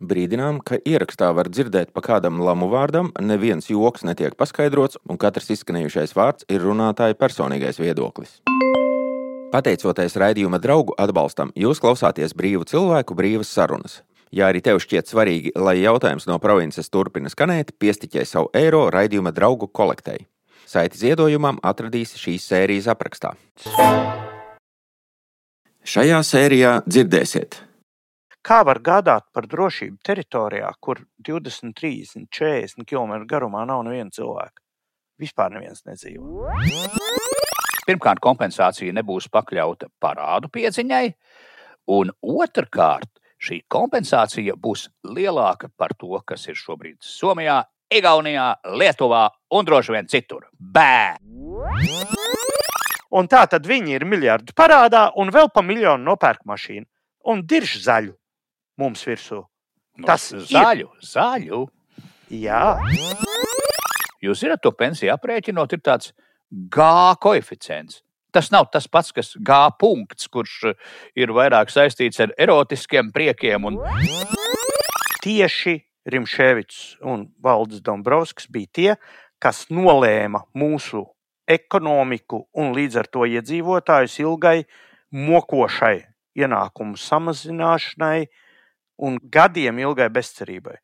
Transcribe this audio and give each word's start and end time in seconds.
Brīdinām, 0.00 0.62
ka 0.64 0.78
ierakstā 0.80 1.26
var 1.36 1.50
dzirdēt 1.52 1.90
pa 1.92 2.00
kādam 2.00 2.38
lamu 2.40 2.70
vārdam, 2.72 3.10
neviens 3.20 3.66
joks 3.68 4.00
netiek 4.08 4.32
paskaidrots, 4.32 4.96
un 5.04 5.20
katrs 5.20 5.52
izskanējušais 5.52 6.16
vārds 6.16 6.48
ir 6.48 6.64
runātāja 6.64 7.18
personīgais 7.20 7.76
viedoklis. 7.76 8.38
Pateicoties 9.52 10.16
raidījuma 10.16 10.56
draugu 10.62 10.96
atbalstam, 10.96 11.52
jūs 11.52 11.84
klausāties 11.84 12.32
brīvu 12.32 12.64
cilvēku 12.72 13.18
brīvas 13.18 13.52
sarunas. 13.52 14.00
Ja 14.32 14.48
arī 14.48 14.64
tev 14.64 14.80
šķiet 14.80 15.12
svarīgi, 15.12 15.52
lai 15.58 15.82
jautājums 15.82 16.24
no 16.30 16.40
provinces 16.40 16.88
turpina 16.88 17.28
skanēt, 17.28 17.76
piestiķē 17.76 18.24
savu 18.24 18.48
eiro 18.56 18.86
raidījuma 18.88 19.36
draugu 19.36 19.68
kolektei. 19.68 20.30
Saiti 20.64 20.96
ziedojumam 20.96 21.60
atradīsi 21.60 22.16
šīs 22.16 22.48
sērijas 22.48 22.88
aprakstā. 22.88 23.34
Šajā 25.84 26.22
sērijā 26.24 26.78
dzirdēsiet 26.88 27.66
Kā 28.40 28.62
var 28.64 28.78
gādāt 28.80 29.26
par 29.36 29.44
drošību 29.44 29.98
teritorijā, 30.06 30.70
kur 30.80 31.02
20, 31.28 31.74
30, 31.76 32.28
40 32.32 32.86
km 32.88 33.26
garumā 33.28 33.66
nav 33.68 33.82
neviena 33.84 34.08
cilvēka? 34.16 34.62
Vispār 35.20 35.52
neviens 35.52 35.84
nedzīvo. 35.84 36.48
Pirmkārt, 37.84 38.22
kompensācija 38.24 38.94
nebūs 38.96 39.28
pakļauta 39.32 39.90
parādu 40.00 40.48
piedziņai, 40.54 41.10
un 41.92 42.12
otrkārt, 42.22 43.10
šī 43.40 43.60
kompensācija 43.68 44.56
būs 44.56 44.86
lielāka 45.04 45.68
par 45.76 45.92
to, 45.98 46.14
kas 46.24 46.46
ir 46.48 46.56
šobrīd 46.56 46.96
Somijā, 47.04 47.58
Igaunijā, 47.92 48.46
Lietuvā 48.80 49.26
un 49.52 49.68
droši 49.68 49.96
vien 49.96 50.08
citur. 50.08 50.46
Bē! 50.56 51.18
Un 53.10 53.28
tā 53.28 53.42
tad 53.50 53.66
viņi 53.66 53.98
ir 53.98 54.06
miljardu 54.08 54.54
parādā 54.56 55.10
un 55.18 55.32
vēl 55.34 55.50
pa 55.52 55.64
miljonu 55.66 56.12
nopērk 56.12 56.46
mašīnu 56.48 56.86
un 57.32 57.42
dirž 57.44 57.76
zaļu 57.84 58.14
mums 58.80 59.04
virsū. 59.06 59.44
Nu, 60.00 60.06
Tas 60.08 60.30
ir. 60.32 60.46
zaļu, 60.48 60.88
zaļu. 61.04 61.64
Jā, 62.30 62.78
Jūs 64.20 64.42
zināt, 64.42 64.60
to 64.60 64.72
pensiju 64.76 65.14
aprēķinot, 65.14 65.72
ir 65.72 65.82
tāds 65.84 66.12
G 66.50 66.86
koeficients. 67.24 68.02
Tas 68.30 68.50
nav 68.52 68.68
tas 68.70 68.86
pats, 68.86 69.10
kas 69.16 69.32
G 69.34 69.60
punkts, 69.80 70.28
kurš 70.30 70.56
eh, 70.70 70.90
ir 71.18 71.32
vairāk 71.34 71.72
saistīts 71.72 72.20
ar 72.22 72.34
erotiskiem 72.38 73.10
priekiem. 73.14 73.66
Un... 73.66 73.80
tieši 75.24 75.80
Rimšēvits 76.10 77.00
un 77.04 77.26
Valdis 77.44 77.82
Dombrovskis 77.84 78.48
bija 78.48 78.70
tie, 78.72 78.92
kas 79.40 79.66
nolēma 79.72 80.46
mūsu 80.56 81.02
ekonomiku 81.50 82.46
un 82.56 82.72
līdz 82.76 83.02
ar 83.02 83.08
to 83.12 83.26
iedzīvotājus 83.28 84.16
ilgai 84.22 84.62
mokošai 85.12 85.96
ienākumu 86.40 86.96
samazināšanai 87.00 88.30
un 89.00 89.18
gadiem 89.32 89.80
ilgai 89.80 90.10
bezcerībai. 90.12 90.76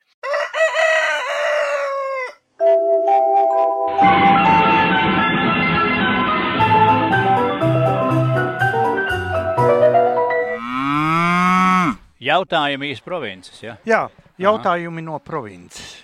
Jautājumi 12.26 12.90
īsti 12.90 13.06
provinces. 13.06 13.58
Ja? 13.62 13.76
Jā, 13.86 14.00
jautājumi 14.42 15.04
no 15.04 15.20
provinces. 15.22 16.00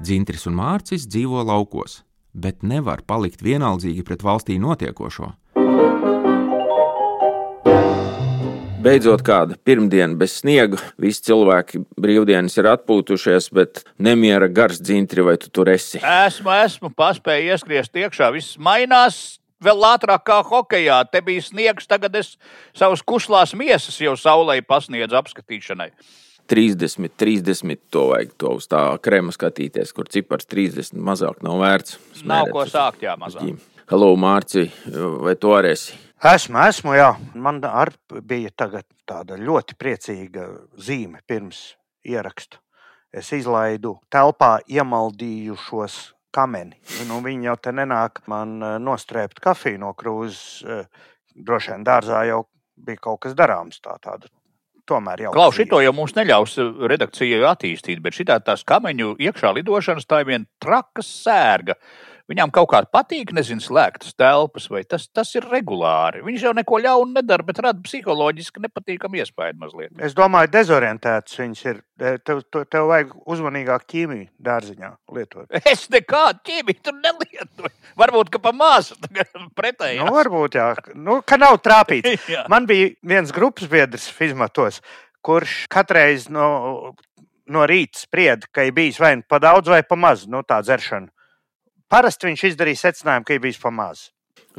Dzintris 0.00 0.46
un 0.46 0.54
Mārcis 0.60 1.08
dzīvo 1.10 1.42
laukos, 1.48 2.04
bet 2.32 2.62
nevar 2.62 3.02
palikt 3.08 3.42
vienaldzīgi 3.42 4.04
pret 4.06 4.22
valstī 4.22 4.60
notiekošo. 4.62 5.32
Beidzot, 8.80 9.20
kāda 9.20 9.58
pirmdiena 9.60 10.16
bez 10.16 10.38
sniega, 10.38 10.78
visi 11.00 11.26
cilvēki 11.26 11.82
brīvdienas 12.00 12.54
ir 12.56 12.68
atpūtušies, 12.70 13.50
bet 13.52 13.82
nemiera 14.00 14.48
gars 14.48 14.78
dzintri, 14.80 15.20
vai 15.26 15.34
tu 15.42 15.50
tur 15.52 15.68
esi? 15.68 16.00
Esmu, 16.00 16.48
esmu 16.62 16.88
paspējis 16.96 17.58
ieskriezt 17.58 18.00
iekšā. 18.00 18.30
Viss 18.32 18.56
mainās. 18.56 19.36
Vēl 19.60 19.84
ātrāk 19.84 20.24
kā 20.24 20.38
hokeja. 20.48 21.02
Te 21.12 21.20
bija 21.20 21.44
sniegs, 21.44 21.84
tagad 21.84 22.16
es 22.16 22.38
savus 22.72 23.02
kuslās 23.04 23.52
miesas 23.52 24.00
jau 24.00 24.14
saulē 24.16 24.56
pasniedzu 24.64 25.18
apskatīšanai. 25.20 25.90
30, 26.48 27.12
30 27.20 27.76
to 27.92 28.06
vajag 28.14 28.32
to 28.40 28.54
uz 28.56 28.64
tā 28.66 28.80
krēma 29.04 29.36
skatīties, 29.36 29.92
kur 29.92 30.08
cipars 30.08 30.48
30 30.48 30.96
mazāk 30.96 31.44
nav 31.44 31.60
vērts. 31.60 32.00
Nav 32.00 32.48
smērēt 32.48 32.56
ko 32.56 32.64
uz 32.64 32.72
sākt, 32.72 33.04
jā, 33.04 33.18
mazāk. 33.20 33.44
ģim. 33.44 33.60
Halo, 33.90 34.12
Mārci, 34.14 34.68
vai 35.18 35.32
tu 35.34 35.50
arī 35.50 35.72
esi? 35.74 35.96
Esmu, 36.30 36.60
esmu, 36.62 36.92
jā. 36.94 37.08
Man 37.34 37.56
arī 37.66 38.20
bija 38.22 38.52
tagad 38.62 38.84
tāda 39.02 39.34
ļoti 39.34 39.74
priecīga 39.74 40.44
zīme 40.78 41.18
pirms 41.26 41.72
ieraksta. 42.06 42.60
Es 43.10 43.32
izlaidu 43.34 43.96
telpā 44.06 44.60
iemaldījušos 44.70 45.96
kameni. 46.30 46.78
Nu, 47.08 47.18
viņi 47.24 47.50
jau 47.50 47.56
te 47.58 47.72
nenāk 47.74 48.20
man 48.30 48.60
eh, 48.62 48.76
nostrēpt 48.78 49.42
kafiju 49.42 49.80
no 49.82 49.90
krūzes. 49.98 50.44
eh, 50.62 51.10
Droši 51.34 51.72
vien 51.74 51.82
dārzā 51.82 52.20
jau 52.28 52.44
bija 52.78 53.02
kaut 53.08 53.24
kas 53.26 53.34
darāms. 53.34 53.82
Tā, 53.82 53.96
tāda. 53.98 54.30
Tomēr 54.86 55.24
jau 55.26 55.34
Klaus, 55.34 55.58
šito 55.58 55.82
jau 55.82 55.90
mums 55.94 56.14
neļaus 56.16 56.56
uh, 56.62 56.86
redakcijai 56.90 57.42
attīstīt, 57.46 58.00
bet 58.02 58.14
šī 58.16 58.26
tās 58.30 58.62
kameņu 58.66 59.16
iekšā 59.22 59.52
lidošanas 59.58 60.06
tā 60.06 60.22
ir 60.22 60.30
viena 60.30 60.48
traka 60.62 61.02
sērga. 61.06 61.76
Viņām 62.30 62.52
kaut 62.54 62.68
kā 62.70 62.78
patīk, 62.86 63.32
nezinu, 63.34 63.62
slēgtas 63.64 64.14
telpas, 64.14 64.68
vai 64.70 64.84
tas, 64.86 65.08
tas 65.10 65.32
ir 65.34 65.48
regulāri. 65.50 66.20
Viņš 66.22 66.44
jau 66.46 66.52
neko 66.54 66.78
ļaunu 66.84 67.16
nedara, 67.16 67.42
bet 67.46 67.58
rada 67.64 67.82
psiholoģiski 67.82 68.62
nepatīkamu 68.62 69.18
iespēju 69.18 69.56
mazliet. 69.58 69.90
Es 69.98 70.14
domāju, 70.14 70.52
dezorientēts 70.54 71.40
viņš 71.40 71.64
ir. 71.72 71.82
Eh, 72.00 72.16
Tev, 72.24 72.44
tev, 72.48 72.62
tev 72.70 72.86
vajag 72.88 73.10
uzmanīgāk 73.28 73.82
ķīmiju 73.90 74.30
dārziņā 74.46 74.92
lietot. 75.16 75.50
Es 75.72 75.88
nekādu 75.92 76.40
ķīmiju 76.46 76.80
tur 76.86 76.96
nelietoju. 76.96 77.74
Varbūt, 77.98 78.30
ka 78.32 78.40
pa 78.46 78.54
mazu 78.56 78.96
pretēji. 79.58 79.98
Nu, 80.00 80.14
varbūt, 80.14 80.56
jā. 80.56 80.70
Nu, 80.94 81.20
ka 81.26 81.36
nav 81.40 81.58
trāpīts. 81.64 82.30
Man 82.52 82.70
bija 82.70 82.94
viens 83.02 83.34
grupas 83.34 83.68
biedrs 83.70 84.06
Fizmatos, 84.14 84.80
kurš 85.26 85.64
katreiz 85.72 86.30
no, 86.32 86.94
no 87.50 87.66
rīta 87.68 88.06
sprieda, 88.06 88.48
ka 88.54 88.64
ir 88.68 88.76
bijis 88.76 89.00
vai 89.02 89.16
nu 89.18 89.26
pa 89.28 89.42
daudz 89.42 89.68
vai 89.72 89.82
pa 89.82 89.98
maz 89.98 90.28
no 90.30 90.44
tā 90.46 90.62
dzeršana. 90.64 91.10
Parasti 91.90 92.28
viņš 92.28 92.46
izdarīja 92.52 92.84
secinājumu, 92.86 93.26
ka 93.26 93.34
ir 93.34 93.42
bijis 93.42 93.58
pa 93.58 93.72
maz. 93.74 94.08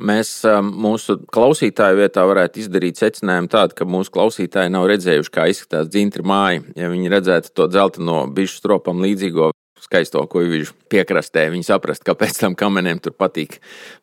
Mēs 0.01 0.29
um, 0.47 0.67
mūsu 0.83 1.17
klausītāju 1.31 1.99
vietā 1.99 2.23
varētu 2.27 2.61
izdarīt 2.63 2.99
secinājumu 2.99 3.51
tādu, 3.51 3.75
ka 3.77 3.87
mūsu 3.87 4.11
klausītāji 4.15 4.71
nav 4.71 4.87
redzējuši, 4.91 5.31
kā 5.31 5.47
izskatās 5.51 5.89
dzintri 5.91 6.23
māja. 6.27 6.63
Ja 6.79 6.91
viņi 6.91 7.11
redzētu 7.11 7.53
to 7.55 7.67
dzelteno 7.71 8.25
bišu 8.35 8.59
stropam 8.59 9.03
līdzīgo 9.03 9.51
skaisto 9.81 10.21
kuģu 10.29 10.67
piekrastē, 10.91 11.47
viņi 11.51 11.65
saprastu, 11.65 12.05
kāpēc 12.11 12.37
tam 12.43 12.55
kameniem 12.57 12.99
tur 13.01 13.15
patīk 13.17 13.57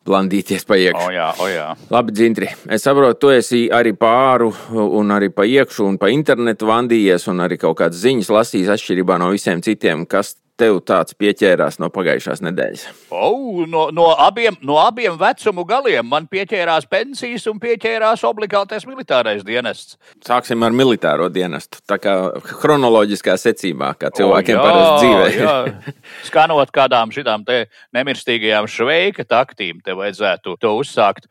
blandīties 0.07 0.65
pa 0.67 0.77
iekšā. 0.81 1.05
O, 1.05 1.13
jā, 1.15 1.29
o, 1.39 1.47
jā. 1.49 1.69
Labi, 1.93 2.13
Dzintri, 2.17 2.49
es 2.67 2.83
saprotu, 2.85 3.15
tu 3.23 3.31
esi 3.33 3.63
arī 3.73 3.93
pāri, 3.97 4.49
un 4.75 5.15
arī 5.15 5.31
pa 5.33 5.47
iekšu, 5.47 5.87
un 5.87 6.01
pa 6.01 6.11
internetu 6.13 6.69
vandījies, 6.69 7.29
un 7.31 7.45
arī 7.45 7.61
kaut 7.61 7.79
kādas 7.79 8.01
ziņas 8.03 8.33
lasījis 8.35 8.73
atšķirībā 8.75 9.21
no 9.21 9.31
visiem 9.33 9.63
citiem. 9.65 10.03
Kas 10.09 10.35
tev 10.59 10.79
tāds 10.87 11.15
pieķērās 11.19 11.79
no 11.81 11.89
pagājušās 11.93 12.41
nedēļas? 12.45 12.85
O, 13.15 13.65
no, 13.69 13.87
no, 13.95 14.09
abiem, 14.19 14.57
no 14.65 14.77
abiem 14.81 15.17
vecumu 15.19 15.65
galiem 15.67 16.07
man 16.09 16.27
pieķērās 16.31 16.87
pensijas 16.91 17.47
un 17.51 17.59
pieķērās 17.63 18.23
obligātais 18.27 18.85
militārais 18.89 19.45
dienests. 19.47 19.97
Sāksim 20.25 20.63
ar 20.67 20.75
militāro 20.75 21.29
dienestu. 21.33 21.81
Tā 21.89 21.99
kā 22.01 22.15
chronoloģiskā 22.59 23.37
secībā, 23.39 23.93
kā 23.99 24.11
cilvēkiem 24.19 24.59
O, 24.59 24.59
jā, 24.59 24.65
parasti 24.65 25.05
dzīvē. 25.05 25.27
jā. 25.39 25.95
Skanot 26.27 26.73
kādām 26.75 27.13
šitām 27.15 27.47
nemirstīgajām 27.95 28.67
šveika 28.69 29.25
taktīm, 29.27 29.83
te 29.85 29.95
vajadzētu 29.97 30.57
to 30.59 30.75
uzsākt. 30.79 31.29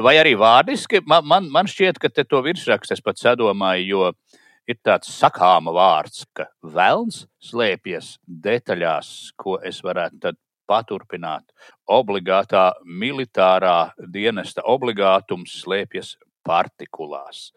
Vai 0.00 0.16
arī 0.16 0.32
vārdiski, 0.40 1.02
man, 1.04 1.26
man, 1.28 1.50
man 1.52 1.68
šķiet, 1.68 1.98
ka 2.00 2.08
te 2.08 2.24
to 2.24 2.40
virsrakstu 2.44 2.96
es 2.96 3.02
pats 3.04 3.24
sadomāju, 3.26 3.84
jo 3.84 4.40
ir 4.68 4.78
tāds 4.84 5.10
sakāma 5.12 5.74
vārds, 5.74 6.24
ka 6.36 6.48
velns 6.62 7.24
slēpjas 7.44 8.16
detaļās, 8.26 9.34
ko 9.36 9.58
es 9.62 9.82
varētu 9.84 10.20
tad 10.22 10.40
paturpināt. 10.68 11.44
Obligātā 11.90 12.70
militārā 12.84 13.92
dienesta 13.98 14.64
obligātums 14.64 15.60
slēpjas 15.60 16.14
partikulās. 16.44 17.50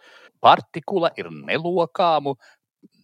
Partikula 0.44 1.12
ir 1.18 1.30
nelokāmu, 1.32 2.36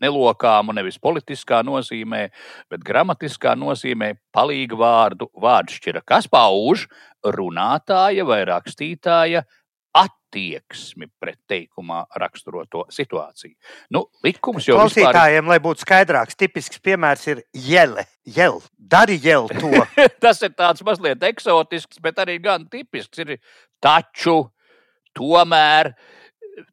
nelokāmu 0.04 0.76
nevis 0.76 1.00
politiskā 1.02 1.64
nozīmē, 1.66 2.28
bet 2.72 2.84
gramatiskā 2.86 3.56
nozīmē 3.58 4.14
palīgu 4.36 4.78
vārdu 4.80 5.30
vārdšķira, 5.40 6.04
kas 6.06 6.28
pauž 6.32 6.88
runātāja 7.24 8.28
vai 8.28 8.44
rakstītāja 8.52 9.44
attieksmi 10.34 11.08
pret 11.22 11.38
teikumā 11.48 12.04
raksturoto 12.18 12.86
situāciju. 12.92 13.54
Nu, 13.94 14.08
likums 14.26 14.66
jau 14.68 14.80
vispār... 14.80 15.12
Klausītājiem, 15.12 15.50
lai 15.50 15.60
būtu 15.62 15.86
skaidrāks, 15.86 16.38
tipisks 16.40 16.82
piemērs 16.84 17.28
ir 17.30 17.44
jēle. 17.54 18.08
Jēl. 18.26 18.62
Dari 18.78 19.20
jēl 19.22 19.50
to. 19.52 19.84
Tas 20.24 20.42
ir 20.46 20.54
tāds 20.58 20.84
mazliet 20.86 21.24
eksotisks, 21.28 22.02
bet 22.02 22.20
arī 22.24 22.40
gan 22.42 22.66
tipisks. 22.72 23.22
Ir 23.22 23.38
taču, 23.84 24.48
tomēr, 25.18 25.94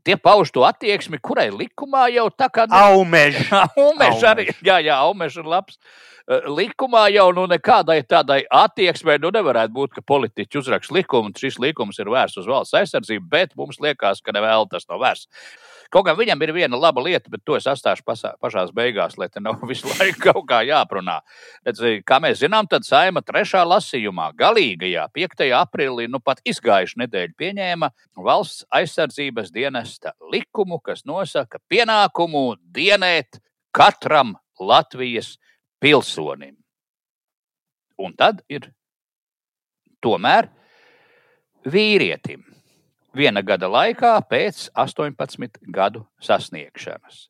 tie 0.04 0.16
pauž 0.16 0.52
to 0.52 0.64
attieksmi, 0.66 1.20
kurai 1.22 1.48
likumā 1.54 2.06
jau 2.14 2.28
tā 2.30 2.50
kā 2.52 2.66
Aumeža. 2.68 3.64
Aumeža 3.76 4.30
arī, 4.34 4.48
jā, 4.64 4.80
jā, 4.84 4.96
aumeža 5.00 5.42
ir 5.42 5.50
labs. 5.50 5.80
Eh, 6.30 6.46
Likumā 6.46 7.06
jau 7.14 7.30
nu 7.34 7.46
nekādai 7.50 8.00
tādai 8.06 8.42
attieksmei 8.46 9.18
nu 9.22 9.32
nevarētu 9.34 9.74
būt, 9.74 9.96
ka 9.96 10.06
politiķi 10.06 10.60
uzraksta 10.60 10.94
likumu, 10.94 11.32
un 11.32 11.36
šis 11.36 11.58
likums 11.62 11.98
ir 11.98 12.12
vērsts 12.12 12.42
uz 12.42 12.50
valsts 12.50 12.76
aizsardzību, 12.80 13.26
bet 13.32 13.56
mums 13.58 13.80
liekas, 13.82 14.22
ka 14.22 14.34
nevēl 14.36 14.68
tas 14.70 14.86
nav 14.90 15.02
vērsts. 15.02 15.44
Kaut 15.90 16.06
gan 16.06 16.14
viņam 16.14 16.42
ir 16.44 16.52
viena 16.54 16.78
laba 16.78 17.02
lieta, 17.02 17.26
bet 17.32 17.42
to 17.42 17.56
es 17.58 17.66
atstāšu 17.66 18.04
pasā, 18.06 18.30
pašās 18.42 18.70
beigās, 18.74 19.16
lai 19.18 19.26
te 19.28 19.42
nav 19.42 19.58
visu 19.70 19.90
laiku 19.90 20.22
kaut 20.28 20.44
kā 20.50 20.60
jāprunā. 20.66 21.18
Redz, 21.66 21.82
kā 22.06 22.20
mēs 22.22 22.38
zinām, 22.44 22.68
tad 22.70 22.86
saima 22.86 23.22
trešā 23.26 23.64
lasījumā, 23.66 24.28
galīgajā 24.38 25.08
5. 25.16 25.42
aprīlī, 25.58 26.06
nu 26.10 26.22
pat 26.22 26.42
izgājuši 26.46 27.02
nedēļu 27.02 27.34
pieņēma 27.42 27.90
valsts 28.22 28.68
aizsardzības 28.78 29.50
dienesta 29.54 30.14
likumu, 30.30 30.78
kas 30.78 31.02
nosaka 31.10 31.58
pienākumu 31.70 32.44
dienēt 32.70 33.42
katram 33.74 34.36
Latvijas 34.60 35.34
pilsonim. 35.82 36.54
Un 37.98 38.14
tad 38.16 38.44
ir 38.48 38.70
tomēr 40.04 40.52
vīrietim 41.66 42.46
viena 43.16 43.42
gada 43.42 43.68
laikā 43.70 44.12
pēc 44.30 44.68
18 44.78 45.60
gadu 45.74 46.04
sasniegšanas. 46.22 47.26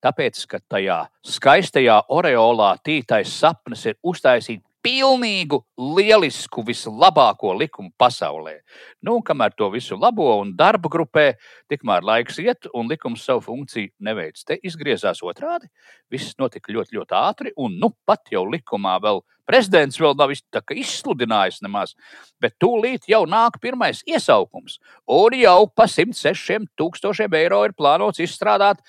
Tāpēc, 0.04 0.42
ka 0.50 0.60
tajā 0.68 0.98
skaistajā 1.24 2.02
oreolā 2.12 2.74
tītais 2.84 3.30
sapnis 3.32 3.86
ir 3.88 3.96
uztaisīt 4.04 4.60
pilnīgu, 4.84 5.62
lielisku, 5.80 6.60
vislabāko 6.66 7.54
likumu 7.56 7.88
pasaulē. 7.96 8.58
Nu, 9.06 9.16
kamēr 9.24 9.54
to 9.56 9.70
visu 9.72 9.96
labo 9.96 10.26
un 10.42 10.52
darba 10.58 10.90
grupē, 10.92 11.24
tikmēr 11.72 12.04
laiks 12.04 12.36
iet 12.42 12.68
un 12.76 12.90
likums 12.92 13.24
savu 13.24 13.40
funkciju 13.46 13.94
neveic. 14.04 14.42
Te 14.44 14.58
izgriezās 14.60 15.22
otrādi. 15.24 15.70
Viss 16.12 16.36
notika 16.40 16.74
ļoti, 16.74 16.98
ļoti 16.98 17.16
ātri, 17.16 17.54
un 17.56 17.78
nu 17.80 17.94
pat 18.04 18.28
jau 18.34 18.44
likumā 18.44 18.98
vēl 19.06 19.22
prezidents 19.48 20.00
vēl 20.00 20.16
nav 20.20 20.32
izsludinājis 20.34 21.62
nemaz, 21.64 21.96
bet 22.40 22.56
tūlīt 22.60 23.08
jau 23.08 23.24
nāk 23.28 23.56
pirmais 23.64 24.00
iesaukums, 24.08 24.78
un 25.08 25.36
jau 25.36 25.58
pa 25.72 25.88
106 25.88 26.68
tūkstošiem 26.80 27.40
eiro 27.40 27.64
ir 27.64 27.76
plānots 27.76 28.20
izstrādāt 28.24 28.80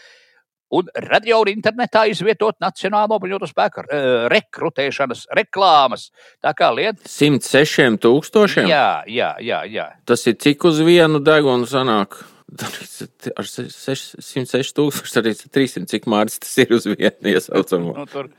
un 0.77 0.91
radio 1.07 1.41
un 1.43 1.51
internetā 1.53 2.05
izvietot 2.11 2.59
Nacionālo 2.63 3.19
bruņoto 3.21 3.49
spēku 3.49 3.85
uh, 3.85 4.27
rekrutēšanas 4.31 5.25
reklāmas. 5.39 6.09
Tā 6.43 6.53
kā 6.57 6.71
lieta. 6.75 7.01
106 7.09 7.99
tūkstošiem? 8.03 8.69
Jā, 8.71 9.03
jā, 9.09 9.33
jā, 9.43 9.63
jā. 9.69 9.89
Tas 10.07 10.25
ir 10.29 10.39
cik 10.41 10.67
uz 10.69 10.81
vienu 10.85 11.21
degunu 11.23 11.69
sanāk? 11.69 12.19
Ar 12.55 13.47
106 13.49 14.75
tūkstoši, 14.77 15.15
arī 15.19 15.31
300, 15.33 15.87
cik 15.89 16.05
mārcis 16.11 16.39
tas 16.43 16.51
ir 16.61 16.73
uz 16.77 16.85
vienu 16.87 17.31
iesaucamu. 17.33 17.95
Nu, 17.97 18.05
tur. 18.07 18.29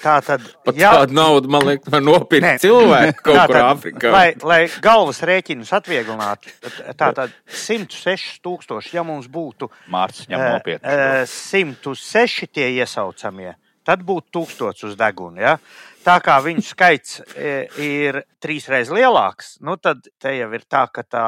Tā 0.00 0.14
tad, 0.24 0.46
Pat 0.64 0.78
jā, 0.80 0.88
tādu 0.96 1.14
naudu, 1.18 1.50
man 1.52 1.66
liekas, 1.68 1.90
var 1.92 2.02
nopirkt 2.02 2.46
Nē. 2.46 2.54
cilvēku 2.64 3.26
kaut 3.28 3.42
kur 3.52 3.60
Āfrikā. 3.60 4.12
Lai, 4.14 4.24
lai 4.48 4.60
galvas 4.82 5.20
rēķinus 5.28 5.72
atvieglinātu, 5.78 6.48
tā 6.96 7.12
tad 7.18 7.36
106 7.46 8.40
tūkstoši, 8.42 8.96
ja 8.96 9.04
mums 9.06 9.28
būtu 9.32 9.68
Mārcis 9.92 10.32
ņem 10.32 10.40
eh, 10.40 10.52
nopietni. 10.56 10.96
eh, 10.96 11.22
106 11.28 12.48
tie 12.56 12.70
iesaucamie, 12.80 13.52
tad 13.84 14.02
būtu 14.08 14.46
1000 14.48 14.88
uz 14.88 14.96
deguna. 14.98 15.44
Ja? 15.44 15.54
Tā 16.02 16.16
kā 16.18 16.34
viņu 16.42 16.64
skaits 16.66 17.20
eh, 17.38 17.68
ir 17.78 18.16
trīsreiz 18.42 18.88
lielāks, 18.90 19.60
nu 19.62 19.76
tad 19.78 20.08
te 20.18 20.32
jau 20.34 20.48
ir 20.56 20.64
tā, 20.66 20.88
ka 20.90 21.04
tā 21.06 21.26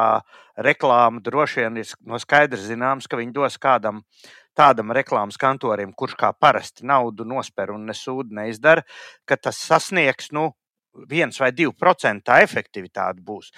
reklāma 0.67 1.23
droši 1.23 1.63
vien 1.63 1.79
ir 1.79 1.93
no 2.03 2.19
skaidrs 2.19 2.67
zināms, 2.67 3.07
ka 3.07 3.21
viņi 3.21 3.37
dos 3.37 3.59
kādam 3.63 4.03
tādam 4.59 4.91
reklāmas 4.95 5.39
kantorim, 5.39 5.93
kurš 5.95 6.17
kā 6.19 6.33
parasti 6.35 6.87
naudu 6.91 7.27
nosper 7.27 7.71
un 7.75 7.87
nesūdu 7.87 8.35
neizdara, 8.35 8.83
ka 9.27 9.39
tas 9.39 9.63
sasniegs 9.63 10.33
nu, 10.35 10.49
viens 11.11 11.39
vai 11.39 11.53
divi 11.55 11.71
procenti 11.79 12.27
tā 12.31 12.41
efektivitāte 12.43 13.23
būs. 13.23 13.53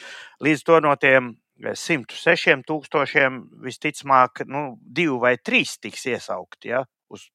Līdz 0.45 0.65
to 0.69 0.81
no 0.85 0.95
tiem 1.01 1.33
106 1.65 2.65
tūkstošiem 2.69 3.41
visticamāk, 3.65 4.45
nu, 4.53 4.77
divi 4.81 5.17
vai 5.21 5.37
trīs 5.41 5.79
tiks 5.81 6.05
iesaukti. 6.13 6.75
Ja? 6.75 6.85
Uz, 7.09 7.31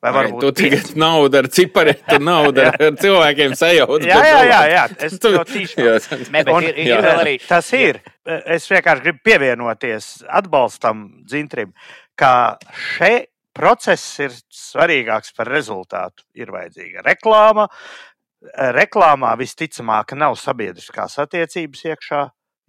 vai 0.00 0.12
varbūt 0.16 0.44
tu 0.46 0.50
tagad 0.62 0.92
naudu 1.00 1.40
ar 1.40 1.48
ciparetu, 1.52 2.18
naudu 2.24 2.62
ar 2.64 2.76
ar 2.88 2.98
cilvēkiem 3.00 3.56
sajauc? 3.58 4.06
Jā, 4.06 4.20
jā, 4.24 4.38
jā, 4.48 4.60
jā, 4.74 4.84
es 5.06 5.18
to 5.22 5.32
tīšu. 5.48 5.88
Un- 6.54 6.68
ir, 6.68 6.78
ir 6.86 7.10
arī. 7.14 7.34
Tas 7.46 7.72
ir. 7.76 8.00
Es 8.24 8.68
vienkārši 8.70 9.04
gribu 9.06 9.24
pievienoties 9.26 10.12
atbalstam 10.28 11.08
dzintrim, 11.28 11.74
ka 12.16 12.58
šeit 12.96 13.30
process 13.56 14.20
ir 14.22 14.34
svarīgāks 14.54 15.34
par 15.36 15.50
rezultātu. 15.50 16.24
Ir 16.38 16.52
vajadzīga 16.54 17.04
reklāma. 17.06 17.66
Reklāmā 18.76 19.34
visticamāk 19.36 20.14
nav 20.16 20.38
sabiedriskās 20.40 21.18
attiecības 21.20 21.82
iekšā, 21.90 22.22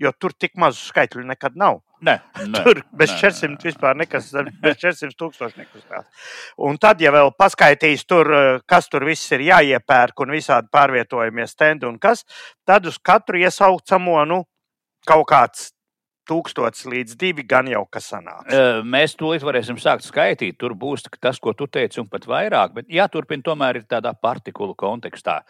jo 0.04 0.12
tur 0.20 0.36
tik 0.36 0.58
mazu 0.60 0.84
skaitļu 0.90 1.24
nekad 1.30 1.56
nav. 1.56 1.80
Nē, 2.02 2.16
nē, 2.50 2.62
Tur 2.66 2.80
bez 2.98 3.12
nē, 3.14 3.18
400 3.22 3.68
vispār 3.68 3.98
nekas, 4.00 4.32
bez 4.64 4.80
400 4.82 5.14
tūkstoši 5.20 5.60
nekustās. 5.62 6.08
Un 6.66 6.80
tad, 6.82 7.02
ja 7.04 7.12
vēl 7.14 7.30
paskaidrīs, 7.38 8.08
tur, 8.10 8.32
eh, 8.34 8.62
kas 8.66 8.90
tur 8.90 9.06
viss 9.06 9.32
ir 9.36 9.46
jāiepērk 9.46 10.24
un 10.26 10.34
visādi 10.34 10.72
pārvietojamies 10.74 11.54
stendi 11.54 11.86
un 11.86 12.00
kas, 12.02 12.26
tad 12.66 12.90
uz 12.90 12.98
katru 12.98 13.38
iesaucamo 13.44 14.26
nu, 14.26 14.42
kaut 15.06 15.28
kāds 15.30 15.70
tūkstotis 16.32 16.88
līdz 16.88 17.20
divi 17.20 17.44
gan 17.44 17.68
jau 17.68 17.84
kas 17.92 18.08
sanāks. 18.14 18.56
Mēs 18.88 19.18
tūlīt 19.20 19.44
varēsim 19.44 19.80
sākt 19.82 20.08
skaitīt. 20.08 20.56
Tur 20.62 20.78
būs 20.80 21.04
tas, 21.20 21.40
ko 21.44 21.52
tu 21.58 21.68
teici, 21.68 22.00
un 22.00 22.08
pat 22.12 22.26
vairāk. 22.32 22.76
Bet 22.80 22.92
jāturpina 22.92 23.44
tomēr 23.52 23.82
ir 23.82 23.88
tādā 23.92 24.16
partikulu 24.16 24.78
kontekstā. 24.80 25.42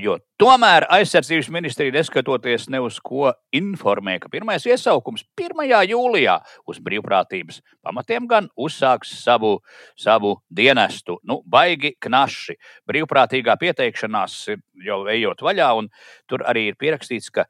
Jo 0.00 0.14
tomēr 0.40 0.86
aizsardzības 0.96 1.50
ministrija, 1.52 1.92
neskatoties 1.92 2.70
ne 2.72 2.78
uz 2.80 2.96
ko, 3.04 3.26
informē, 3.52 4.14
ka 4.22 4.30
pirmais 4.32 4.64
iesaukums 4.64 5.26
1. 5.36 5.60
jūlijā 5.90 6.38
uz 6.72 6.78
brīvprātības 6.80 7.60
pamatiem 7.84 8.30
gan 8.30 8.48
uzsāks 8.56 9.12
savu, 9.20 9.58
savu 9.92 10.38
dienestu. 10.48 11.18
Nu, 11.28 11.42
baigi 11.44 11.92
knaši. 12.00 12.56
Brīvprātīgā 12.88 13.58
pieteikšanās 13.60 14.38
jau 14.86 15.02
ejot 15.12 15.44
vaļā, 15.44 15.68
un 15.82 15.92
tur 16.30 16.46
arī 16.48 16.70
ir 16.70 16.80
pierakstīts, 16.80 17.28
ka 17.36 17.44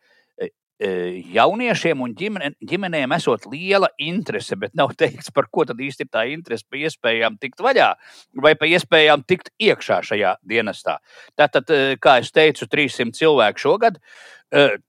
jauniešiem 0.83 2.01
un 2.03 2.13
ģimene, 2.19 2.51
ģimenēm 2.67 3.15
esot 3.15 3.47
liela 3.53 3.89
interese, 4.03 4.57
bet 4.59 4.75
nav 4.79 4.97
teikts, 4.99 5.31
par 5.35 5.47
ko 5.53 5.65
tad 5.69 5.81
īsti 5.83 6.07
ir 6.07 6.11
tā 6.11 6.27
interese, 6.33 6.67
pa 6.69 6.81
iespējām 6.81 7.39
tikt 7.43 7.63
vaļā 7.63 7.93
vai 8.43 8.55
pa 8.59 8.67
iespējām 8.67 9.23
tikt 9.29 9.53
iekšā 9.63 10.01
šajā 10.09 10.37
dienestā. 10.49 10.99
Tātad, 11.39 11.71
kā 12.03 12.19
es 12.23 12.33
teicu, 12.35 12.67
300 12.67 13.15
cilvēku 13.19 13.63
šogad. 13.63 14.01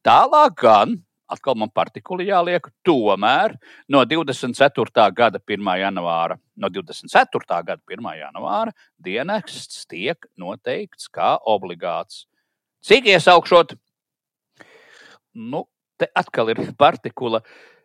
Tālāk 0.04 0.56
gan, 0.60 0.96
atkal 1.32 1.56
man 1.58 1.72
partikuli 1.74 2.28
jāliek, 2.28 2.68
tomēr 2.86 3.56
no 3.94 4.04
24. 4.06 5.06
gada 5.16 5.40
1. 5.40 5.70
janvāra, 5.82 6.40
no 6.58 6.70
24. 6.74 7.62
gada 7.70 7.80
1. 7.90 8.10
janvāra 8.20 8.74
dienests 9.02 9.86
tiek 9.90 10.28
noteikts 10.38 11.08
kā 11.14 11.36
obligāts. 11.50 12.26
Cik 12.84 13.08
iesaukšot? 13.14 13.78
Nu, 15.34 15.64
te 15.98 16.10
atkal 16.16 16.54
ir 16.54 16.62
partikula. 16.78 17.44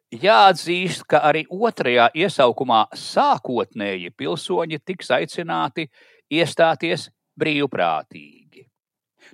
Jāatzīst, 0.08 1.04
ka 1.08 1.20
arī 1.28 1.44
otrajā 1.52 2.08
iesaukumā 2.16 2.86
sākotnēji 2.96 4.14
pilsoņi 4.16 4.80
tiks 4.80 5.10
aicināti 5.12 5.84
iestāties 6.32 7.10
brīvprātīgi. 7.38 8.64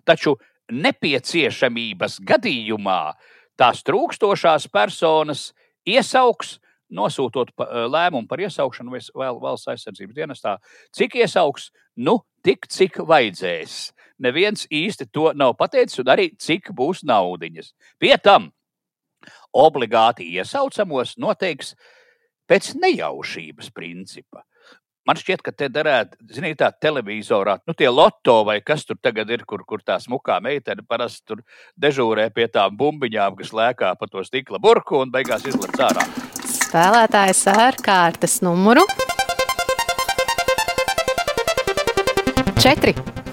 Taču 0.03 0.35
nepieciešamības 0.73 2.19
gadījumā 2.27 3.01
tās 3.61 3.85
trūkstošās 3.87 4.67
personas 4.73 5.53
iesauks, 5.87 6.59
nosūtot 6.95 7.51
lēmumu 7.91 8.29
par 8.29 8.43
iesaukšanu 8.45 8.99
valsts 9.15 9.71
aizsardzības 9.73 10.17
dienestā, 10.19 10.57
cik 10.95 11.17
iesauks, 11.23 11.71
nu, 11.97 12.19
tik 12.45 12.69
cik 12.71 13.01
vajadzēs. 13.09 13.93
Neviens 14.23 14.67
īsti 14.71 15.09
to 15.13 15.31
nav 15.35 15.57
pateicis, 15.59 16.03
un 16.03 16.13
arī 16.13 16.29
cik 16.39 16.71
būs 16.77 17.03
naudiņas. 17.07 17.73
Pie 17.99 18.15
tam 18.23 18.51
obligāti 19.55 20.27
iesaucamos 20.35 21.17
noteiks 21.21 21.75
pēc 22.51 22.75
nejaušības 22.81 23.71
principa. 23.75 24.45
Man 25.05 25.19
šķiet, 25.21 25.43
ka 25.45 25.53
te 25.53 25.67
derētu, 25.69 26.17
ziniet, 26.33 26.57
tā 26.63 26.71
televizorā, 26.81 27.59
nu, 27.69 27.75
tie 27.77 27.91
loto 27.93 28.39
vai 28.49 28.57
kas 28.65 28.87
tur 28.89 28.97
tagad 29.05 29.29
ir, 29.35 29.45
kur, 29.45 29.61
kur 29.69 29.83
tā 29.85 29.99
smukā 30.01 30.39
meitene 30.41 30.81
parasti 30.89 31.29
tur 31.29 31.43
dežūrē 31.77 32.31
pie 32.33 32.49
tām 32.49 32.73
bumbiņām, 32.81 33.37
kas 33.37 33.53
lēkā 33.53 33.93
pa 34.01 34.09
to 34.09 34.25
stikla 34.25 34.61
burku 34.65 35.03
un 35.05 35.13
beigās 35.13 35.45
izlec 35.45 35.77
ārā. 35.77 36.07
Spēlētājs 36.49 37.45
ar 37.53 37.77
kārtas 37.85 38.41
numuru 38.45 38.87
4. 42.65 43.24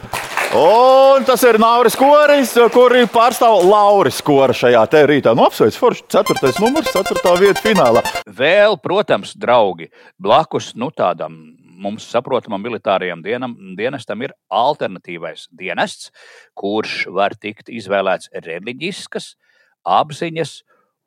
Un 0.52 1.24
tas 1.24 1.40
ir 1.48 1.56
Nauris 1.64 1.94
Koris, 1.96 2.50
kurš 2.74 3.06
pārstāv 3.14 3.62
Lauris 3.64 4.18
Kora 4.20 4.52
šajā 4.52 4.82
te 4.92 5.00
rītā. 5.08 5.32
Nu, 5.32 5.46
apsveic, 5.48 5.78
Forši, 5.80 6.04
4. 6.12 6.52
numurs, 6.60 6.92
4. 6.92 7.24
vieta 7.40 7.64
finālā. 7.64 8.02
Vēl, 8.28 8.76
protams, 8.84 9.32
draugi, 9.40 9.88
blakus 10.20 10.74
nu, 10.76 10.90
tādam 10.92 11.38
mums 11.82 12.10
saprotamam 12.12 12.60
militārajam 12.68 13.24
dienam, 13.24 13.56
dienestam 13.80 14.28
ir 14.28 14.36
alternatīvais 14.52 15.48
dienests, 15.56 16.12
kurš 16.60 17.06
var 17.16 17.38
tikt 17.40 17.72
izvēlēts 17.72 18.34
reliģiskas, 18.44 19.38
apziņas 19.88 20.58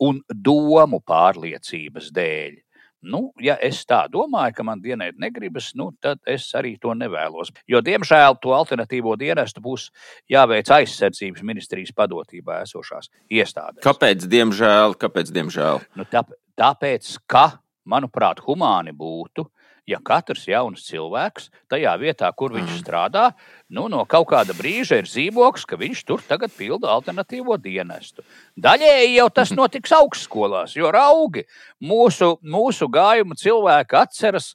un 0.08 0.24
domu 0.32 1.04
pārliecības 1.04 2.08
dēļ. 2.16 2.63
Nu, 3.04 3.26
ja 3.42 3.56
es 3.62 3.82
tā 3.88 4.04
domāju, 4.10 4.56
ka 4.56 4.66
man 4.66 4.82
dienēt 4.84 5.18
negribas, 5.20 5.72
nu, 5.78 5.90
tad 6.02 6.20
es 6.30 6.46
arī 6.56 6.74
to 6.80 6.94
nevēlos. 6.96 7.52
Jo, 7.70 7.82
diemžēl, 7.84 8.38
to 8.42 8.54
alternatīvo 8.56 9.16
dienestu 9.20 9.62
būs 9.64 9.90
jāveic 10.30 10.70
aizsardzības 10.78 11.44
ministrijas 11.46 11.92
padotībā 11.96 12.62
esošās 12.64 13.10
iestādes. 13.28 13.82
Kāpēc, 13.84 14.24
diemžēl? 14.30 14.96
Kāpēc, 15.00 15.34
diemžēl? 15.34 15.84
Nu, 16.00 16.08
tā, 16.10 16.24
tāpēc, 16.60 17.12
ka, 17.30 17.46
manuprāt, 17.88 18.40
humāni 18.44 18.94
būtu, 18.96 19.46
ja 19.88 20.00
katrs 20.04 20.46
jauns 20.48 20.84
cilvēks 20.88 21.50
tajā 21.72 21.92
vietā, 22.00 22.30
kur 22.36 22.54
viņš 22.54 22.78
strādā, 22.80 23.26
nu, 23.68 23.86
no 23.92 24.04
kaut 24.08 24.30
kāda 24.32 24.56
brīža 24.56 25.02
ir 25.02 25.10
zīmogs, 25.10 25.66
ka 25.68 25.78
viņš 25.80 26.04
tur 26.08 26.24
tagad 26.24 26.54
pilda 26.56 26.92
alternatīvo 26.94 27.58
dienestu. 27.60 28.24
Daļēji 28.56 29.18
jau 29.18 29.28
tas 29.34 29.52
notiks 29.60 29.92
augstskolās, 29.96 30.76
jo 30.78 30.92
raugi 30.94 31.44
mūsu, 31.84 32.36
mūsu 32.40 32.88
gājumu 32.92 33.36
cilvēki 33.40 34.00
atceras. 34.00 34.54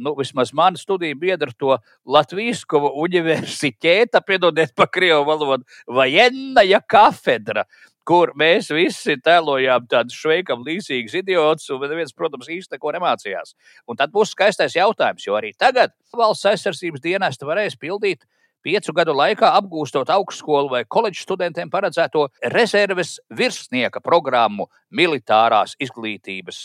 Nu, 0.00 0.14
vismaz 0.16 0.48
mana 0.56 0.80
studija 0.80 1.12
biedra 1.12 1.52
to 1.60 1.74
Latvijas 2.08 2.62
universitāte, 2.72 4.22
piedodiet 4.24 4.72
par 4.72 4.88
krievu 4.88 5.26
valodu, 5.28 5.66
vai 5.84 6.06
Ennaja 6.22 6.80
kafedra, 6.80 7.66
kur 8.08 8.32
mēs 8.38 8.70
visi 8.74 9.16
tēlojām 9.22 9.86
tādus 9.90 10.18
šveikam 10.18 10.64
līdzīgus 10.66 11.16
idiotus, 11.20 11.68
un 11.74 11.84
neviens, 11.84 12.14
protams, 12.16 12.48
īsti 12.50 12.76
neko 12.76 12.94
nemācījās. 12.96 13.54
Un 13.88 14.00
tad 14.00 14.12
būs 14.14 14.34
skaistais 14.34 14.76
jautājums, 14.78 15.26
jo 15.26 15.36
arī 15.38 15.52
tagad 15.58 15.94
valsts 16.16 16.48
aizsardzības 16.50 17.04
dienesta 17.04 17.48
varēs 17.48 17.78
pildīt 17.80 18.24
piecu 18.64 18.94
gadu 18.96 19.14
laikā 19.16 19.50
apgūstot 19.58 20.10
augstskolu 20.12 20.70
vai 20.72 20.82
koledžas 20.88 21.24
studentiem 21.26 21.70
paredzēto 21.72 22.26
rezerves 22.54 23.16
virsnieka 23.36 24.02
programmu 24.04 24.68
militārās 24.90 25.76
izglītības 25.80 26.60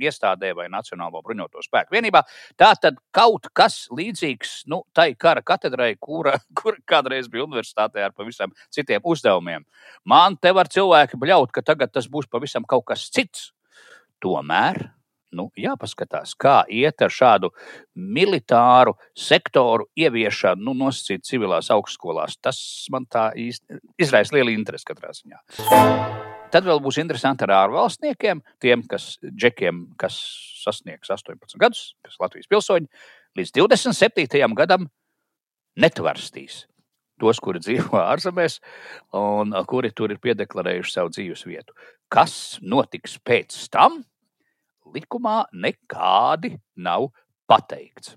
iestādē 0.00 0.52
vai 0.56 0.68
Nacionālo 0.72 1.22
bruņoto 1.24 1.64
spēku 1.64 1.96
vienībā. 1.96 2.22
Tā 2.60 2.72
tad 2.80 3.00
kaut 3.14 3.48
kas 3.56 3.86
līdzīgs 3.94 4.64
nu, 4.70 4.82
tai 4.94 5.12
kara 5.18 5.42
katedrai, 5.42 5.94
kura, 6.00 6.36
kura 6.58 6.80
kādreiz 6.86 7.30
bija 7.32 7.46
universitātē 7.48 8.04
ar 8.04 8.14
pavisam 8.16 8.54
citiem 8.72 9.04
uzdevumiem. 9.04 9.66
Man 10.04 10.38
te 10.40 10.52
var 10.56 10.70
cilvēki 10.70 11.20
bļaut, 11.20 11.52
ka 11.54 11.64
tagad 11.66 11.92
tas 11.94 12.08
būs 12.10 12.30
pavisam 12.30 12.68
kaut 12.68 12.86
kas 12.92 13.08
cits. 13.10 13.50
Tomēr 14.20 14.90
nu, 15.36 15.48
jāpaskatās, 15.58 16.34
kā 16.40 16.60
iet 16.70 17.02
ar 17.04 17.12
šādu 17.14 17.52
militāru 17.94 18.96
sektoru 19.16 19.88
ieviešanu, 19.98 20.64
nu, 20.68 20.74
nosacīt 20.84 21.26
civilās 21.28 21.70
augstskolās. 21.74 22.38
Tas 22.42 22.60
man 22.92 23.06
tā 23.10 23.30
īsti 23.38 23.80
izraisa 24.02 24.36
lielu 24.36 24.54
interesi 24.54 24.88
katrā 24.90 25.12
ziņā. 25.16 25.42
Tad 26.50 26.66
vēl 26.66 26.80
būs 26.82 26.98
interesanti 26.98 27.46
ar 27.46 27.54
ārvalstniekiem, 27.60 28.40
tiem, 28.62 28.82
kas, 28.90 29.12
džekiem, 29.22 29.84
kas 30.00 30.16
sasniegs 30.64 31.12
18 31.14 31.60
gadus, 31.62 31.92
kas 32.02 32.18
Latvijas 32.22 32.50
pilsoņi, 32.50 32.90
līdz 33.38 33.54
27. 33.60 34.58
gadam 34.58 34.90
netvarstīs 35.78 36.64
tos, 37.20 37.40
kuri 37.42 37.60
dzīvo 37.62 38.00
ārzemēs 38.00 38.58
un 39.20 39.54
kuri 39.68 39.92
tur 39.96 40.14
ir 40.14 40.20
piedeklarējuši 40.24 40.94
savu 40.94 41.12
dzīves 41.14 41.44
vietu. 41.48 41.76
Kas 42.10 42.58
notiks 42.62 43.18
pēc 43.22 43.56
tam? 43.72 44.00
Likumā 44.94 45.44
nekādi 45.52 46.56
nav 46.76 47.10
pateikts. 47.50 48.16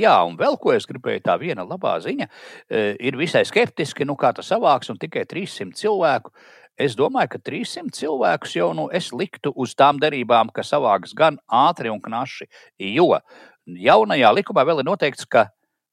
Jā, 0.00 0.14
un 0.24 0.38
vēl 0.40 0.56
ko 0.56 0.72
es 0.72 0.86
gribēju, 0.88 1.20
tā 1.26 1.36
viena 1.40 1.66
labā 1.68 1.98
ziņa 2.00 2.26
e, 2.26 2.82
ir 3.04 3.16
visai 3.20 3.44
skeptiski, 3.44 4.06
nu 4.08 4.16
kā 4.16 4.30
tas 4.32 4.48
savāks 4.48 4.88
un 4.88 4.98
tikai 5.00 5.26
300 5.28 5.76
cilvēku. 5.76 6.32
Es 6.80 6.96
domāju, 6.96 7.34
ka 7.34 7.40
300 7.44 7.92
cilvēkus 7.98 8.56
jau 8.56 8.70
nu, 8.74 8.86
es 8.88 9.10
liktu 9.12 9.52
uz 9.52 9.74
tām 9.76 10.00
derībām, 10.00 10.48
ka 10.54 10.64
savāks 10.64 11.12
gan 11.14 11.36
ātri 11.52 11.92
un 11.92 12.00
knaši. 12.00 12.48
Jo 12.96 13.18
jaunajā 13.66 14.32
likumā 14.38 14.64
vēl 14.66 14.80
ir 14.80 14.88
noteikts, 14.88 15.28
ka 15.28 15.50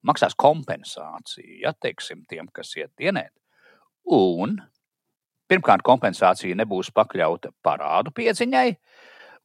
maksās 0.08 0.36
kompensāciju, 0.40 1.60
ja 1.66 1.74
teiksim, 1.76 2.24
tiem, 2.30 2.48
kas 2.56 2.72
iet 2.80 2.94
dienēt. 2.98 3.34
Un 4.16 4.56
pirmkārt, 5.50 5.84
kompensācija 5.86 6.56
nebūs 6.58 6.94
pakļauta 6.96 7.52
parādu 7.66 8.14
piedziņai, 8.16 8.70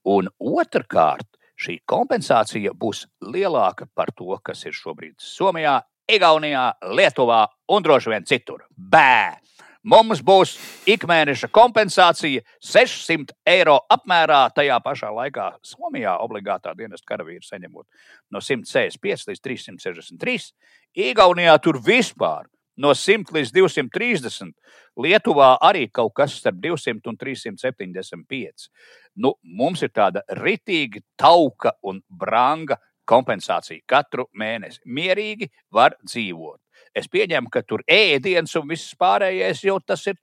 Un 0.04 0.28
otrkārt, 0.36 1.28
šī 1.56 1.78
kompensācija 1.88 2.74
būs 2.76 3.06
lielāka 3.24 3.88
par 3.94 4.12
to, 4.16 4.36
kas 4.44 4.66
ir 4.68 4.76
šobrīd 4.76 5.16
Somijā, 5.22 5.80
Igaunijā, 6.10 6.66
Lietuvā 6.92 7.46
un 7.72 7.84
droši 7.84 8.12
vien 8.12 8.26
citur. 8.28 8.66
Bē! 8.76 9.40
Mums 9.84 10.22
būs 10.24 10.54
ikmēneša 10.88 11.50
kompensācija 11.52 12.40
600 12.64 13.34
eiro 13.52 13.74
apmērā. 13.92 14.46
Tajā 14.56 14.78
pašā 14.80 15.10
laikā 15.12 15.50
Somijā 15.64 16.14
obligātā 16.24 16.72
dienesta 16.76 17.04
karavīra 17.10 17.44
saņemot 17.44 17.84
no 18.32 18.40
165 18.40 19.28
līdz 19.28 19.42
363. 19.44 20.54
Igaunijā 21.10 21.58
tur 21.60 21.76
vispār 21.84 22.48
no 22.80 22.94
100 22.96 23.36
līdz 23.36 23.52
230. 23.52 24.54
Lietuvā 25.04 25.50
arī 25.68 25.84
kaut 25.92 26.14
kas 26.16 26.38
starp 26.40 26.62
200 26.64 27.12
un 27.12 27.20
375. 27.20 28.68
Nu, 29.16 29.34
mums 29.42 29.82
ir 29.82 29.92
tāda 29.94 30.24
ritīgi 30.40 31.04
tauka 31.20 31.74
un 31.82 32.02
branga 32.08 32.78
kompensācija 33.08 33.84
katru 33.86 34.26
mēnesi. 34.38 34.80
Mierīgi 34.86 35.50
var 35.72 35.96
dzīvot. 36.02 36.60
Es 36.94 37.08
pieņemu, 37.10 37.50
ka 37.50 37.62
tur 37.66 37.82
ēdiens 37.90 38.54
un 38.58 38.68
viss 38.70 38.94
pārējais 38.98 39.64
jau 39.66 39.80
tas 39.82 40.04
ir 40.06 40.18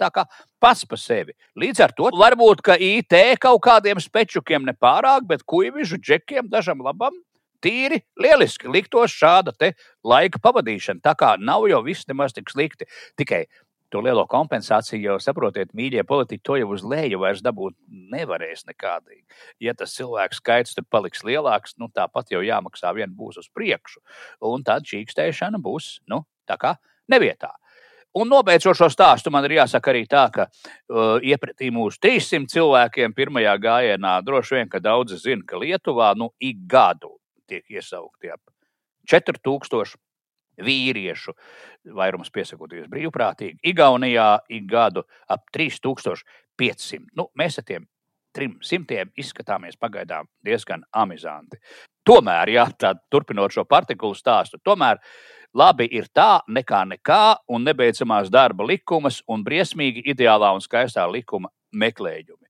pats 0.60 0.86
par 0.88 1.00
sevi. 1.00 1.36
Līdz 1.60 1.83
ar 1.83 1.91
to 1.95 2.12
varbūt 2.15 2.63
IT 2.79 3.15
kaut 3.39 3.62
kādiem 3.65 4.00
spečukiem 4.00 4.63
nepārāk, 4.69 5.27
bet 5.27 5.43
kuģiņu 5.43 6.00
džekiem 6.00 6.48
dažam 6.50 6.81
labam. 6.83 7.12
Tīri 7.62 8.00
lieliski 8.17 8.71
liktos 8.71 9.13
šāda 9.13 9.53
laika 10.03 10.39
pavadīšana. 10.41 11.03
Tā 11.03 11.13
kā 11.13 11.36
nav 11.38 11.67
jau 11.69 11.83
viss 11.86 12.07
nemaz 12.10 12.33
tik 12.33 12.50
slikti. 12.50 12.88
Tikai 13.19 13.45
to 13.91 14.01
lielo 14.03 14.24
kompensāciju 14.29 15.01
jau 15.03 15.17
saprotiet, 15.21 15.74
mīļie 15.77 16.03
politiķi, 16.07 16.43
to 16.48 16.57
jau 16.62 16.69
uz 16.75 16.83
leju 16.88 17.21
vairs 17.21 17.43
dabūt 17.45 17.75
nevarēs 18.13 18.65
nekādīgi. 18.69 19.24
Ja 19.63 19.75
tas 19.77 19.95
cilvēku 19.98 20.38
skaits 20.38 20.77
tur 20.77 20.88
paliks 20.89 21.25
lielāks, 21.27 21.75
nu, 21.81 21.91
tāpat 21.93 22.33
jau 22.33 22.43
jāmaksā 22.45 22.93
vien 22.98 23.12
būs 23.15 23.41
uz 23.43 23.50
priekšu. 23.53 24.01
Un 24.51 24.63
tad 24.67 24.88
čīkstēšana 24.89 25.62
būs 25.62 25.98
nu, 26.12 26.24
tā 26.50 26.57
kā 26.62 26.75
nevietā. 27.12 27.53
Un 28.12 28.27
nobeidzot 28.27 28.75
šo 28.75 28.89
stāstu, 28.91 29.31
man 29.31 29.45
ir 29.48 29.55
jāsaka 29.62 29.93
arī 29.93 30.03
tā, 30.10 30.25
ka 30.36 30.50
uh, 30.50 31.15
iepratī 31.24 31.69
mūsu 31.71 32.01
300 32.03 32.51
cilvēkiem 32.51 33.15
pirmajā 33.15 33.53
gājienā 33.63 34.17
droši 34.27 34.57
vien, 34.57 34.71
ka 34.71 34.83
daudzi 34.83 35.19
zina, 35.21 35.45
ka 35.48 35.60
Lietuvā 35.62 36.12
nu, 36.19 36.33
ik 36.43 36.65
gadu 36.67 37.13
tiek 37.48 37.63
iesaukti 37.71 38.33
ap 38.33 38.43
4000 39.07 39.95
vīriešu, 40.65 41.33
vairums 41.97 42.31
piesakoties 42.33 42.89
brīvprātīgi. 42.91 43.59
Igaunijā 43.71 44.29
ik 44.49 44.67
gadu 44.69 45.03
ap 45.29 45.47
3500. 45.55 47.09
Nu, 47.17 47.29
mēs 47.37 47.59
ar 47.61 47.67
tiem 47.67 47.87
300 48.37 49.11
izskatāmies 49.19 49.79
pagaidām 49.79 50.29
diezgan 50.45 50.85
amizanti. 50.91 51.59
Tomēr, 52.07 52.53
jā, 52.55 52.65
tā, 52.79 52.95
turpinot 53.11 53.53
šo 53.53 53.65
partikulu 53.69 54.15
stāstu, 54.17 54.57
tomēr 54.65 55.01
labi 55.53 55.89
ir 55.91 56.07
tā, 56.15 56.39
nekā 56.47 56.85
nekā, 56.95 57.23
un 57.51 57.67
nebeidzamās 57.67 58.31
darba 58.33 58.65
likumas 58.65 59.21
un 59.27 59.43
briesmīgi 59.45 60.07
ideālā 60.15 60.53
un 60.55 60.63
skaistā 60.63 61.05
likuma 61.11 61.51
meklējumi 61.71 62.40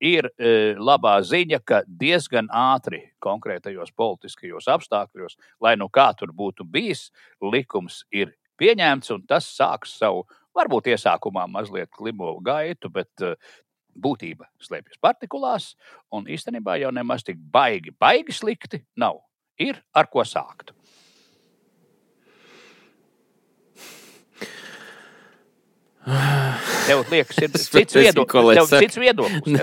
ir 0.00 0.30
e, 0.32 0.74
labā 0.80 1.18
ziņa, 1.26 1.60
ka 1.64 1.82
diezgan 1.86 2.48
ātri 2.52 3.02
konkrētajos 3.22 3.92
politiskajos 3.96 4.68
apstākļos, 4.72 5.36
lai 5.60 5.76
nu 5.76 5.90
kā 5.92 6.10
tur 6.16 6.32
būtu 6.36 6.64
bijis, 6.64 7.10
likums 7.40 8.02
ir 8.10 8.32
pieņemts 8.60 9.12
un 9.14 9.24
tas 9.28 9.48
sāks 9.56 9.96
savu, 10.00 10.24
varbūt 10.56 10.90
iesākumā 10.94 11.46
mazliet 11.48 11.90
klimovu 11.96 12.40
gaitu, 12.44 12.90
bet 12.92 13.24
e, 13.24 13.34
būtība 14.00 14.48
slēpjas 14.62 15.00
partikulās 15.02 15.74
un 16.14 16.28
īstenībā 16.30 16.78
jau 16.80 16.92
nemaz 16.94 17.24
tik 17.26 17.38
baigi, 17.52 17.92
baigi 18.00 18.34
slikti 18.34 18.84
nav. 18.96 19.20
Ir 19.60 19.76
ar 19.92 20.06
ko 20.08 20.24
sākt. 20.24 20.72
Tev 26.90 27.04
liekas, 27.12 27.42
ir 27.46 27.54
cits 27.76 27.98
viedoklis. 27.98 28.72
Cits 28.84 29.00
viedoklis 29.00 29.54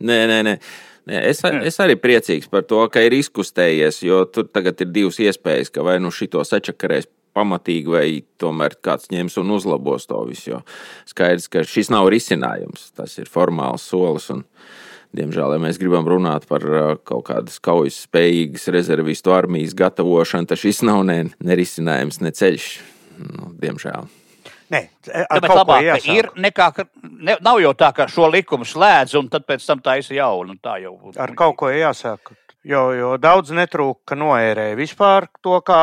nē, 0.00 0.20
nē, 0.30 0.42
nē. 0.50 0.58
Es, 1.04 1.42
es 1.44 1.76
arī 1.84 1.98
priecīgs 2.00 2.48
par 2.48 2.64
to, 2.64 2.78
ka 2.88 3.02
ir 3.04 3.12
izkustējies, 3.18 4.00
jo 4.06 4.22
tur 4.24 4.46
tagad 4.48 4.80
ir 4.80 4.88
divas 4.92 5.18
iespējas, 5.20 5.68
ka 5.72 5.84
vai 5.84 5.98
nu 6.00 6.08
šito 6.14 6.40
sačakarēs 6.48 7.10
pamatīgi, 7.34 7.90
vai 7.90 8.06
tomēr 8.40 8.78
kāds 8.84 9.10
ņems 9.12 9.36
un 9.42 9.52
uzlabos 9.56 10.08
to 10.08 10.22
visu. 10.28 10.54
Jo 10.54 10.62
skaidrs, 11.10 11.50
ka 11.52 11.64
šis 11.68 11.92
nav 11.92 12.08
risinājums. 12.14 12.88
Tas 12.96 13.18
ir 13.20 13.30
formāls 13.30 13.84
solis. 13.90 14.30
Un, 14.32 14.44
diemžēl, 15.14 15.56
ja 15.56 15.62
mēs 15.62 15.78
gribam 15.82 16.08
runāt 16.08 16.48
par 16.50 16.64
kaut 17.06 17.28
kādas 17.28 17.60
kaujas 17.62 18.00
spējīgas 18.06 18.70
rezervistu 18.74 19.34
armijas 19.34 19.76
gatavošanu, 19.78 20.50
tad 20.50 20.62
šis 20.62 20.84
nav 20.86 21.04
ne, 21.10 21.20
ne 21.36 21.58
risinājums, 21.58 22.22
ne 22.24 22.34
ceļš. 22.34 22.74
Nu, 23.20 23.52
diemžēl. 23.62 24.08
Nē, 24.74 24.82
Tāpēc 25.06 25.56
labāk 25.60 26.08
ir 26.10 26.30
nekā, 26.40 26.70
ne, 27.02 27.36
nav 27.44 27.60
jau 27.62 27.74
tā, 27.78 27.92
ka 27.96 28.08
šo 28.10 28.30
likumu 28.32 28.66
slēdz 28.68 29.18
un 29.20 29.28
tad 29.32 29.46
pēc 29.46 29.66
tam 29.68 29.82
taisa 29.84 30.16
jaunu. 30.16 30.56
Tā 30.62 30.78
jau 30.82 30.96
ar 31.20 31.34
kaut 31.38 31.58
ko 31.60 31.70
jāsāk. 31.72 32.34
Jo, 32.64 32.86
jo 32.96 33.10
daudz 33.20 33.52
netrūka, 33.52 34.00
ka 34.08 34.16
noērēja 34.16 34.76
vispār 34.78 35.26
to 35.44 35.58
kā 35.60 35.80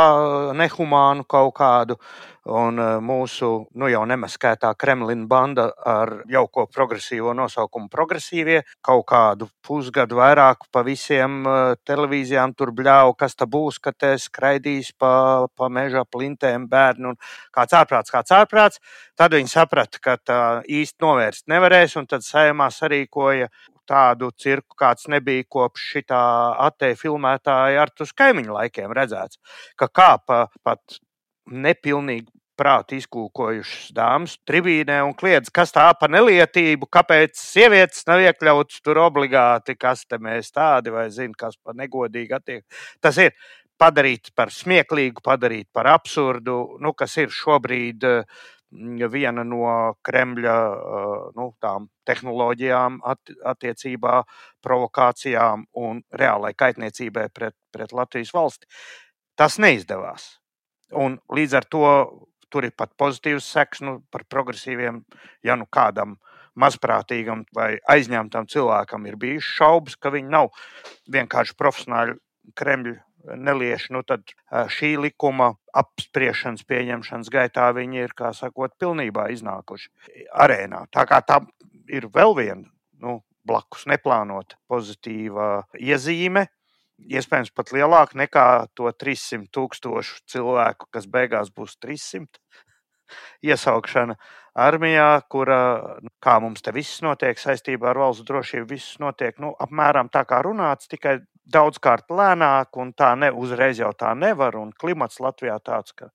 nehumānu 0.58 1.28
kaut 1.30 1.54
kādu 1.60 1.94
uh, 1.94 2.31
Un 2.50 2.80
eh, 2.82 2.96
mūsu 3.06 3.48
nu, 3.78 3.88
jau 3.92 4.02
nemaskētā 4.10 4.72
Kremlina 4.82 5.28
banda 5.30 5.68
ar 5.86 6.24
jauko 6.30 6.64
progresīvo 6.74 7.36
nosaukumu 7.38 7.86
progresīvie 7.94 8.64
kaut 8.82 9.06
kādu 9.12 9.46
pusgadu 9.62 10.18
vairāk 10.18 10.66
pa 10.74 10.82
visiem 10.82 11.44
eh, 11.46 11.76
televīzijām 11.86 12.56
tur 12.58 12.72
bļāva, 12.74 13.14
kas 13.20 13.38
tā 13.38 13.46
būs, 13.46 13.78
ka 13.78 13.94
te 13.94 14.16
skraidīs 14.18 14.90
pa, 14.98 15.46
pa 15.54 15.70
meža 15.70 16.02
plintēm 16.10 16.66
bērnu 16.72 17.14
un 17.14 17.20
kāds 17.54 17.78
ārprāts, 17.78 18.10
kāds 18.10 18.34
ārprāts. 18.34 18.82
Tad 19.14 19.38
viņi 19.38 19.54
saprata, 19.54 20.02
ka 20.02 20.18
tā 20.18 20.40
īsti 20.66 21.06
novērst 21.06 21.46
nevarēs, 21.46 21.94
un 22.02 22.10
tad 22.10 22.26
saimā 22.26 22.72
sarīkoja 22.74 23.52
tādu 23.86 24.32
cirku, 24.34 24.74
kāds 24.82 25.06
nebija 25.14 25.46
kopš 25.46 25.86
šitā 25.94 26.26
attēlu 26.66 26.98
filmētāja 26.98 27.86
ar 27.86 27.94
tus 27.94 28.18
kaimiņu 28.18 28.58
laikiem 28.58 28.98
redzēts, 28.98 29.38
ka 29.78 29.92
kāpa 29.94 30.48
pat 30.66 31.02
nepilnīgi 31.50 32.30
prātu 32.62 32.98
izkūkojušas 33.00 33.94
dāmas 33.96 34.36
tribīnē 34.48 35.00
un 35.06 35.16
kliedz, 35.18 35.50
kas 35.54 35.74
tā 35.74 35.88
pa 35.98 36.10
nelietību, 36.12 36.90
kāpēc 36.94 37.40
sievietes 37.40 38.06
nav 38.10 38.22
iekļautas 38.28 38.84
tur 38.86 39.02
obligāti, 39.02 39.78
kas 39.80 40.06
te 40.06 40.20
mēs 40.22 40.54
tādi 40.54 40.94
vai 40.94 41.08
zina, 41.14 41.34
kas 41.38 41.58
par 41.58 41.78
negodīgi 41.80 42.38
attiek. 42.38 42.66
Tas 43.02 43.18
ir 43.24 43.34
padarīt 43.82 44.34
par 44.38 44.54
smieklīgu, 44.54 45.24
padarīt 45.26 45.70
par 45.74 45.90
absurdu, 45.96 46.78
nu, 46.84 46.94
kas 46.98 47.18
ir 47.24 47.34
šobrīd 47.34 48.06
mm, 48.06 49.00
viena 49.10 49.46
no 49.48 49.96
Kremļa 50.06 50.58
nu, 51.38 51.48
tehnoloģijām, 52.10 53.00
attiecībā, 53.54 54.20
provokācijām 54.62 55.66
un 55.82 56.04
reālai 56.14 56.54
kaitniecībai 56.58 57.32
pret, 57.34 57.58
pret 57.74 57.98
Latvijas 57.98 58.36
valsti. 58.38 58.70
Tas 59.40 59.58
neizdevās. 59.58 60.41
Un 60.98 61.20
līdz 61.32 61.58
ar 61.60 61.68
to 61.72 61.86
tur 62.52 62.68
ir 62.68 62.76
pat 62.76 62.92
pozitīvs 63.00 63.48
seks 63.48 63.84
nu, 63.86 64.00
par 64.12 64.26
progresīviem. 64.30 65.02
Ja 65.48 65.56
nu 65.60 65.68
kādam 65.72 66.18
mazprātīgam 66.60 67.46
vai 67.56 67.78
aizņemtam 67.90 68.50
cilvēkam 68.52 69.08
ir 69.08 69.16
bijušas 69.20 69.56
šaubas, 69.62 69.96
ka 69.96 70.12
viņi 70.12 70.34
nav 70.34 70.52
vienkārši 71.12 71.56
profesionāli 71.60 72.18
Kremļa 72.58 72.98
nelieši, 73.38 73.94
nu 73.94 74.02
tad 74.04 74.34
šī 74.74 74.96
likuma 75.00 75.52
apspriešanas, 75.78 76.66
pieņemšanas 76.68 77.30
gaitā 77.32 77.70
viņi 77.78 78.04
ir, 78.06 78.16
kā 78.18 78.34
sakot, 78.36 78.74
pilnībā 78.82 79.30
iznākuši 79.36 80.26
arēnā. 80.44 80.88
Tā 80.92 81.06
kā 81.10 81.22
tā 81.24 81.40
ir 81.92 82.10
vēl 82.14 82.36
viena 82.38 82.66
nu, 83.04 83.20
blakus 83.48 83.86
neplānota 83.90 84.58
pozitīva 84.70 85.68
iezīme, 85.78 86.48
iespējams 87.10 87.54
pat 87.56 87.72
lielāka 87.76 88.20
nekā 88.20 88.48
to 88.78 88.92
300 88.92 89.50
tūkstošu 89.56 90.22
cilvēku, 90.32 90.90
kas 90.94 91.08
beigās 91.08 91.54
būs 91.56 91.78
300. 91.82 92.28
Iesaukšana 93.48 94.16
armijā, 94.56 95.10
kura, 95.32 95.60
nu, 96.04 96.12
kā 96.24 96.38
mums 96.44 96.64
te 96.64 96.72
viss 96.76 97.02
notiek 97.04 97.40
saistībā 97.40 97.92
ar 97.92 98.00
valsts 98.04 98.28
drošību, 98.28 98.68
viss 98.70 99.00
notiek 99.04 99.40
nu, 99.44 99.52
apmēram 99.60 100.12
tā 100.12 100.24
kā 100.28 100.42
runāts, 100.46 100.88
tikai 100.92 101.20
daudzkārt 101.52 102.12
lēnāk, 102.12 102.78
un 102.80 102.94
tā 102.94 103.14
ne 103.20 103.32
uzreiz 103.32 103.82
jau 103.82 103.92
tā 103.98 104.14
nevar. 104.16 104.56
Un 104.60 104.72
klimats 104.78 105.20
Latvijā 105.24 105.58
tāds, 105.64 105.96
ka 105.98 106.12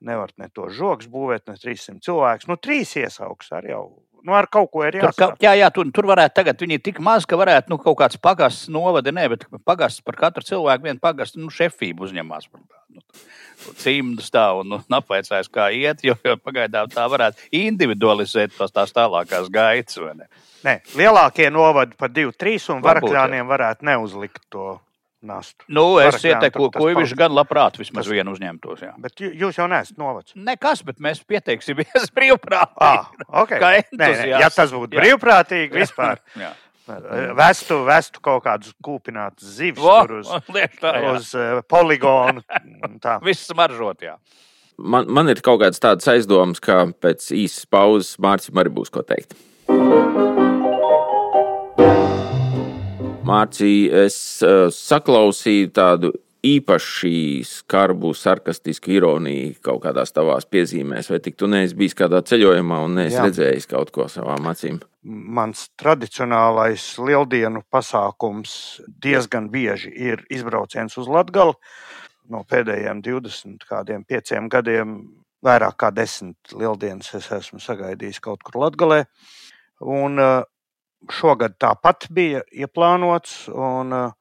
nevar 0.00 0.32
ne 0.38 0.48
to 0.54 0.68
žoks 0.72 1.08
būvēt, 1.12 1.48
ne 1.48 1.58
300 1.60 2.00
cilvēkus. 2.04 2.48
Nu, 2.50 2.58
trīs 2.60 2.96
iesauks 3.00 3.52
arī 3.56 3.74
jau 3.74 3.84
nu, 4.26 4.34
ar 4.36 4.48
kaut 4.52 4.70
ko 4.72 4.84
ir 4.86 4.98
jāsaka. 5.00 5.32
Tur, 5.32 5.42
jā, 5.42 5.52
jā, 5.58 5.68
tur, 5.74 5.88
tur 5.94 6.08
varētu 6.10 6.36
tagad, 6.38 6.60
viņi 6.62 6.78
ir 6.78 6.84
tik 6.84 7.00
maz, 7.04 7.26
ka 7.28 7.38
varētu 7.38 7.72
nu, 7.72 7.78
kaut 7.82 7.98
kāds 8.00 8.20
pagasts 8.22 8.70
novada, 8.72 9.14
ne, 9.14 9.26
bet 9.34 9.46
pagasts 9.66 10.04
par 10.04 10.18
katru 10.20 10.46
cilvēku 10.46 10.88
vienu 10.88 11.02
pagastu 11.02 11.42
nu, 11.42 11.50
šefību 11.52 12.08
uzņemās. 12.08 12.48
Nu, 12.92 13.02
Cimdus 13.78 14.30
tā 14.34 14.48
un 14.58 14.72
nu, 14.74 14.78
apveicājis, 14.98 15.50
kā 15.52 15.68
iet, 15.74 16.02
jo, 16.06 16.16
jo 16.26 16.36
pagaidām 16.42 16.90
tā 16.92 17.04
varētu 17.10 17.50
individualizēt 17.54 18.56
tos 18.56 18.74
tās 18.74 18.94
tālākās 18.94 19.50
gaitas. 19.52 20.00
Ne? 20.18 20.30
Nē, 20.66 20.78
lielākie 20.98 21.50
novadi 21.54 21.98
par 21.98 22.10
divu, 22.14 22.34
trīs 22.34 22.68
un 22.72 22.82
varakļāniem 22.84 23.46
varētu 23.48 23.86
neuzlikt 23.86 24.42
to 24.52 24.76
nastu. 25.26 25.66
Nu, 25.72 25.84
es 26.02 26.18
ieteiktu, 26.24 26.68
ko 26.74 26.88
viņš 26.98 27.14
gan 27.18 27.34
labprāt 27.34 27.78
vismaz 27.80 28.06
tas... 28.06 28.12
vienu 28.12 28.34
uzņemtos. 28.34 28.82
Jā. 28.84 28.92
Bet 29.02 29.22
jūs 29.22 29.60
jau 29.60 29.68
neesat 29.70 30.00
novacs. 30.00 30.34
Nekas, 30.34 30.82
bet 30.86 31.00
mēs 31.02 31.22
pieteiksimies 31.28 32.10
brīvprātīgi. 32.16 32.82
Ah, 32.82 33.08
okay. 33.44 33.62
nē, 33.62 33.72
nē, 33.98 34.10
ja 34.34 34.50
tas 34.52 34.74
būtu 34.74 34.98
brīvprātīgi 34.98 35.82
vispār. 35.82 36.22
jā. 36.44 36.52
Vestu, 37.38 37.78
vestu 37.86 38.20
kaut 38.24 38.42
kādus 38.42 38.72
kūpinātus 38.82 39.54
zivis 39.60 39.78
Vo, 39.80 40.00
uz, 40.18 40.30
tā, 40.82 40.96
uz 41.12 41.30
uh, 41.38 41.60
poligonu. 41.70 42.42
Viss 43.26 43.46
smaržot, 43.46 44.02
jā. 44.02 44.16
Man, 44.82 45.06
man 45.12 45.30
ir 45.30 45.38
kaut 45.44 45.60
kādas 45.62 45.78
tādas 45.82 46.08
aizdomas, 46.10 46.58
ka 46.62 46.88
pēc 47.04 47.28
īsas 47.38 47.68
pauzes 47.70 48.16
Mārcis 48.22 48.50
arī 48.58 48.72
būs 48.74 48.90
ko 48.90 49.04
teikt. 49.06 49.36
Mārcija, 53.32 54.04
es 54.06 54.16
uh, 54.44 54.66
saklausīju 54.72 55.72
tādu 55.74 56.12
īpaši 56.42 57.42
skarbu, 57.46 58.10
sarkastisku 58.18 58.90
ironiju 58.96 59.54
kaut 59.62 59.84
kādās 59.84 60.10
tavās 60.14 60.46
piezīmēs, 60.50 61.10
vai 61.12 61.20
tik 61.22 61.38
tu 61.38 61.46
neesi 61.50 61.76
bijis 61.78 61.94
kādā 61.98 62.18
ceļojumā 62.26 62.80
un 62.82 62.98
neesi 62.98 63.18
Jā. 63.18 63.26
redzējis 63.28 63.68
kaut 63.70 63.92
ko 63.94 64.08
savām 64.10 64.48
acīm? 64.50 64.80
Mans 65.02 65.68
tradicionālais 65.78 66.84
lieldienu 66.98 67.62
pasākums 67.70 68.54
diezgan 69.02 69.48
bieži 69.54 69.92
ir 70.10 70.26
izbrauciens 70.30 70.98
uz 70.98 71.10
Latgali. 71.10 71.54
No 72.30 72.42
pēdējiem 72.48 73.02
20 73.02 73.66
kādiem 73.68 74.04
pieciem 74.06 74.48
gadiem 74.50 74.98
vairāk 75.42 75.78
kā 75.82 75.90
desmit 75.94 76.54
lieldienas 76.54 77.10
es 77.18 77.30
esmu 77.34 77.62
sagaidījis 77.62 78.22
kaut 78.22 78.42
kur 78.46 78.62
Latgalē. 78.62 79.04
Un 79.82 80.18
šogad 81.10 81.56
tāpat 81.60 82.06
bija 82.14 82.42
ieplānots, 82.52 83.46
un 83.50 83.94
uh, 83.96 84.12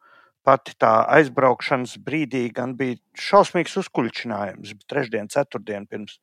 pati 0.45 0.73
tā 0.79 0.91
aizbraukšanas 1.17 1.97
brīdī 2.01 2.47
gan 2.55 2.73
bija 2.77 2.97
šausmīgs 3.17 3.77
uzkuļķinājums. 3.83 4.73
Trešdien, 4.89 5.29
ceturtdien 5.31 5.87
pirms 5.89 6.17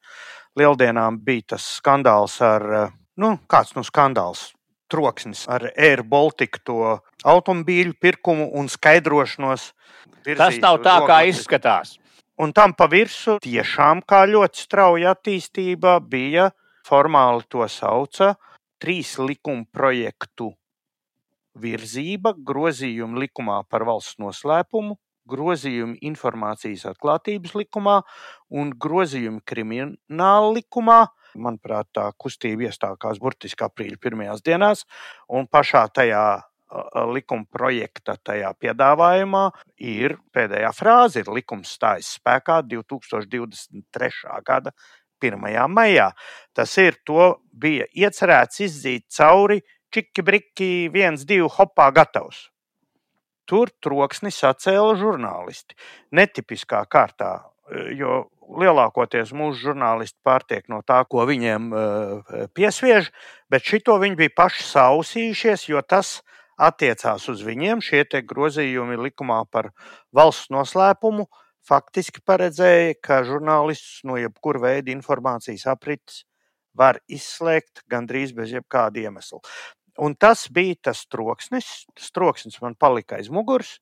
lieldienām 0.58 1.20
bija 1.24 1.54
tas 1.54 1.66
skandāls 1.78 2.38
ar, 2.44 2.92
nu, 3.16 3.36
kāds 3.50 3.76
nu 3.78 3.86
skandāls. 3.86 4.52
Troksnis 4.88 5.42
ar 5.52 5.66
Air 5.76 6.00
Baltica 6.00 6.62
to 6.64 6.78
automobīļu 7.28 7.98
pirkumu 8.00 8.46
un 8.56 8.70
skaidrošanos. 8.72 9.66
Tas 10.24 10.56
nav 10.62 10.78
tā, 10.80 10.94
kā 11.04 11.18
izskatās. 11.28 11.98
Un 12.40 12.54
tam 12.56 12.72
pa 12.72 12.86
virsmu 12.88 13.36
tiešām 13.44 14.00
kā 14.08 14.22
ļoti 14.30 14.62
strauja 14.64 15.12
attīstība 15.12 15.98
bija 16.00 16.48
formāli 16.88 17.44
to 17.52 17.66
sauca 17.68 18.32
trīs 18.82 19.16
likuma 19.20 19.66
projektu 19.74 20.52
virzība, 21.58 22.34
grozījumi 22.36 23.24
likumā 23.26 23.60
par 23.70 23.84
valsts 23.88 24.18
noslēpumu, 24.22 24.96
grozījumi 25.28 25.98
informācijas 26.08 26.86
atklātības 26.92 27.54
likumā 27.58 28.00
un 28.54 28.72
grozījumi 28.72 29.42
krimināla 29.44 30.52
likumā. 30.56 31.00
Manuprāt, 31.38 31.90
tā 31.94 32.06
kustība 32.16 32.68
iestākās 32.70 33.20
burtiski 33.20 33.66
aprīļa 33.66 33.98
pirmajās 34.00 34.44
dienās, 34.46 34.86
un 35.28 35.46
pašā 35.50 35.84
tajā 35.94 36.24
likuma 37.12 37.46
projekta 37.52 38.16
tajā 38.24 38.50
piedāvājumā 38.60 39.44
ir 39.80 40.18
pēdējā 40.36 40.72
frāze, 40.76 41.22
ir 41.22 41.30
likums 41.32 41.72
stājas 41.78 42.14
spēkā 42.18 42.60
2023. 42.68 44.40
gada 44.44 44.74
1. 45.22 45.48
maijā. 45.72 46.12
Tas 46.56 46.76
ir, 46.82 46.98
to 47.06 47.34
bija 47.52 47.86
iecerēts 47.94 48.62
izdzīt 48.66 49.08
cauri 49.14 49.60
čiki 49.94 50.22
briki, 50.24 50.70
viens, 50.92 51.24
divi, 51.28 51.48
hopā, 51.48 51.90
gatavs. 51.94 52.48
Tur 53.48 53.70
troksni 53.80 54.32
sacēla 54.34 54.96
žurnālisti. 55.00 55.76
Netipiskā 56.12 56.82
kārtā, 56.92 57.38
jo 57.96 58.26
lielākoties 58.60 59.32
mūsu 59.36 59.70
žurnālisti 59.70 60.18
pārtiek 60.24 60.68
no 60.72 60.82
tā, 60.86 61.00
ko 61.08 61.24
viņiem 61.28 61.72
uh, 61.72 62.38
piesviež, 62.56 63.10
bet 63.52 63.64
šito 63.64 63.96
viņi 64.00 64.18
bija 64.20 64.34
paši 64.36 64.64
sausījušies, 64.68 65.68
jo 65.72 65.82
tas 65.84 66.18
attiecās 66.58 67.28
uz 67.30 67.44
viņiem. 67.44 67.82
Šie 67.84 68.04
grozījumi 68.04 68.98
likumā 69.08 69.42
par 69.50 69.72
valsts 70.12 70.52
noslēpumu 70.52 71.28
faktiski 71.68 72.22
paredzēja, 72.24 72.96
ka 73.04 73.22
žurnālists 73.26 74.02
no 74.08 74.16
jebkura 74.20 74.62
veida 74.64 74.92
informācijas 74.94 75.66
aprits 75.70 76.24
var 76.78 77.00
izslēgt 77.10 77.84
gandrīz 77.90 78.32
bez 78.36 78.54
jebkāda 78.54 79.02
iemesla. 79.02 79.40
Un 79.98 80.14
tas 80.14 80.46
bija 80.54 80.76
tas 80.90 81.02
troksnis. 81.10 81.86
Tas 81.96 82.12
troksnis 82.14 82.60
man 82.62 82.76
palika 82.78 83.18
aiz 83.18 83.30
muguras. 83.34 83.78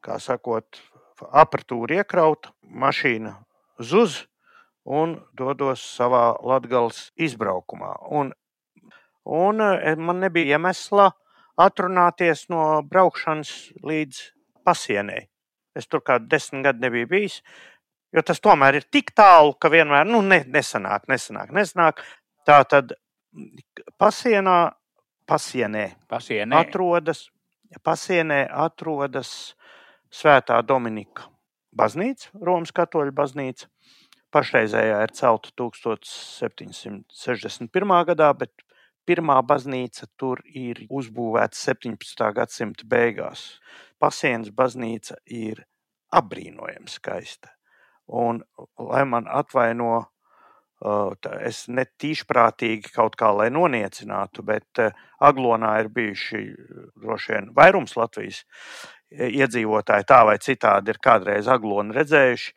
Kā 0.00 0.16
sakot, 0.22 0.78
apatūra 1.20 2.00
iekrauta, 2.00 2.54
mašīna 2.62 3.34
zuz 3.80 4.22
un 4.84 5.18
dodos 5.36 5.82
savā 5.96 6.36
latgales 6.46 7.10
izbraukumā. 7.18 7.96
Un, 8.08 8.32
un 9.26 9.64
eh, 9.66 9.96
man 9.98 10.22
nebija 10.22 10.56
iemesla 10.56 11.10
atrunāties 11.60 12.46
no 12.52 12.80
braukšanas 12.86 13.52
līdz 13.84 14.22
pasienei. 14.64 15.29
Es 15.76 15.86
tur 15.86 16.02
kā 16.02 16.18
desmit 16.18 16.64
gadi 16.66 16.82
nebiju 16.86 17.06
bijis, 17.10 17.40
jo 18.12 18.22
tas 18.26 18.42
tomēr 18.42 18.80
ir 18.80 18.84
tik 18.90 19.12
tālu, 19.16 19.54
ka 19.54 19.70
vienmēr 19.70 20.08
nu, 20.08 20.22
ne, 20.26 20.42
nesanāk, 20.50 21.06
nesanāk, 21.10 21.52
nesanāk. 21.54 22.02
Tā 22.48 22.58
tad 22.66 22.96
pasienā 24.00 24.58
pasienē, 25.30 25.84
pasienē. 26.10 26.58
atrodas, 26.58 27.30
pasienē 27.86 28.40
atrodas 28.66 29.54
Svētā 30.10 30.58
Dominika 30.66 31.30
baznīca, 31.76 32.30
Romas 32.42 32.72
katoļu 32.74 33.12
baznīca. 33.14 33.68
Pašreizējā 34.34 34.98
ir 35.04 35.10
celta 35.14 35.50
1761. 35.58 38.04
gadā, 38.10 38.28
bet 38.38 38.50
pirmā 39.10 39.40
baznīca 39.42 40.06
tur 40.20 40.44
ir 40.46 40.84
uzbūvēta 40.86 41.58
17. 41.58 42.28
gadsimta 42.36 42.86
beigās. 42.86 43.42
Pasienas 43.98 44.52
baznīca 44.54 45.18
ir 45.26 45.64
apbrīnojami 46.14 46.90
skaista. 46.90 47.50
Un, 48.06 48.40
lai 48.78 49.04
man 49.06 49.26
atvaino 49.30 50.06
Es 51.44 51.66
netīšprātīgi 51.68 52.94
kaut 52.94 53.16
kā 53.20 53.28
lai 53.36 53.50
noniecinātu, 53.52 54.40
bet 54.48 54.80
Aglonā 55.20 55.74
ir 55.82 55.90
bijuši 55.92 56.40
droši 56.96 57.34
vien 57.34 57.50
vairums 57.56 57.98
Latvijas 58.00 58.40
iedzīvotāji 59.12 60.08
tā 60.08 60.22
vai 60.24 60.38
citādi 60.40 60.94
ir 60.94 61.02
kādreiz 61.04 61.52
Aglonu 61.52 61.92
redzējuši. 61.98 62.54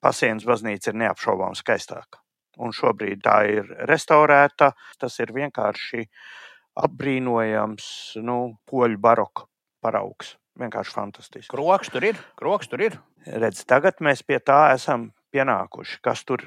Pasienas 0.00 0.48
baznīca 0.48 0.92
ir 0.92 1.00
neapšaubāmi 1.04 1.60
skaistāka. 1.60 2.23
Un 2.62 2.74
šobrīd 2.74 3.22
tā 3.24 3.38
ir 3.50 3.70
restaurēta. 3.88 4.72
Tas 5.00 5.18
ir 5.22 5.32
vienkārši 5.34 6.04
apbrīnojams 6.84 7.86
nu, 8.26 8.38
poļu 8.70 9.00
baroka 9.00 9.46
paraugs. 9.84 10.34
Vienkārši 10.58 10.94
fantastiski. 10.94 11.50
Kroks 11.50 11.90
tur 11.90 12.06
ir. 12.06 12.18
Kroks 12.38 12.70
tur 12.70 12.84
ir. 12.86 12.98
Redz, 13.26 13.64
tagad 13.66 13.98
mēs 14.04 14.22
pie 14.22 14.38
tā 14.38 14.68
esam 14.74 15.08
pienākuši. 15.34 15.98
Kas 16.04 16.22
tur 16.28 16.44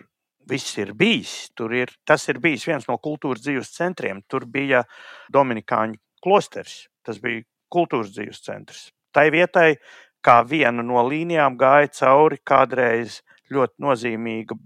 viss 0.47 0.77
ir 0.79 0.93
bijis. 0.95 1.49
Ir, 1.75 1.91
tas 2.07 2.27
ir 2.31 2.39
bijis 2.43 2.67
viens 2.69 2.87
no 2.87 2.95
kultūras 3.03 3.43
dzīves 3.43 3.73
centriem. 3.75 4.23
Tur 4.31 4.47
bija 4.47 4.85
Dominikāņu 5.33 5.99
klosteris. 6.23 6.85
Tas 7.03 7.19
bija 7.23 7.43
kultūras 7.71 8.13
dzīves 8.15 8.43
centrs. 8.45 8.87
Tai 9.11 9.27
vietai, 9.33 9.75
kā 10.23 10.41
viena 10.47 10.83
no 10.83 11.03
līnijām, 11.07 11.57
gāja 11.59 11.91
cauri 11.99 12.39
kādreiz 12.47 13.21
ļoti 13.51 13.83
nozīmīga 13.83 14.57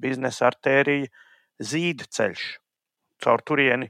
biznesa 0.00 0.50
artērija 0.50 1.10
zīda 1.62 2.08
ceļš. 2.10 2.44
Caur 3.22 3.42
turieni 3.46 3.88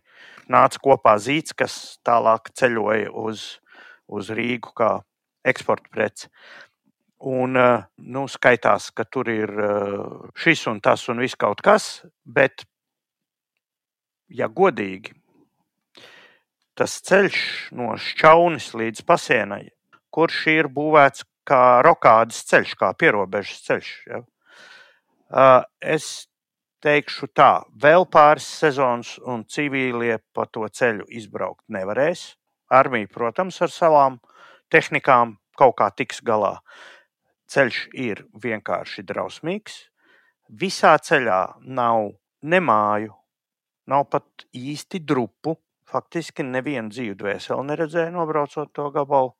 nāca 0.52 0.80
kopā 0.82 1.16
zīds, 1.18 1.54
kas 1.56 1.98
tālāk 2.06 2.52
ceļoja 2.54 3.10
uz, 3.10 3.58
uz 4.06 4.30
Rīgu 4.30 4.74
kā 4.76 4.92
eksporta 5.46 5.90
preci. 5.90 6.30
Un, 7.26 7.56
eh, 7.56 7.84
nu, 7.96 8.26
skaitās, 8.28 8.90
ka 8.92 9.06
tur 9.08 9.30
ir 9.32 9.50
eh, 9.50 10.00
šis 10.36 10.66
un 10.70 10.80
tas 10.84 11.06
un 11.08 11.22
viss 11.24 11.38
kaut 11.38 11.62
kas, 11.64 12.04
bet, 12.22 12.66
ja 14.28 14.50
godīgi, 14.52 15.14
tas 16.76 16.98
ceļš 17.08 17.40
no 17.72 17.94
šķaunis 17.96 18.68
līdz 18.76 19.06
pasienai, 19.08 19.64
kurš 20.12 20.42
ir 20.52 20.68
būvēts 20.68 21.24
kā 21.48 21.80
rokādas 21.86 22.42
ceļš, 22.50 22.74
kā 22.76 22.92
pierobežas 22.98 23.64
ceļš. 23.64 23.92
Ja? 24.10 24.20
Es 25.30 26.28
teikšu 26.84 27.26
tā, 27.34 27.64
vēl 27.82 28.06
pāris 28.06 28.46
sezonas 28.60 29.16
un 29.26 29.44
civīlie 29.50 30.18
pa 30.34 30.46
to 30.46 30.66
ceļu 30.68 31.08
izbraukt 31.10 31.64
nevarēs. 31.72 32.36
Armija, 32.70 33.08
protams, 33.10 33.58
ar 33.62 33.70
savām 33.70 34.20
tehnikām 34.70 35.36
kaut 35.58 35.76
kā 35.78 35.90
tiks 35.90 36.20
galā. 36.22 36.58
Ceļš 37.50 37.80
ir 37.94 38.24
vienkārši 38.42 39.02
drausmīgs. 39.06 39.86
Visā 40.50 40.94
ceļā 40.98 41.40
nav 41.62 42.10
ne 42.42 42.60
māju, 42.62 43.14
nav 43.90 44.06
pat 44.10 44.46
īsti 44.54 45.02
drupu. 45.02 45.56
Faktiski 45.86 46.42
nevienu 46.42 46.90
dzīvu 46.90 47.14
dvēseli 47.18 47.66
neredzēju, 47.66 48.14
nobraucot 48.14 48.72
to 48.74 48.88
gabalu. 48.94 49.36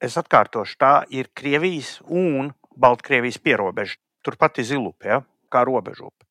Es 0.00 0.16
atkārtošu, 0.16 0.78
tā 0.80 0.92
ir 1.12 1.28
Krievijas 1.36 1.98
un 2.08 2.54
Baltkrievijas 2.80 3.36
pierobeža. 3.44 4.00
Turpat 4.24 4.60
ir 4.60 4.68
zilupe, 4.72 5.08
ja? 5.08 5.20
kā 5.50 5.64
robežupe. 5.66 6.26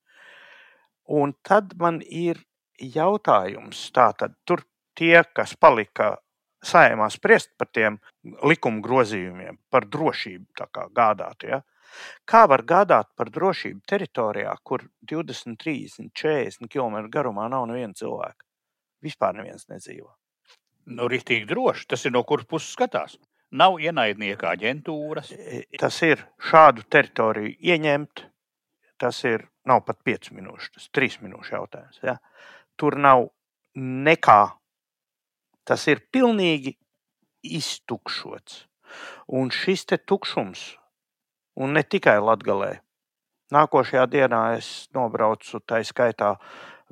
Un 1.10 1.34
tad 1.43 1.73
man 1.82 1.99
ir 2.06 2.43
jautājums, 2.80 3.89
tātad 3.95 4.36
tur 4.45 4.63
tie, 4.95 5.23
kas 5.34 5.56
palika 5.60 6.17
saimā 6.65 7.08
spriest 7.12 7.52
par 7.58 7.69
tiem 7.73 7.97
likuma 8.45 8.84
grozījumiem, 8.84 9.58
par 9.71 9.88
drošību 9.89 10.69
gādāt. 10.95 11.47
Ja? 11.47 11.62
Kā 12.30 12.45
var 12.52 12.63
gādāt 12.67 13.10
par 13.17 13.32
drošību 13.34 13.82
teritorijā, 13.89 14.54
kur 14.63 14.86
20, 15.12 15.58
30, 15.63 16.12
40 16.13 16.69
km 16.69 17.10
garumā 17.12 17.47
nav 17.49 17.67
neviena 17.71 17.95
cilvēka? 17.97 18.45
Vispār 19.04 19.38
neviens 19.38 19.65
nedzīvo. 19.71 20.12
Nu, 20.89 21.08
rītīgi 21.12 21.47
droši. 21.49 21.88
Tas 21.89 22.06
ir 22.06 22.13
no 22.13 22.23
kuras 22.28 22.47
puses 22.49 22.73
skatās. 22.75 23.17
Nav 23.51 23.79
ienaidnieka 23.81 24.53
aģentūras. 24.53 25.31
Tas 25.79 26.01
ir 26.05 26.23
šādu 26.49 26.85
teritoriju 26.91 27.55
ieņemt. 27.59 28.25
Tas 28.99 29.21
ir 29.23 29.45
nav 29.69 29.85
pat 29.88 30.01
5 30.03 30.33
minūšu, 30.35 30.73
tas 30.75 30.88
ir 30.89 30.95
3 30.99 31.21
minūšu 31.23 31.55
jautājums. 31.55 32.01
Ja? 32.03 32.17
Tur 32.75 32.97
nav 32.99 33.29
nekā. 33.79 34.41
Tas 35.63 35.85
ir 35.88 36.01
pilnīgi 36.12 36.75
iztukšots. 37.45 38.65
Un 39.38 39.51
šis 39.53 39.85
te 39.85 39.99
tukšums, 40.01 40.63
un 41.62 41.77
ne 41.77 41.83
tikai 41.85 42.17
Latvijā, 42.19 42.79
nākošajā 43.53 44.05
dienā 44.09 44.41
es 44.57 44.89
nobraucu 44.97 45.62
tā 45.62 45.83
skaitā 45.85 46.33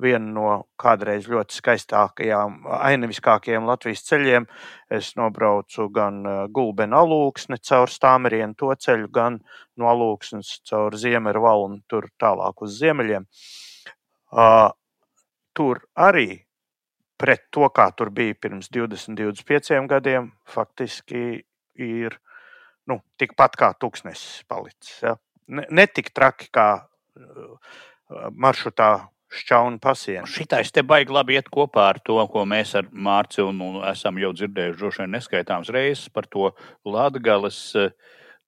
vienu 0.02 0.32
no 0.34 0.48
kādreiz 0.80 1.26
ļoti 1.30 1.58
skaistākajām, 1.58 2.60
ainaviskākajiem 2.78 3.66
Latvijas 3.68 4.04
ceļiem. 4.08 4.46
Es 4.94 5.12
nobraucu 5.18 5.88
gan 5.94 6.20
Gulbena 6.54 7.02
alūksni 7.02 7.58
caur 7.68 7.92
Stāmerienu 7.92 8.56
to 8.58 8.72
ceļu, 8.74 9.10
gan 9.12 9.40
no 9.78 9.90
alūksnes 9.92 10.60
caur 10.68 10.96
Ziemeļu 10.96 11.44
valnu 11.44 11.80
tur 11.90 12.10
tālāk 12.20 12.62
uz 12.66 12.78
ziemeļiem. 12.80 13.26
Uh, 14.28 14.68
tur 15.56 15.82
arī 15.96 16.44
pret 17.18 17.48
to, 17.50 17.66
kā 17.74 17.88
tur 17.96 18.12
bija 18.14 18.36
pirms 18.38 18.70
20, 18.74 19.16
25 19.18 19.88
gadiem, 19.90 20.30
faktiski 20.46 21.42
ir 21.78 22.18
nu, 22.88 23.00
tikpat 23.18 23.56
kā 23.58 23.72
tūkstnesis 23.74 24.44
palicis. 24.48 25.00
Ja? 25.02 25.16
Ne, 25.48 25.66
ne 25.70 25.86
tik 25.90 26.12
traki 26.14 26.50
kā 26.54 26.68
maršrutā 28.30 29.08
šķauna 29.28 29.80
pasienu. 29.82 30.28
Šitais 30.30 30.72
te 30.72 30.84
baigi 30.86 31.12
labi 31.14 31.36
iet 31.38 31.50
kopā 31.52 31.88
ar 31.92 32.00
to, 32.04 32.18
ko 32.32 32.44
mēs 32.48 32.74
ar 32.78 32.88
Mārciņu 32.92 33.50
nu, 33.56 33.72
esam 33.88 34.20
jau 34.20 34.32
dzirdējuši 34.36 34.80
droši 34.80 35.04
vien 35.04 35.12
neskaitāms 35.16 35.72
reizes 35.74 36.08
par 36.12 36.28
to 36.30 36.52
Latgales. 36.88 37.60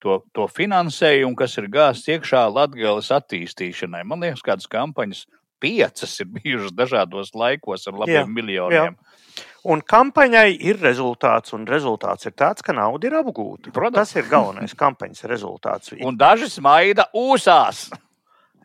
To, 0.00 0.14
to 0.32 0.46
finansējumu, 0.48 1.36
kas 1.36 1.58
ir 1.60 1.66
gāzts 1.68 2.08
iekšā 2.08 2.46
Latvijas 2.48 3.10
attīstīšanai. 3.12 4.00
Man 4.08 4.22
liekas, 4.24 4.40
kādas 4.40 4.70
kampaņas 4.72 5.26
piecas 5.60 6.14
ir 6.24 6.30
bijušas 6.38 6.72
dažādos 6.72 7.34
laikos 7.36 7.84
ar 7.84 7.98
labiem 8.00 8.22
jā, 8.22 8.26
miljoniem. 8.38 8.96
Jā. 8.96 9.44
Un 9.70 9.82
kampaņai 9.84 10.54
ir 10.56 10.80
rezultāts, 10.80 11.52
un 11.52 11.66
rezultāts 11.68 12.30
ir 12.30 12.32
tāds, 12.32 12.64
ka 12.64 12.72
nauda 12.72 13.10
ir 13.10 13.18
apgūta. 13.20 13.74
Protams. 13.76 13.98
Tas 14.00 14.16
ir 14.16 14.30
galvenais 14.30 14.72
kampaņas 14.72 15.26
rezultāts. 15.28 15.92
Un 16.00 16.16
daži 16.16 16.48
smaida 16.48 17.10
ūsās. 17.12 17.90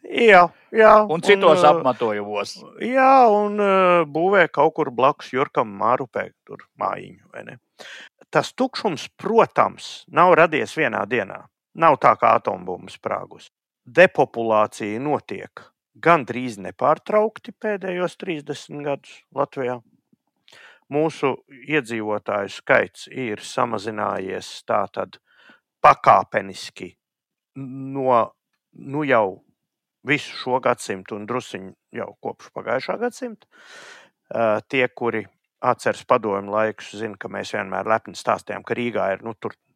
Jā, 0.06 0.44
jā. 0.76 0.94
Un 1.10 1.24
citos 1.26 1.64
un, 1.64 1.68
apmetojumos. 1.70 2.56
Jā, 2.84 3.26
un 3.34 3.58
uh, 3.58 4.06
būvē 4.06 4.46
kaut 4.54 4.76
kur 4.78 4.92
blakus 4.94 5.32
Jurkam 5.34 5.72
Mārupē, 5.80 6.30
tur 6.46 6.68
mājiņu. 6.82 7.58
Tas 8.30 8.52
tukšums, 8.54 9.08
protams, 9.18 10.06
nav 10.08 10.36
radies 10.38 10.76
vienā 10.78 11.06
dienā. 11.10 11.46
Nav 11.76 11.98
tā 12.04 12.14
kā 12.20 12.36
atombummas 12.38 13.00
sprāgus. 13.00 13.50
Depopulācija 13.86 15.00
notiek 15.02 15.66
gandrīz 15.96 16.58
nepārtraukti 16.60 17.54
pēdējos 17.62 18.18
30 18.22 18.84
gadus 18.86 19.20
Latvijā. 19.36 19.80
Mūsu 20.92 21.34
iedzīvotāju 21.66 22.52
skaits 22.54 23.08
ir 23.10 23.42
samazinājies 23.42 24.50
tātad 24.70 25.18
pakāpeniski 25.82 26.92
no 27.56 28.20
nu 28.76 29.04
jau 29.08 29.45
visu 30.08 30.36
šo 30.40 30.60
gadsimtu 30.64 31.18
un 31.18 31.28
drusciņu 31.30 31.74
jau 31.98 32.10
kopš 32.24 32.52
pagājušā 32.56 32.98
gadsimta. 33.02 33.48
Tie, 34.72 34.84
kuri 34.98 35.26
atceras 35.66 36.04
padomu 36.08 36.54
laikus, 36.54 36.94
zina, 37.00 37.18
ka 37.20 37.30
mēs 37.32 37.54
vienmēr 37.56 37.88
lepni 37.90 38.18
stāstījām, 38.18 38.66
ka 38.66 38.78
Rīgā 38.78 39.12
ir 39.16 39.26
nu, 39.26 39.36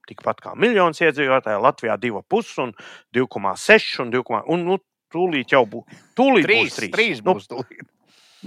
tikpat 0.09 0.41
kā 0.43 0.55
miljons 0.57 1.01
iedzīvotāju, 1.01 1.61
Latvijā 1.63 1.97
2,5 2.01 2.63
un 2.65 2.73
2,6 3.15 4.03
un 4.03 4.13
2, 4.13 4.41
un 4.53 4.65
nu, 4.67 4.79
tūlīt 5.13 5.55
jau 5.55 5.63
būs. 5.69 6.01
Tūlīt 6.17 6.45
trīs, 6.45 6.61
būs 6.61 6.77
trīs. 6.77 6.93
trīs 6.93 7.23
nu, 7.25 7.35
būs 7.37 7.49
tūlīt. 7.49 7.87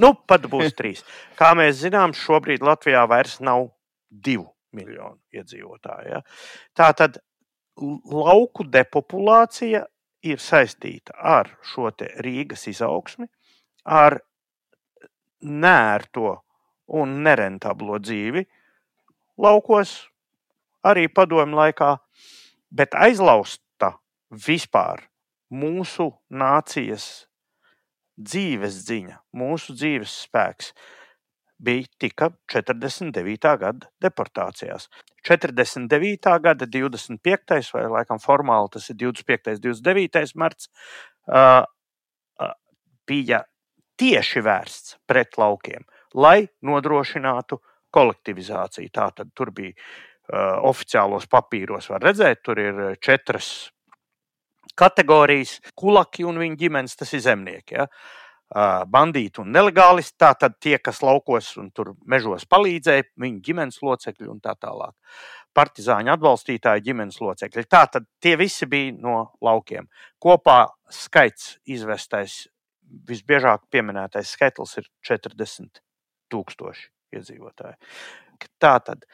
Nu, 0.02 0.14
pat 0.28 0.46
būs 0.48 0.72
trīs. 0.78 1.02
Kā 1.36 1.52
mēs 1.58 1.82
zinām, 1.82 2.14
šobrīd 2.16 2.64
Latvijā 2.64 3.02
vairs 3.10 3.40
nav 3.44 3.66
divu 4.08 4.46
miljonu 4.72 5.18
iedzīvotāju. 5.36 6.14
Ja? 6.14 6.22
Tā 6.78 6.88
tad 6.96 7.18
lauku 7.76 8.64
depopulācija 8.68 9.84
ir 10.22 10.40
saistīta 10.40 11.14
ar 11.18 11.50
šo 11.66 11.90
Rīgas 12.24 12.66
izaugsmi, 12.70 13.28
ar 13.84 14.20
nērto 15.42 16.36
un 16.86 17.22
nerentablo 17.24 17.98
dzīvi 17.98 18.44
laukos, 19.38 20.08
arī 20.84 21.08
padomu 21.08 21.58
laikā, 21.58 21.96
bet 22.70 22.94
aizlausta 22.94 23.94
vispār 24.30 25.06
mūsu 25.52 26.10
nācijas 26.30 27.26
dzīves 28.16 28.82
ziņa, 28.86 29.18
mūsu 29.36 29.74
dzīves 29.76 30.14
spēks 30.26 30.72
bija 31.62 31.86
tika 32.00 32.30
49. 32.50 33.56
gada 33.60 33.90
deportācijās. 34.02 34.88
49. 35.28 36.38
gada 36.42 36.66
25. 36.66 37.72
vai 37.74 37.84
laikam 37.96 38.20
formāli 38.22 38.72
tas 38.74 38.88
ir 38.90 38.98
25. 39.04 39.58
29. 39.62 40.34
marts, 40.42 40.70
uh, 41.30 41.62
uh, 41.62 42.54
bija 43.06 43.42
tieši 43.98 44.42
vērsts 44.42 44.96
pret 45.06 45.38
laukiem, 45.38 45.84
lai 46.14 46.48
nodrošinātu 46.66 47.60
kolektivizāciju. 47.92 48.90
Tātad 48.90 49.30
tur 49.36 49.52
bija 49.54 49.76
uh, 49.76 50.58
oficiālos 50.72 51.28
papīros, 51.30 51.90
var 51.92 52.02
redzēt, 52.08 52.42
tur 52.42 52.58
ir 52.58 52.82
četras 53.00 53.70
kategorijas- 54.74 55.60
kulaki 55.80 56.24
un 56.24 56.38
viņa 56.40 56.56
ģimenes, 56.58 56.96
tas 56.96 57.12
ir 57.12 57.20
zemnieki. 57.20 57.78
Ja? 57.78 57.86
Bandīti 58.52 59.40
un 59.40 59.52
nelegālisti, 59.54 60.16
tātad 60.20 60.58
tie, 60.60 60.76
kas 60.78 61.00
laukos 61.02 61.54
un 61.60 61.70
tur 61.72 61.94
mežos 62.04 62.44
palīdzēja, 62.50 63.08
viņu 63.20 63.40
ģimenes 63.46 63.80
locekļi 63.82 64.28
un 64.28 64.40
tā 64.44 64.54
tālāk. 64.60 64.94
Partizāņu 65.56 66.12
atbalstītāji, 66.14 66.84
ģimenes 66.88 67.20
locekļi. 67.20 67.66
Tātad 67.68 68.08
tie 68.20 68.36
visi 68.40 68.68
bija 68.68 68.92
no 68.96 69.16
laukiem. 69.44 69.88
Kopā 70.20 70.66
skaits 70.92 71.58
izvestais, 71.64 72.46
visbiežāk 73.08 73.68
pieminētais 73.72 74.34
skaitlis 74.36 74.78
ir 74.80 74.88
40 75.08 75.82
tūkstoši 76.32 76.90
iedzīvotāji. 77.16 77.78
Tātad 78.60 79.06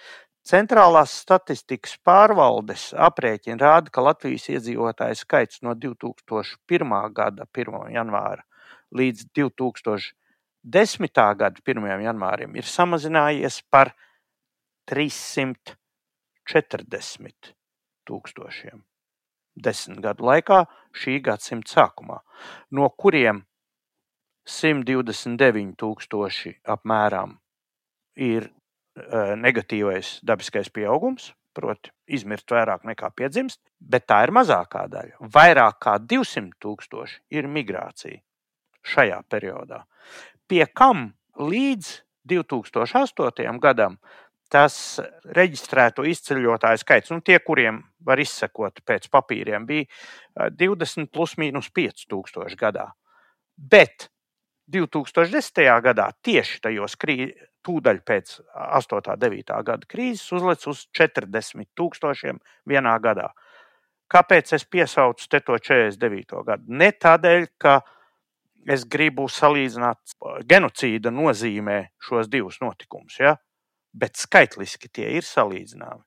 Centrālās 0.48 1.12
statistikas 1.20 1.98
pārvaldes 2.00 2.94
aprēķini 2.96 3.60
rāda, 3.60 3.90
ka 3.92 4.00
Latvijas 4.00 4.46
iedzīvotāju 4.48 5.18
skaits 5.18 5.60
no 5.60 5.74
2001. 5.76 6.94
gada 7.12 7.44
1. 7.52 7.82
janvāra 7.92 8.47
līdz 8.94 9.24
2010. 9.36 10.14
gada 11.38 11.60
1. 11.64 12.02
janvārim 12.04 12.56
ir 12.56 12.64
samazinājies 12.64 13.62
par 13.70 13.94
340 14.88 17.54
tūkstošiem. 18.08 18.82
Desmit 19.58 20.00
gadu 20.00 20.24
laikā, 20.24 20.66
šī 20.94 21.20
gadsimta 21.24 21.72
sākumā, 21.74 22.18
no 22.70 22.88
kuriem 22.94 23.46
129 24.48 25.74
tūkstoši 25.76 26.52
apmēram 26.64 27.38
ir 28.16 28.50
negatīvais 29.38 30.18
dabiskais 30.26 30.70
pieaugums, 30.74 31.34
proti, 31.54 31.90
izmirst 32.06 32.50
vairāk 32.54 32.84
nekā 32.86 33.10
piedzimst, 33.18 33.60
bet 33.78 34.06
tā 34.06 34.22
ir 34.26 34.32
mazākā 34.34 34.88
daļa. 34.90 35.16
Vairāk 35.34 35.78
kā 35.82 35.98
200 35.98 36.52
tūkstoši 36.62 37.20
ir 37.34 37.46
migrācija 37.50 38.20
šajā 38.86 39.22
periodā. 39.30 39.84
Pie 40.48 40.64
kam 40.72 41.12
līdz 41.38 41.90
2008. 42.28 43.58
gadam 43.62 43.98
tas 44.48 44.98
reģistrēto 45.36 46.06
izceļotāju 46.08 46.80
skaits, 46.80 47.12
nu, 47.12 47.20
tie, 47.20 47.36
kuriem 47.44 47.82
var 48.04 48.20
izsekot 48.20 48.80
pēc 48.86 49.10
papīriem, 49.12 49.66
bija 49.68 50.48
20 50.56 51.10
plus 51.12 51.36
mīnus 51.40 51.68
5000 51.76 52.56
gadā. 52.56 52.86
Bet 53.58 54.08
2010. 54.72 55.60
gadā 55.84 56.08
tieši 56.24 56.62
tajos 56.64 56.96
krīzes, 56.96 57.36
tūdaļ 57.68 57.98
pēc 58.06 58.38
8. 58.54 59.00
un 59.12 59.20
9. 59.20 59.52
gada 59.66 59.88
krīzes, 59.90 60.24
uzlec 60.32 60.62
uz 60.70 60.86
40 60.96 61.68
tūkstošiem 61.76 62.38
vienā 62.70 62.94
gadā. 63.04 63.28
Kāpēc 64.08 64.54
es 64.56 64.64
piesaucu 64.64 65.26
te 65.28 65.42
to 65.44 65.58
49. 65.60 66.44
gadu? 66.46 66.64
Ne 66.68 66.92
tādēļ, 66.96 67.48
ka 67.60 67.80
es 68.68 68.84
gribu 68.84 69.26
salīdzināt 69.32 70.16
genocīda 70.48 71.12
nozīmē 71.14 71.78
šos 72.04 72.28
divus 72.32 72.60
notikumus, 72.64 73.18
ja? 73.20 73.36
bet 73.92 74.20
skaitliski 74.20 74.90
tie 74.92 75.08
ir 75.18 75.26
salīdzināmi. 75.26 76.04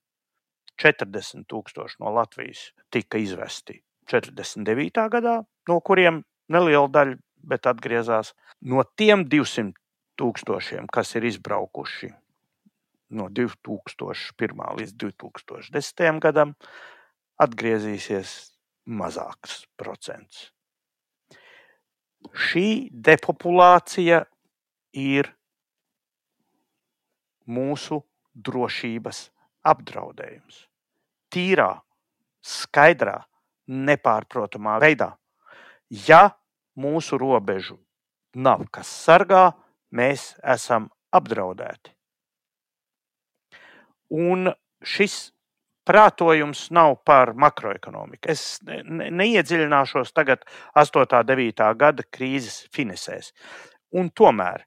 40 0.82 1.46
tūkstoši 1.50 2.00
no 2.02 2.14
Latvijas 2.16 2.72
tika 2.94 3.20
izvesti 3.22 3.82
49. 4.10 5.04
gadā, 5.14 5.42
no 5.70 5.80
kuriem 5.86 6.24
neliela 6.52 6.90
daļa, 6.90 7.18
bet 7.52 7.68
atgriezās 7.70 8.34
no 8.70 8.84
tiem 8.98 9.26
200 9.30 9.74
tūkstošiem, 10.22 10.90
kas 10.94 11.16
ir 11.18 11.26
izbraukuši 11.30 12.12
no 13.18 13.28
2001. 13.30 14.64
līdz 14.80 14.96
2010. 15.04 16.20
gadam 16.24 16.56
atgriezīsies 17.42 18.34
mazāks 18.86 19.66
procents. 19.78 20.50
Šī 22.32 22.90
depopulācija 22.92 24.22
ir 24.98 25.32
mūsu 27.52 28.02
drošības 28.36 29.24
apdraudējums. 29.68 30.66
Tīrā, 31.32 31.72
skaidrā, 32.42 33.18
nepārprotamā 33.68 34.78
veidā. 34.84 35.12
Ja 36.08 36.36
mūsu 36.80 37.20
robežu 37.20 37.78
nav 38.36 38.66
kas 38.72 38.88
sargā, 38.88 39.52
mēs 39.92 40.32
esam 40.44 40.90
apdraudēti. 41.12 41.92
Un 44.12 44.52
šis 44.84 45.32
prātojums 45.88 46.68
nav 46.72 46.98
par 47.06 47.34
makroekonomiku. 47.38 48.30
Es 48.32 48.60
ne, 48.66 49.10
neiedziļināšos 49.10 50.14
tagad 50.14 50.46
8. 50.78 51.06
un 51.06 51.30
9. 51.30 51.70
gada 51.78 52.06
krīzes 52.14 52.66
finesēs. 52.76 53.32
Un 53.98 54.12
tomēr 54.16 54.66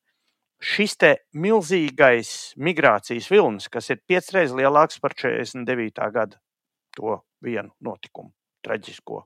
šis 0.65 0.97
milzīgais 1.37 2.55
migrācijas 2.57 3.29
vilnis, 3.31 3.69
kas 3.69 3.91
ir 3.91 4.03
piecreiz 4.07 4.53
lielāks 4.53 5.01
par 5.01 5.15
49. 5.15 6.11
gada 6.13 6.41
to 6.97 7.19
vienu 7.43 7.71
notikumu, 7.81 8.33
traģisko. 8.65 9.25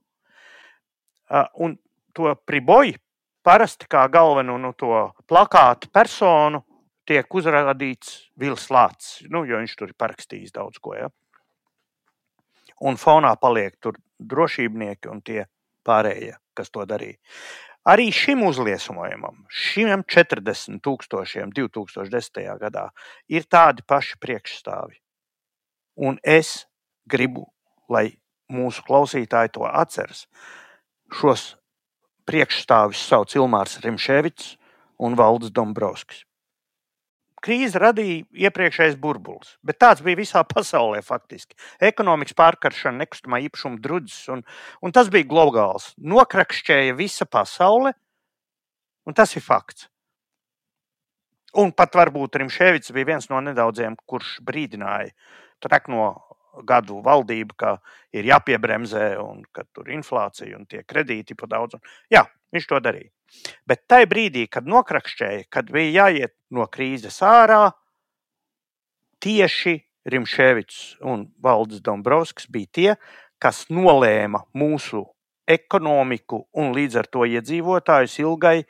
Un 1.62 1.76
to 2.14 2.34
priboju 2.46 2.98
parasti 3.44 3.86
kā 3.88 4.08
galveno 4.12 4.58
nu, 4.58 4.72
to 4.76 5.12
plakātu 5.28 5.90
personu 5.92 6.62
tiek 7.08 7.34
uzrādīts 7.34 8.28
Vils 8.36 8.68
Lācis, 8.68 9.24
nu, 9.32 9.44
jo 9.48 9.60
viņš 9.60 9.76
tur 9.78 9.92
ir 9.92 9.96
parakstījis 9.96 10.52
daudz 10.52 10.80
ko. 10.82 10.94
Ja? 10.98 11.08
Un 12.80 12.98
fonā 13.00 13.32
paliek 13.40 13.74
tur 13.82 13.98
drošībnieki 14.18 15.10
un 15.10 15.22
tie 15.22 15.46
pārējie, 15.86 16.36
kas 16.54 16.70
to 16.70 16.84
darīja. 16.86 17.18
Arī 17.88 18.10
šim 18.12 18.42
uzliesmojumam, 18.44 19.46
šiem 19.48 20.02
40 20.04 20.82
tūkstošiem 20.84 21.54
2010. 21.56 22.42
gadā, 22.60 22.88
ir 23.32 23.46
tādi 23.48 23.84
paši 23.88 24.18
priekšstāvi. 24.20 24.98
Un 25.96 26.18
es 26.22 26.66
gribu, 27.08 27.46
lai 27.88 28.18
mūsu 28.52 28.84
klausītāji 28.84 29.54
to 29.56 29.64
atceras. 29.64 30.26
Šos 31.08 31.54
priekšstāvis 32.28 33.00
sauc 33.08 33.32
Ilmārs 33.38 33.78
Rimšēvics 33.80 34.56
un 35.00 35.16
Valdis 35.16 35.54
Dombrovskis. 35.54 36.27
Krīze 37.44 37.78
radīja 37.78 38.24
iepriekšējais 38.48 38.96
burbulis, 39.00 39.54
bet 39.62 39.78
tāds 39.82 40.02
bija 40.04 40.18
visā 40.18 40.42
pasaulē. 40.54 41.02
Faktiski. 41.06 41.56
Ekonomikas 41.90 42.36
pārkaršana, 42.38 43.04
nekustamā 43.04 43.40
īpašuma 43.46 43.78
drudzis, 43.82 44.26
un, 44.32 44.42
un 44.82 44.94
tas 44.94 45.10
bija 45.12 45.28
globāls. 45.28 45.92
Nokrakšķēja 45.98 46.96
visa 46.98 47.28
pasaule, 47.30 47.94
un 49.06 49.16
tas 49.16 49.36
ir 49.38 49.44
fakts. 49.44 49.88
Un 51.58 51.72
pat 51.72 51.94
varbūt 51.96 52.36
Rimšēvits 52.42 52.92
bija 52.92 53.14
viens 53.14 53.30
no 53.30 53.40
nedaudziem, 53.40 53.96
kurš 54.06 54.36
brīdināja 54.44 55.14
trekno 55.64 56.10
gadu 56.68 57.00
valdība, 57.04 57.54
ka 57.56 57.70
ir 58.14 58.28
jāpiebremzē 58.28 59.14
un 59.22 59.44
ka 59.54 59.64
tur 59.72 59.88
ir 59.88 59.96
inflācija 59.98 60.58
un 60.58 60.66
tie 60.66 60.82
kredīti 60.84 61.36
pa 61.38 61.48
daudz. 61.50 61.78
Un, 61.78 61.94
jā, 62.12 62.24
viņš 62.52 62.68
to 62.68 62.80
darīja. 62.84 63.10
Bet 63.68 63.84
tajā 63.90 64.08
brīdī, 64.10 64.46
kad 64.50 64.68
nokrakšķēja, 64.68 65.48
kad 65.52 65.70
bija 65.74 66.04
jāiet 66.06 66.34
no 66.54 66.66
krīzes 66.70 67.20
ārā, 67.24 67.68
tieši 69.24 69.78
Rimšēvits 70.08 71.02
un 71.04 71.26
Valdis 71.44 71.82
Dombrovskis 71.84 72.48
bija 72.48 72.68
tie, 72.72 72.92
kas 73.42 73.66
nolēma 73.68 74.40
mūsu 74.56 75.02
ekonomiku 75.48 76.46
un 76.56 76.72
līdz 76.76 77.02
ar 77.02 77.08
to 77.12 77.26
iedzīvotājus 77.28 78.18
ilgai 78.22 78.62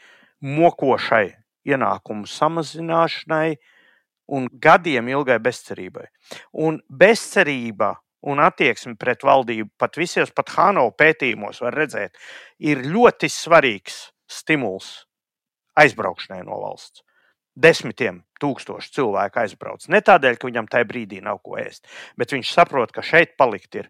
mokošai 0.42 1.26
ienākumu 1.68 2.26
samazināšanai, 2.30 3.58
un 4.28 4.48
gadiem 4.60 5.08
ilgai 5.08 5.38
bezcerībai. 5.42 6.06
Un 6.64 6.78
bezcerība 6.88 7.94
un 8.28 8.42
attieksme 8.42 8.96
pret 9.00 9.24
valdību, 9.24 9.70
pat 9.80 9.96
visos 9.96 10.32
pat 10.34 10.52
Hāno 10.56 10.88
pētījumos, 10.98 11.62
var 11.64 11.76
redzēt, 11.78 12.18
ir 12.58 12.82
ļoti 12.84 13.30
svarīgs 13.32 14.08
stimuls 14.28 15.06
aizbraukšanai 15.78 16.44
no 16.46 16.60
valsts. 16.62 17.04
Desmitiem 17.58 18.20
tūkstoši 18.42 18.92
cilvēku 18.94 19.40
aizbrauc. 19.42 19.88
Ne 19.90 19.98
tādēļ, 20.04 20.38
ka 20.38 20.46
viņam 20.46 20.68
tajā 20.70 20.86
brīdī 20.86 21.18
nav 21.24 21.40
ko 21.42 21.56
ēst, 21.58 21.88
bet 22.18 22.34
viņš 22.34 22.52
saprot, 22.54 22.92
ka 22.94 23.02
šeit 23.02 23.34
palikt 23.40 23.80
ir 23.80 23.88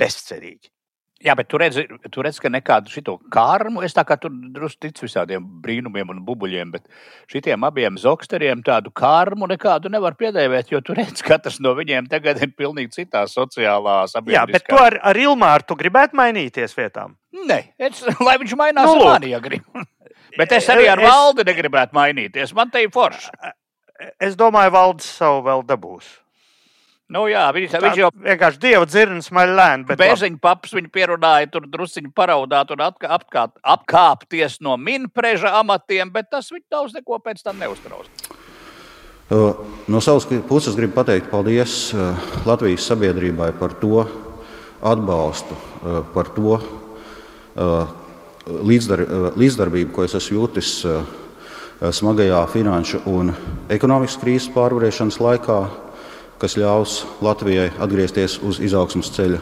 bezcerīgi. 0.00 0.70
Jā, 1.18 1.34
bet 1.34 1.48
tu 1.50 1.58
redzi, 1.58 1.82
tu 2.14 2.22
redzi 2.22 2.38
ka 2.44 2.50
nekādu 2.52 2.92
šito 2.92 3.16
kārmu. 3.34 3.82
Es 3.82 3.96
tā 3.96 4.04
kā 4.06 4.14
tur 4.22 4.30
drusku 4.30 4.84
ticu 4.86 5.02
visādiem 5.02 5.42
brīnumiem 5.64 6.12
un 6.14 6.20
bubuļiem, 6.22 6.70
bet 6.76 6.84
šitiem 7.32 7.66
abiem 7.66 7.96
zoksteriem 7.98 8.62
tādu 8.66 8.92
kārmu 8.94 9.48
nekādu 9.50 9.90
nevar 9.90 10.14
piedēvēt, 10.20 10.70
jo 10.70 10.78
tu 10.84 10.94
redzi, 10.94 11.24
katrs 11.26 11.58
no 11.64 11.72
viņiem 11.74 12.06
tagad 12.12 12.38
ir 12.44 12.52
pilnīgi 12.54 13.00
citā 13.00 13.24
sociālā 13.26 14.04
sabiedrībā. 14.12 14.44
Jā, 14.44 14.44
bet 14.54 14.68
tu 14.70 14.78
ar, 14.78 15.00
ar 15.10 15.18
Ilmāru 15.18 15.66
tu 15.66 15.78
gribētu 15.80 16.18
mainīties 16.22 16.78
vietām? 16.78 17.18
Nē, 17.50 17.58
es, 17.82 18.04
lai 18.28 18.38
viņš 18.44 18.54
mainās 18.62 18.86
nu, 18.86 19.02
mani, 19.02 19.34
ja 19.34 19.42
grib. 19.42 19.66
Bet 20.38 20.54
es 20.54 20.70
arī 20.70 20.86
ar 20.86 21.02
es... 21.02 21.10
valdi 21.10 21.48
negribētu 21.50 21.98
mainīties. 21.98 22.54
Man 22.54 22.70
te 22.70 22.86
ir 22.86 22.94
forši. 22.94 23.34
Es 24.22 24.38
domāju, 24.38 24.70
valdes 24.70 25.10
savu 25.18 25.42
vēl 25.50 25.66
dabūs. 25.66 26.14
Nu, 27.08 27.22
jā, 27.24 27.46
viņš, 27.56 27.70
tā, 27.72 27.78
viņš 27.80 27.98
jau 28.02 28.08
vienkārši 28.20 28.60
dieva 28.60 28.84
dzirnas 28.84 29.30
maļ 29.32 29.52
lēni. 29.56 29.96
Bērziņa 29.96 30.40
paps 30.44 30.74
viņu 30.76 30.90
pierunāja 30.92 31.48
tur 31.54 31.64
drusciņu 31.64 32.10
paraudāt 32.12 32.74
un 32.74 32.82
atka, 32.84 33.08
apkāp, 33.16 33.54
apkāpties 33.64 34.58
no 34.60 34.76
minpreža 34.76 35.54
amatiem, 35.62 36.12
bet 36.12 36.28
tas 36.34 36.50
viņu 36.52 36.66
daudz 36.68 36.92
neko 36.98 37.16
pēc 37.24 37.40
tam 37.46 37.56
neuztraus. 37.64 38.12
No 39.88 40.00
savas 40.04 40.28
puses 40.48 40.76
gribu 40.76 40.98
pateikt 41.00 41.32
paldies 41.32 41.94
Latvijas 42.48 42.84
sabiedrībai 42.92 43.54
par 43.56 43.72
to 43.80 44.04
atbalstu, 44.84 45.56
par 46.12 46.28
to 46.36 46.60
līdzdar, 48.68 49.04
līdzdarbību, 49.36 49.92
ko 49.96 50.04
es 50.04 50.16
esmu 50.20 50.42
jūtis 50.42 50.76
smagajā 51.78 52.44
finanšu 52.52 53.04
un 53.08 53.32
ekonomikas 53.72 54.20
krīzes 54.20 54.52
pārvarēšanas 54.52 55.20
laikā 55.24 55.60
kas 56.40 56.56
ļaus 56.58 57.00
Latvijai 57.24 57.70
atgriezties 57.80 58.38
uz 58.44 58.60
izaugsmas 58.62 59.10
ceļa. 59.14 59.40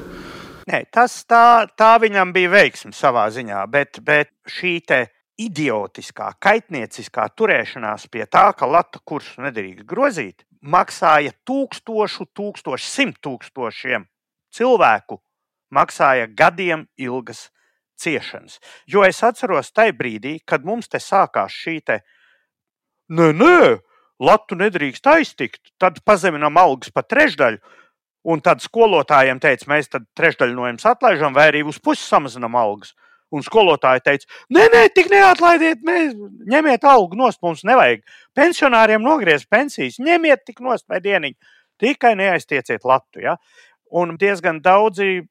Nē, 0.66 0.80
tas 0.90 1.20
tā, 1.30 1.66
tā 1.78 1.92
viņam 2.02 2.32
bija 2.34 2.50
veiksme 2.50 2.90
savā 2.96 3.28
ziņā, 3.30 3.60
bet, 3.70 4.00
bet 4.02 4.32
šī 4.50 4.80
idiotiskā, 5.36 6.32
kaitnieciskā 6.40 7.28
turēšanās 7.36 8.08
pie 8.10 8.24
tā, 8.26 8.48
ka 8.56 8.66
latu 8.66 9.02
kursu 9.04 9.44
nedrīkst 9.44 9.84
grozīt, 9.86 10.46
maksāja 10.64 11.34
tūkstošu, 11.46 12.26
tūkstošu, 12.34 12.88
simt 12.88 13.20
tūkstošiem 13.22 14.06
cilvēku, 14.56 15.20
maksāja 15.70 16.26
gadiem 16.26 16.86
ilgas 16.96 17.50
ciešanas. 18.00 18.58
Jo 18.88 19.04
es 19.06 19.22
atceros 19.24 19.72
tajā 19.76 19.94
brīdī, 19.96 20.38
kad 20.44 20.64
mums 20.64 20.88
te 20.88 21.00
sākās 21.02 21.52
šī 21.52 21.78
te, 21.84 22.00
nē, 23.12 23.32
nē, 23.36 23.60
Latu 24.22 24.56
nedrīkst 24.56 25.06
aiztikt, 25.12 25.60
tad 25.80 25.98
pazeminām 26.08 26.56
algas 26.60 26.92
pa 26.94 27.04
trešdaļu. 27.04 27.60
Un 28.26 28.40
tad 28.42 28.62
skolotājiem 28.64 29.38
teica, 29.38 29.68
mēs 29.70 29.90
tad 29.92 30.06
trešdaļu 30.18 30.56
no 30.56 30.64
jums 30.66 30.86
atlaižam, 30.88 31.34
vai 31.36 31.50
arī 31.52 31.60
uz 31.62 31.76
pusi 31.78 32.02
samazinām 32.02 32.56
algas. 32.58 32.94
Un 33.34 33.42
skolotāji 33.42 34.02
teica, 34.06 34.28
nē, 34.54 34.64
nē, 34.72 34.80
tik 34.94 35.10
neatlaidiet, 35.10 35.82
mēs, 35.86 36.14
ņemiet 36.50 36.86
algu 36.86 37.18
nost, 37.18 37.40
mums 37.42 37.64
nevajag. 37.66 38.02
Pensionāriem 38.38 39.02
nogriezt 39.02 39.48
pensijas, 39.50 40.00
ņemiet 40.02 40.44
tik 40.46 40.62
nost 40.64 40.86
vai 40.90 41.00
dieniņu. 41.02 41.38
Tikai 41.82 42.14
neaiztieciet 42.18 42.86
latu. 42.88 43.20
Ja? 43.22 43.36
Un 43.94 44.16
diezgan 44.18 44.62
daudzi 44.62 45.26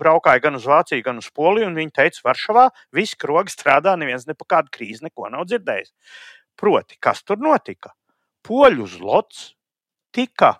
braukāja 0.00 0.44
gan 0.44 0.56
uz 0.56 0.68
Vāciju, 0.68 1.04
gan 1.04 1.18
uz 1.20 1.28
Poliju, 1.34 1.72
viņi 1.76 1.96
teica, 1.96 2.22
Varšavā 2.28 2.68
viss 2.96 3.18
krogs 3.18 3.56
strādā, 3.58 3.96
neviens 4.00 4.28
ne 4.28 4.36
par 4.38 4.48
kādu 4.56 4.72
krīzi 4.72 5.08
neko 5.08 5.28
nav 5.32 5.48
dzirdējis. 5.50 5.92
Proti, 6.56 7.00
kas 7.00 7.24
tur 7.24 7.40
notika? 7.42 7.92
Poļu 8.42 8.86
zlots 8.90 9.52
tika 10.14 10.56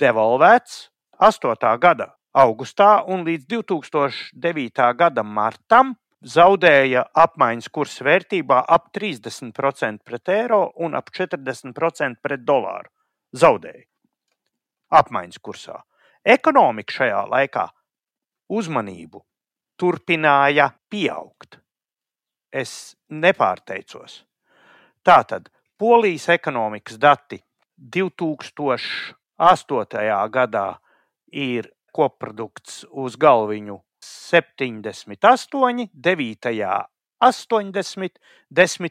devalvēts 0.00 0.88
8. 1.18 1.78
gada 1.80 2.14
augustā 2.32 3.04
un 3.06 3.24
līdz 3.26 3.46
2009. 3.52 4.92
gada 4.96 5.22
martam 5.22 5.94
zaudēja 6.22 7.04
apmaiņas 7.14 7.68
kursa 7.74 8.06
vērtībā 8.08 8.62
ap 8.68 8.88
30% 8.96 10.04
pret 10.04 10.32
eiro 10.34 10.62
un 10.76 10.96
ap 10.98 11.10
40% 11.14 12.22
pret 12.22 12.44
dolāru. 12.46 12.90
Zaudēja 13.36 13.84
apmaiņas 14.88 15.42
kursā. 15.44 15.76
Ekonomika 16.24 16.96
šajā 17.00 17.22
laikā 17.28 17.66
uzmanību 18.48 19.22
turpināja 19.78 20.70
pieaugt. 20.90 21.60
Es 22.50 22.96
nepārteicos. 23.12 24.22
Tātad 25.04 25.52
Polijas 25.78 26.28
ekonomikas 26.28 26.98
dati 26.98 27.38
2000. 27.76 29.14
8. 29.38 29.84
gadā 30.34 30.66
ir 31.30 31.68
koprodukts 31.94 32.80
uz 32.90 33.14
galviņu 33.16 33.76
78, 34.02 35.86
9. 35.94 36.48
80, 37.20 38.18
10. 38.50 38.90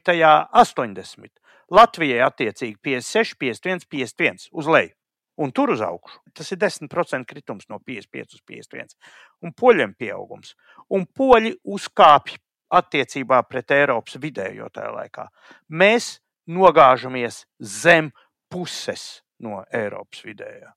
80. 0.54 1.34
Latvijai 1.68 2.22
attiecīgi 2.24 2.78
56, 2.84 3.36
51, 3.36 3.88
51 3.92 4.48
uz 4.52 4.70
leju. 4.72 4.94
Un 5.38 5.52
tur 5.52 5.70
uz 5.70 5.84
augšu. 5.84 6.22
Tas 6.34 6.52
ir 6.52 6.58
10% 6.58 7.28
kritums 7.28 7.68
no 7.70 7.82
55 7.84 8.38
uz 8.38 8.42
51. 8.48 8.96
Un 9.44 9.52
poļiem 9.54 9.92
pieaugums. 10.00 10.56
Un 10.90 11.04
poļi 11.06 11.52
uzkāpj 11.68 12.40
attiecībā 12.80 13.42
pret 13.50 13.76
Eiropas 13.76 14.18
vidējo 14.24 14.72
tajā 14.74 14.94
laikā. 14.96 15.28
Mēs 15.70 16.16
nogāžamies 16.48 17.46
zem 17.60 18.12
puses 18.50 19.22
no 19.44 19.64
Eiropas 19.74 20.24
vidējā. 20.26 20.72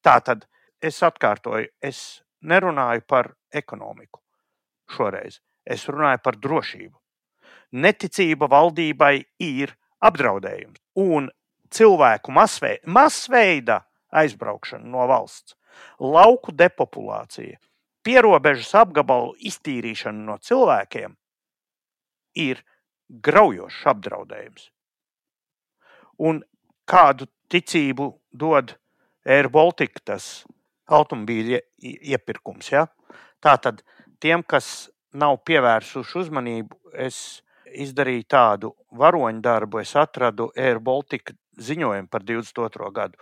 Tā 0.00 0.16
tad 0.24 0.46
es 0.80 1.02
atkārtoju, 1.04 1.68
es 1.82 2.22
nerunāju 2.40 3.04
par 3.08 3.34
ekonomiku 3.52 4.22
šoreiz. 4.90 5.40
Es 5.64 5.84
runāju 5.90 6.22
par 6.24 6.38
drošību. 6.40 6.96
Neticība 7.84 8.48
valdībai 8.50 9.14
ir 9.44 9.76
apdraudējums 10.02 10.80
un 10.98 11.28
cilvēku 11.70 12.32
masveida, 12.34 12.82
masveida 12.86 13.82
aizbraukšana 14.10 14.88
no 14.90 15.06
valsts, 15.06 15.54
lauku 16.00 16.52
depopulācija, 16.56 17.60
pierobežas 18.02 18.72
apgabalu 18.80 19.36
iztīrīšana 19.52 20.26
no 20.26 20.38
cilvēkiem 20.42 21.14
ir 22.34 22.64
graujošs 23.10 23.82
apdraudējums. 23.90 24.70
Un 26.20 26.42
kādu 26.88 27.26
ticību 27.50 28.12
dod 28.30 28.76
Air 29.26 29.50
Baltica, 29.52 30.02
tas 30.12 30.44
automobīļa 30.90 31.60
iepirkums? 32.12 32.70
Ja? 32.72 32.86
Tātad 33.42 33.82
tiem, 34.22 34.44
kas 34.44 34.90
nav 35.16 35.40
pievērsuši 35.48 36.18
uzmanību, 36.22 36.76
es 36.94 37.40
izdarīju 37.70 38.26
tādu 38.30 38.72
varoņu 38.98 39.42
darbu. 39.44 39.80
Es 39.82 39.94
atradu 39.98 40.50
Air 40.58 40.80
Baltica 40.82 41.34
ziņojumu 41.60 42.10
par 42.10 42.24
22. 42.26 42.90
gadu. 42.94 43.18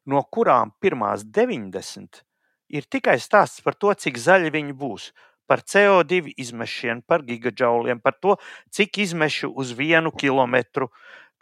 no 0.05 0.23
kurām 0.35 0.71
pirmās 0.81 1.25
90 1.25 2.25
ir 2.71 2.87
tikai 2.87 3.19
stāsts 3.21 3.63
par 3.65 3.75
to, 3.75 3.93
cik 3.95 4.19
zaļi 4.19 4.53
viņi 4.55 4.77
būs. 4.79 5.11
Par 5.51 5.65
CO2 5.67 6.37
izmešiem, 6.39 7.03
par 7.03 7.25
gigaģauliem, 7.27 7.99
par 8.03 8.15
to, 8.23 8.37
cik 8.71 9.01
izmešu 9.03 9.51
uz 9.51 9.73
vienu 9.75 10.13
kilometru, 10.15 10.93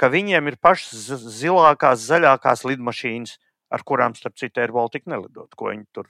ka 0.01 0.09
viņiem 0.09 0.49
ir 0.49 0.57
pašas 0.64 1.29
zilākās, 1.41 2.07
zaļākās 2.09 2.64
lidmašīnas, 2.64 3.37
ar 3.68 3.85
kurām, 3.85 4.16
starp 4.16 4.39
citu, 4.41 4.64
ir 4.64 4.72
Baltika 4.72 5.12
nelidot, 5.12 5.53
ko 5.53 5.74
viņi 5.74 5.85
tur 5.93 6.09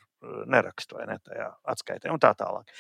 neraksta 0.51 0.99
vai 0.99 1.07
ne 1.11 1.19
tajā 1.23 1.47
atskaitē, 1.75 2.11
un 2.11 2.23
tā 2.23 2.33
tālāk. 2.39 2.73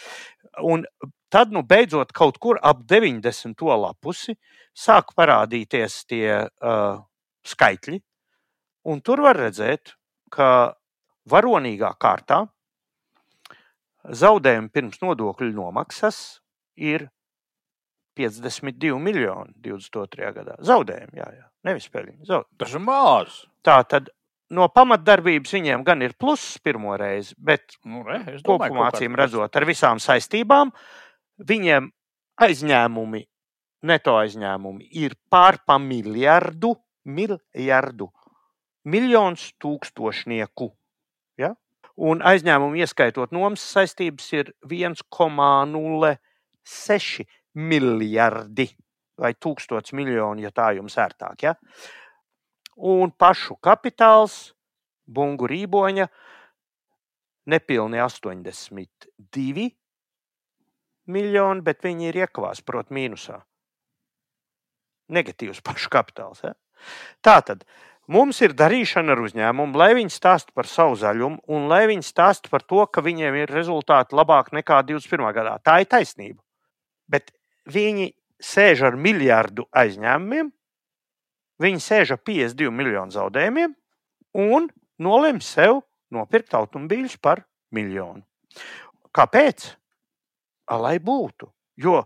Un 0.66 0.84
tad, 1.30 1.52
nu, 1.54 1.62
beidzot, 1.62 2.12
kaut 2.16 2.40
kur 2.42 2.58
ap 2.62 2.82
90. 2.90 3.64
lapusi 3.78 4.34
sāk 4.74 5.14
parādīties 5.18 6.02
tie 6.10 6.28
uh, 6.46 7.00
skaitļi, 7.46 8.00
Un 8.88 9.02
tur 9.04 9.20
var 9.20 9.36
redzēt, 9.36 9.92
ka 10.32 10.74
varonīgā 11.28 11.90
kārtā 12.00 12.44
zaudējumi 14.20 14.70
pirms 14.72 15.02
nodokļu 15.02 15.50
nomaksas 15.56 16.20
ir 16.80 17.08
52 18.18 18.96
miljoni 19.02 19.52
22. 19.66 20.30
gadā. 20.38 20.56
Zaudējumi, 20.64 21.20
jā, 21.20 21.28
jā. 21.36 21.44
nevis 21.68 21.88
peļņa. 21.92 22.40
Tas 22.58 22.72
ir 22.74 22.82
maz. 22.82 23.42
Tā 23.66 23.76
tad 23.90 24.08
no 24.54 24.68
pamatdarbības 24.72 25.52
viņiem 25.58 25.84
gan 25.86 26.02
ir 26.04 26.12
pluss 26.18 26.58
pirmo 26.64 26.96
reizi, 26.98 27.34
bet 27.38 27.62
Nu, 27.84 28.02
re, 28.06 28.38
kopumā 28.44 28.88
acīm 28.90 29.16
redzot, 29.18 29.56
ar 29.56 29.64
visām 29.68 29.96
saistībām, 30.02 30.66
viņiem 31.48 31.82
aizņēmumi, 32.44 33.22
neto 33.88 34.12
aizņēmumi 34.18 34.82
ir 35.02 35.10
pār 35.30 35.54
pa 35.66 35.76
miljardu, 35.82 36.70
miljardu, 37.08 38.06
miljons 38.88 39.42
tūkstošnieku. 39.62 40.66
Ja? 41.40 41.50
Un 41.98 42.16
aizņēmumi, 42.26 42.80
ieskaitot 42.84 43.28
nomas 43.34 43.62
saistības, 43.74 44.26
ir 44.34 44.46
1,06 44.64 47.26
miljardi 47.58 48.66
vai 49.18 49.32
tūkstots 49.34 49.92
miljoni, 49.98 50.42
ja 50.46 50.50
tā 50.54 50.66
jums 50.78 50.94
ērtāk. 51.00 51.42
Ja? 51.42 51.54
Un 52.78 53.10
pašu 53.10 53.56
kapitāls, 53.58 54.52
bungu 55.06 55.48
rīboņa, 55.50 56.06
nepilni 57.50 57.98
82 58.04 59.68
miljoni, 61.08 61.64
bet 61.64 61.84
viņi 61.84 62.10
ir 62.10 62.22
iekavās, 62.22 62.62
protams, 62.62 62.94
mīnusā. 62.94 63.40
Negatīvs 65.08 65.62
pašu 65.64 65.90
kapitāls. 65.92 66.44
Ja? 66.44 66.52
Tā 67.24 67.38
tad 67.48 67.64
mums 68.12 68.42
ir 68.44 68.54
darīšana 68.56 69.16
ar 69.16 69.24
uzņēmumu, 69.24 69.78
lai 69.80 69.94
viņi 69.98 70.12
stāsta 70.12 70.52
par 70.54 70.68
savu 70.68 70.98
zaļumu 71.00 71.40
un 71.54 71.66
lai 71.72 71.86
viņi 71.90 72.04
stāsta 72.04 72.52
par 72.52 72.64
to, 72.68 72.84
ka 72.86 73.04
viņiem 73.04 73.40
ir 73.42 73.52
rezultāti 73.52 74.16
labāk 74.16 74.52
nekā 74.56 74.82
21. 74.86 75.32
gadā. 75.36 75.56
Tā 75.64 75.80
ir 75.82 75.90
taisnība. 75.90 76.42
Bet 77.08 77.32
viņi 77.68 78.12
sēž 78.44 78.84
ar 78.90 79.00
miljardu 79.00 79.64
aizņēmumiem, 79.72 80.52
viņi 81.62 81.82
sēž 81.82 82.14
ar 82.16 82.22
52 82.26 82.72
miljonu 82.74 83.14
zaudējumiem 83.14 83.74
un 84.38 84.70
nolem 85.02 85.42
sev 85.44 85.82
nopirkt 86.14 86.56
automobīļus 86.56 87.18
par 87.22 87.44
miljonu. 87.74 88.24
Kāpēc? 89.14 89.74
Lai 90.68 90.98
būtu. 91.00 91.48
Jo 91.80 92.02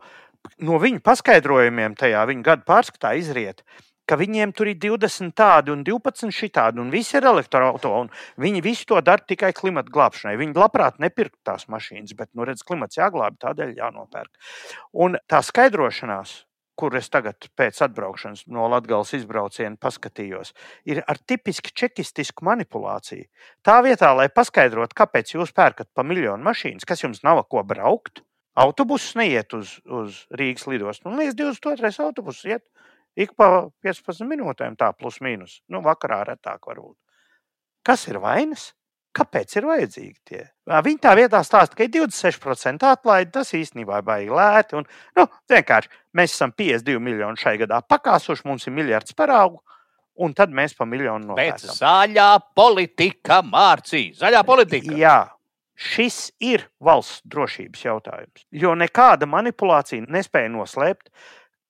no 0.67 0.79
viņu 0.83 1.03
paskaidrojumiem 1.05 1.97
tajā 1.99 2.23
viņa 2.29 2.47
gada 2.47 2.67
pārskatā 2.67 3.15
izriet, 3.19 3.63
ka 4.09 4.19
viņiem 4.19 4.53
tur 4.57 4.71
ir 4.73 4.79
20 4.83 5.35
tādi 5.39 5.73
un 5.73 5.85
12 5.87 6.35
šitādi, 6.35 6.81
un 6.83 6.91
visi 6.93 7.17
ir 7.19 7.27
elektroautorāti. 7.31 8.13
Viņi 8.43 8.63
visu 8.65 8.89
to 8.91 9.01
dara 9.05 9.23
tikai 9.23 9.53
klimata 9.57 9.93
glābšanai. 9.95 10.35
Viņi 10.41 10.59
labprāt 10.59 10.99
nepirkt 11.03 11.39
tās 11.47 11.69
mašīnas, 11.71 12.17
bet, 12.19 12.33
nu, 12.35 12.47
redz, 12.49 12.65
klimats 12.67 12.99
jāglābj, 12.99 13.39
tādēļ 13.45 13.77
jānopērk. 13.79 14.33
Un 15.07 15.17
tā 15.31 15.43
skaidrošanās, 15.47 16.43
kur 16.83 16.97
es 16.99 17.07
tagad 17.13 17.47
pēc 17.59 17.79
atbraukšanas 17.87 18.49
no 18.51 18.67
Latvijas 18.73 19.13
izbrauciena 19.21 19.79
paskatījos, 19.79 20.51
ir 20.91 21.03
ar 21.07 21.21
tipiski 21.31 21.71
čekistisku 21.79 22.43
manipulāciju. 22.49 23.29
Tā 23.63 23.79
vietā, 23.87 24.11
lai 24.19 24.27
paskaidrotu, 24.35 24.99
kāpēc 24.99 25.37
jūs 25.37 25.55
pērkat 25.55 25.93
pa 25.95 26.03
miljonu 26.07 26.43
mašīnas, 26.49 26.89
kas 26.89 27.05
jums 27.05 27.23
nav 27.23 27.45
ko 27.53 27.63
braukt, 27.63 28.25
autobuss 28.59 29.15
neiet 29.19 29.55
uz, 29.55 29.79
uz 29.87 30.25
Rīgas 30.35 30.67
lidostu. 30.67 31.07
Un 31.11 31.23
līdz 31.23 31.39
22. 31.39 31.95
autobuss 32.03 32.43
iet 32.51 32.67
ik 33.15 33.37
pa 33.39 33.69
15 33.87 34.27
minūtēm, 34.27 34.75
tā 34.81 34.91
plus 34.97 35.21
mīnus. 35.23 35.61
Nu, 35.71 35.85
vakarā 35.87 36.23
retāk 36.33 36.67
varbūt. 36.67 36.99
Kas 37.87 38.09
ir 38.11 38.19
vainas? 38.23 38.73
Kāpēc 39.13 39.59
ir 39.59 39.67
vajadzīgi 39.69 40.15
tie? 40.25 40.43
Viņi 40.87 41.01
tā 41.05 41.13
vietā 41.19 41.43
stāsta, 41.45 41.77
ka 41.77 41.85
ir 41.85 41.91
26% 41.93 42.87
atlaide. 42.89 43.33
Tas 43.35 43.53
īstenībā 43.57 44.01
ir 44.01 44.07
baigi 44.07 44.33
lēti. 44.33 44.79
Un, 44.81 44.87
nu, 45.19 45.27
vienkārši 45.53 45.93
mēs 46.17 46.33
esam 46.37 46.55
52 46.57 47.03
miljoni 47.03 47.41
šai 47.41 47.59
gadā 47.61 47.83
pakāsuši, 47.85 48.47
mums 48.49 48.65
ir 48.69 48.77
miljards 48.77 49.17
paraugu, 49.19 49.61
un 50.25 50.33
tad 50.37 50.55
mēs 50.57 50.77
pa 50.79 50.89
miljonu 50.89 51.33
nopērkam. 51.33 51.77
zaļā 51.77 52.31
politika, 52.57 53.43
Mārcija. 53.45 54.17
Zaļā 54.23 54.43
politika. 54.49 54.97
Jā, 54.97 55.19
šis 55.77 56.31
ir 56.41 56.67
valsts 56.81 57.21
drošības 57.29 57.85
jautājums. 57.85 58.47
Jo 58.51 58.73
nekāda 58.79 59.29
manipulācija 59.29 60.09
nespēja 60.09 60.53
noslēpt, 60.57 61.13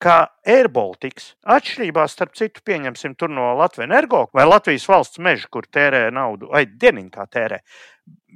ka 0.02 0.16
AirBaltics, 0.48 1.32
atšķirībā 1.46 2.04
starp 2.10 2.34
citu, 2.38 2.62
pieņemsim 2.66 3.14
tur 3.18 3.30
no 3.30 3.52
Latvijas 3.58 3.86
energo 3.86 4.24
vai 4.34 4.46
Latvijas 4.48 4.88
valsts 4.90 5.22
meža, 5.22 5.46
kur 5.52 5.68
tērē 5.70 6.08
naudu, 6.14 6.50
vai 6.50 6.64
dieniņā 6.66 7.12
kā 7.14 7.26
tērē. 7.30 7.60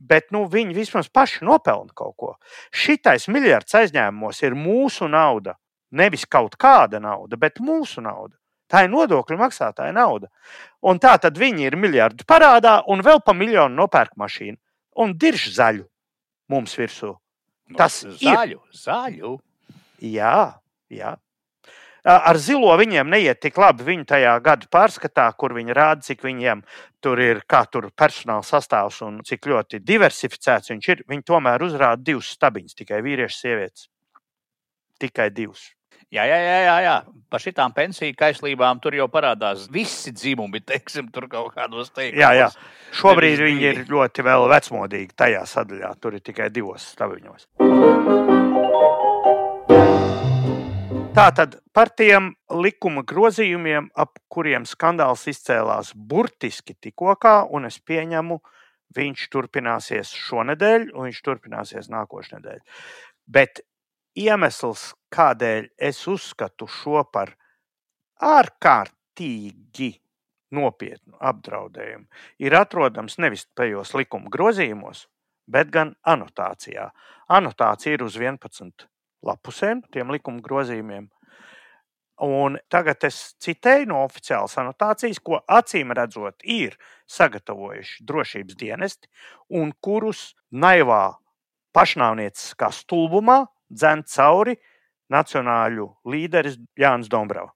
Bet 0.07 0.31
nu, 0.35 0.45
viņi 0.51 0.77
vismaz 0.77 1.11
paši 1.11 1.45
nopelna 1.49 1.91
kaut 1.97 2.15
ko. 2.21 2.33
Šitais 2.71 3.27
miljards 3.33 3.75
aizņēmumos 3.75 4.43
ir 4.47 4.55
mūsu 4.59 5.11
nauda. 5.11 5.57
Nevis 5.97 6.27
kaut 6.31 6.55
kāda 6.61 7.01
nauda, 7.03 7.39
bet 7.41 7.59
mūsu 7.63 8.05
nauda. 8.05 8.37
Tā 8.71 8.83
ir 8.87 8.91
nodokļu 8.91 9.39
maksātāja 9.39 9.95
nauda. 9.95 10.31
Un 10.87 10.99
tā 11.03 11.15
tad 11.23 11.39
viņi 11.39 11.69
ir 11.69 11.79
miljardi 11.79 12.27
parādā 12.27 12.81
un 12.91 13.03
vēl 13.07 13.23
pa 13.27 13.35
miljonu 13.35 13.83
nopērk 13.83 14.17
mašīnu 14.19 14.59
un 15.03 15.15
dirž 15.19 15.51
zaļu 15.57 15.87
mums 16.53 16.75
virsū. 16.79 17.15
Tas 17.79 18.03
ir. 18.07 18.17
zaļu, 18.23 18.61
zaļu. 18.75 19.37
Jā, 20.03 20.59
jā. 20.93 21.17
Ar 22.07 22.39
zilo 22.39 22.71
viņiem 22.79 23.09
neiet 23.11 23.41
tik 23.43 23.57
labi. 23.59 23.83
Viņi 23.89 24.05
tajā 24.07 24.37
gada 24.45 24.69
pārskatā, 24.71 25.27
kur 25.39 25.57
viņi 25.57 25.75
rāda, 25.75 26.07
cik 26.07 26.23
viņiem 26.23 26.63
tur 27.03 27.23
ir, 27.23 27.43
kā 27.51 27.65
tur 27.71 27.89
personāla 27.91 28.47
sastāvs 28.47 29.01
un 29.07 29.19
cik 29.27 29.49
ļoti 29.51 29.83
diversificēts 29.83 30.71
viņš 30.71 30.91
ir. 30.95 31.03
Viņi 31.11 31.27
tomēr 31.27 31.67
uzrāda 31.67 32.03
divus 32.03 32.31
stabiņus, 32.37 32.79
tikai 32.79 33.03
vīriešu, 33.03 33.41
sievietes. 33.41 33.89
Tikai 35.03 35.33
divus. 35.35 35.73
Jā, 36.15 36.23
jā, 36.23 36.37
jā, 36.39 36.59
jā, 36.63 36.75
jā. 36.85 36.95
par 37.31 37.43
šitām 37.43 37.73
pensiju 37.75 38.15
kaislībām 38.15 38.79
tur 38.79 38.95
jau 38.95 39.09
parādās 39.11 39.67
visi 39.75 40.13
dzimumi, 40.15 40.63
teiksim, 40.63 41.11
tur 41.11 41.27
kaut 41.33 41.51
kādos 41.57 41.91
teikumos. 41.91 42.23
Jā, 42.23 42.31
jā. 42.39 42.49
Šobrīd 42.95 43.43
viņi 43.43 43.69
ir 43.73 43.83
ļoti 43.91 44.27
vēl 44.31 44.47
vecmodīgi 44.55 45.19
tajā 45.19 45.43
sadaļā. 45.51 45.93
Tur 45.99 46.21
ir 46.21 46.25
tikai 46.31 46.53
divos 46.55 46.87
stabiņos. 46.95 47.51
Tātad 51.17 51.55
par 51.73 51.89
tiem 51.97 52.27
likuma 52.61 53.01
grozījumiem, 53.09 53.87
ap 53.97 54.19
kuriem 54.29 54.67
skandāls 54.69 55.23
izcēlās 55.31 55.95
burtiski 55.97 56.75
tikko, 56.77 57.15
un 57.57 57.65
es 57.65 57.79
pieņemu, 57.81 58.35
viņš 58.99 59.23
turpināsies 59.33 60.11
šonadēļ, 60.13 60.91
un 60.93 61.07
viņš 61.07 61.21
turpināsies 61.25 61.89
nākošais 61.89 62.35
nedēļa. 62.35 62.61
Bet 63.33 63.63
iemesls, 64.13 64.91
kādēļ 65.17 65.71
es 65.89 66.03
uzskatu 66.05 66.69
šo 66.69 67.07
par 67.09 67.33
ārkārtīgi 68.21 69.89
nopietnu 70.53 71.17
apdraudējumu, 71.17 72.05
ir 72.45 72.59
atrodams 72.61 73.17
nevis 73.25 73.47
tajos 73.57 73.95
likuma 73.97 74.29
grozījumos, 74.37 75.07
bet 75.49 75.73
gan 75.73 75.95
anotācijā. 76.05 76.91
Anotācija 77.41 77.97
ir 77.97 78.05
uz 78.05 78.21
11 78.21 78.85
lapusēm, 79.27 79.83
tiem 79.93 80.13
likuma 80.15 80.43
grozījumiem. 80.45 81.09
Un 82.25 82.57
tagad 82.73 83.05
es 83.05 83.35
citēju 83.45 83.91
no 83.91 84.01
oficiālas 84.07 84.57
anotācijas, 84.63 85.21
ko 85.21 85.43
acīm 85.53 85.93
redzot, 85.93 86.41
ir 86.43 86.79
sagatavojuši 87.13 88.07
drošības 88.09 88.57
dienesti, 88.57 89.11
un 89.53 89.75
kurus 89.85 90.31
naivā 90.51 91.19
pašnāvnieciskā 91.77 92.71
stulbumā 92.73 93.43
dzen 93.69 94.07
cauri 94.09 94.57
nacionāļu 95.13 95.91
līderis 96.09 96.57
Jānis 96.81 97.13
Dombrovs. 97.13 97.53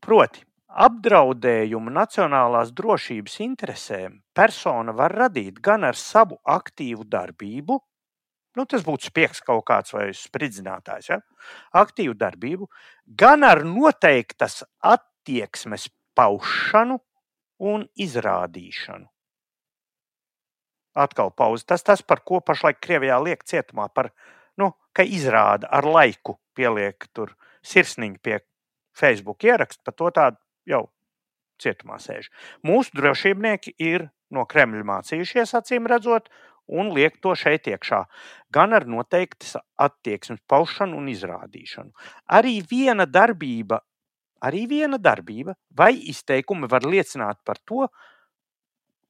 Proti, 0.00 0.42
apdraudējumu 0.70 1.92
nacionālās 1.92 2.70
drošības 2.74 3.36
interesēm 3.44 4.20
persona 4.34 4.94
var 4.96 5.14
radīt 5.22 5.60
gan 5.62 5.84
ar 5.84 5.98
savu 5.98 6.38
aktīvu 6.44 7.04
darbību, 7.04 7.78
nu, 8.58 8.66
tas 8.66 8.84
būtu 8.86 9.10
spiegs 9.10 9.42
kaut 9.46 9.64
kāds 9.68 9.94
vai 9.94 10.10
spridzinātājs, 10.16 11.10
ja? 11.12 11.20
aktīvu 11.76 12.16
darbību, 12.18 12.68
gan 13.06 13.46
ar 13.46 13.62
noteiktas 13.66 14.62
attieksmes 14.80 15.88
paušanu 16.18 16.98
un 17.70 17.86
izrādīšanu. 18.00 19.06
Atkal 21.00 21.30
pauze. 21.30 21.64
Tas 21.68 21.84
tas, 21.86 22.02
par 22.02 22.24
ko 22.26 22.40
pašlaik 22.42 22.80
Krievijā 22.82 23.20
liek 23.22 23.44
cietumā 23.46 23.86
par 23.94 24.10
nu, 24.58 24.72
ka 24.92 25.06
izrāda 25.06 25.68
ar 25.70 25.86
laiku, 25.86 26.40
pieliek 26.58 27.06
tur 27.14 27.36
sirsniņu 27.62 28.18
pie 28.24 28.40
Facebook 28.96 29.44
ierakstu, 29.46 29.84
par 29.86 29.94
to 29.94 30.10
tādu 30.16 30.40
jau 30.66 30.88
cietumā 31.62 32.00
sēž. 32.02 32.30
Mūsu 32.66 32.96
drošībnieki 32.98 33.76
ir 33.78 34.08
no 34.34 34.46
Kremļa 34.50 34.82
mācījušies, 34.88 35.54
acīm 35.58 35.86
redzot, 35.90 36.30
un 36.70 36.92
liek 36.94 37.18
to 37.22 37.34
šeit 37.38 37.68
iekšā. 37.70 38.04
Gan 38.54 38.74
ar 38.76 38.86
noteikti 38.86 39.50
attieksmes 39.80 40.40
paušanu 40.50 40.98
un 41.00 41.10
izrādīšanu. 41.12 41.90
Arī 42.38 42.60
viena 42.70 43.06
darbība, 43.06 43.80
arī 44.42 44.66
viena 44.70 44.98
darbība 44.98 45.56
vai 45.76 45.92
izteikumi 46.12 46.70
var 46.70 46.86
liecināt 46.86 47.42
par 47.44 47.60
to 47.66 47.88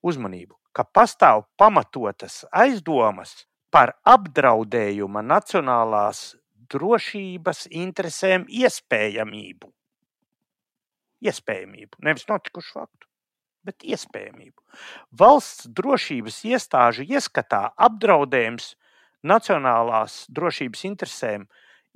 uzmanību, 0.02 0.56
ka 0.72 0.84
pastāv 0.84 1.44
pamatotas 1.60 2.44
aizdomas 2.50 3.44
par 3.70 3.94
apdraudējuma 4.08 5.22
nacionālās 5.22 6.34
drošības 6.70 7.66
interesēm 7.70 8.46
iespējamību. 8.48 9.70
Iespējamību, 11.20 12.00
nevis 12.06 12.26
notikušu 12.30 12.78
faktu, 12.78 13.09
bet 13.66 13.84
iespējamību. 13.84 14.62
Valsts 15.20 15.68
drošības 15.76 16.42
iestāžu 16.50 17.06
ieskatā 17.08 17.70
apdraudējums 17.76 18.74
nacionālās 19.26 20.24
drošības 20.32 20.86
interesēm 20.88 21.48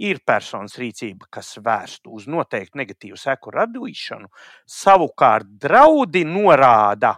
ir 0.04 0.20
personas 0.26 0.76
rīcība, 0.80 1.28
kas 1.30 1.54
vērsta 1.62 2.10
uz 2.10 2.26
noteiktu 2.30 2.80
negatīvu 2.80 3.18
seku 3.20 3.54
radīšanu, 3.54 4.28
savukārt 4.66 5.48
draudi 5.62 6.24
norāda 6.26 7.14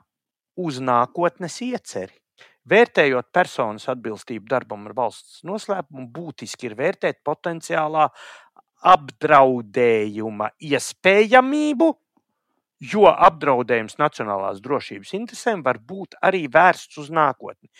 uz 0.56 0.80
nākotnes 0.80 1.60
ieceri. 1.64 2.14
Vērtējot 2.66 3.28
personas 3.30 3.86
atbilstību 3.92 4.48
darbam 4.50 4.88
ar 4.88 4.96
valsts 4.96 5.44
noslēpumu, 5.46 6.08
būtiski 6.10 6.66
ir 6.66 6.74
vērtēt 6.78 7.20
potenciālā 7.24 8.08
apdraudējuma 8.86 10.50
iespējamību, 10.72 11.92
jo 12.80 13.06
apdraudējums 13.08 13.98
nacionālās 14.00 14.60
drošības 14.64 15.14
interesēm 15.18 15.62
var 15.64 15.78
būt 15.78 16.18
arī 16.24 16.46
vērsts 16.52 16.98
uz 17.02 17.10
nākotni. 17.10 17.70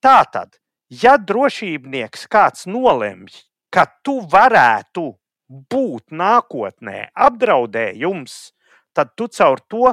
Tātad, 0.00 0.56
ja 0.88 1.16
drošībnieks 1.18 2.26
kāds 2.32 2.66
nolemj, 2.70 3.42
ka 3.70 3.86
tu 4.02 4.20
varētu 4.32 5.10
būt 5.46 6.10
nākotnē 6.10 7.10
apdraudējums, 7.14 8.36
tad 8.96 9.12
tu 9.16 9.28
caur 9.28 9.60
to 9.68 9.92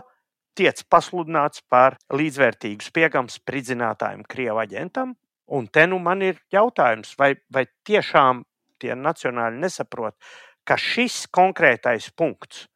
tiec 0.58 0.84
pasludināts 0.90 1.64
par 1.70 1.98
līdzvērtīgu 2.14 2.86
spiegam 2.86 3.30
spridzinātājam, 3.30 4.24
krievu 4.30 4.62
aģentam. 4.64 5.16
Un 5.54 5.68
te 5.68 5.86
nu 5.90 6.00
man 6.00 6.22
ir 6.24 6.40
jautājums, 6.54 7.14
vai, 7.20 7.34
vai 7.52 7.66
tiešām 7.86 8.44
tie 8.82 8.96
nacionāļi 8.96 9.60
nesaprot, 9.60 10.16
ka 10.64 10.78
šis 10.80 11.26
konkrētais 11.34 12.10
punkts, 12.16 12.68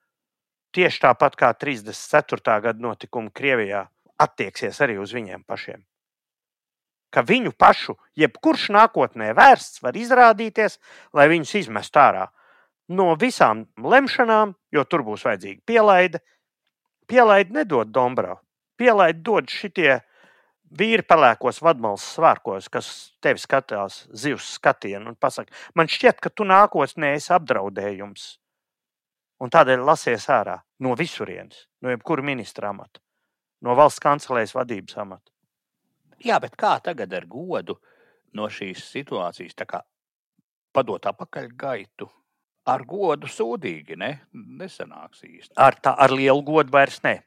tieši 0.78 1.04
tāpat 1.08 1.36
kā 1.40 1.52
34. 1.58 2.58
gada 2.64 2.84
notikumi 2.84 3.34
Krievijā, 3.34 3.88
attieksies 4.22 4.80
arī 4.86 5.00
uz 5.02 5.14
viņiem 5.16 5.44
pašiem. 5.48 5.84
Ka 7.14 7.24
viņu 7.26 7.54
pašu, 7.58 7.96
jebkurš 8.20 8.70
nākotnē 8.76 9.32
vērsts, 9.38 9.82
var 9.82 9.98
izrādīties, 9.98 10.78
lai 11.16 11.30
viņus 11.32 11.56
izmestu 11.64 12.02
ārā 12.04 12.28
no 12.88 13.14
visām 13.20 13.66
lemšanām, 13.80 14.54
jo 14.72 14.84
tur 14.88 15.04
būs 15.08 15.26
vajadzīga 15.28 15.64
pielaide, 15.68 16.22
Pielaidi 17.08 17.54
nedod 17.56 17.88
Dombrovu. 17.88 18.42
Pielaidi 18.78 19.22
dod 19.24 19.48
šitie 19.48 20.02
vīri 20.78 21.06
pelēkos 21.08 21.62
vadmalas 21.64 22.04
svārkos, 22.18 22.68
kas 22.70 22.90
tevi 23.24 23.40
skatās 23.40 24.02
zivs 24.12 24.50
skatienu 24.58 25.14
un 25.14 25.16
pasaka, 25.16 25.54
man 25.74 25.88
šķiet, 25.88 26.20
ka 26.20 26.30
tu 26.30 26.44
nākotnē 26.44 27.14
esi 27.16 27.32
apdraudējums. 27.34 28.28
Un 29.44 29.52
tādēļ 29.54 29.84
lasies 29.86 30.26
ārā 30.34 30.58
no 30.82 30.96
visurienes, 30.98 31.68
no 31.82 31.94
jebkura 31.94 32.26
ministra 32.26 32.72
amata, 32.74 33.00
no 33.62 33.76
valsts 33.78 34.02
kancelēs 34.02 34.56
vadības 34.58 34.98
amata. 34.98 35.32
Jā, 36.26 36.40
bet 36.42 36.58
kā 36.58 36.80
tagad 36.82 37.14
ar 37.14 37.28
godu 37.30 37.78
no 38.34 38.50
šīs 38.50 38.82
situācijas 38.90 39.54
padot 40.74 41.06
atpakaļ 41.06 41.52
gaitu? 41.58 42.10
ar 42.68 42.84
godu 42.88 43.30
sūdīgi 43.32 43.98
ne? 44.00 44.12
nesanāks 44.34 45.24
īsti. 45.24 45.56
Ar, 45.56 45.78
tā, 45.80 45.96
ar 45.96 46.14
lielu 46.14 46.44
godu 46.46 46.74
vairs 46.74 47.00
ne. 47.06 47.22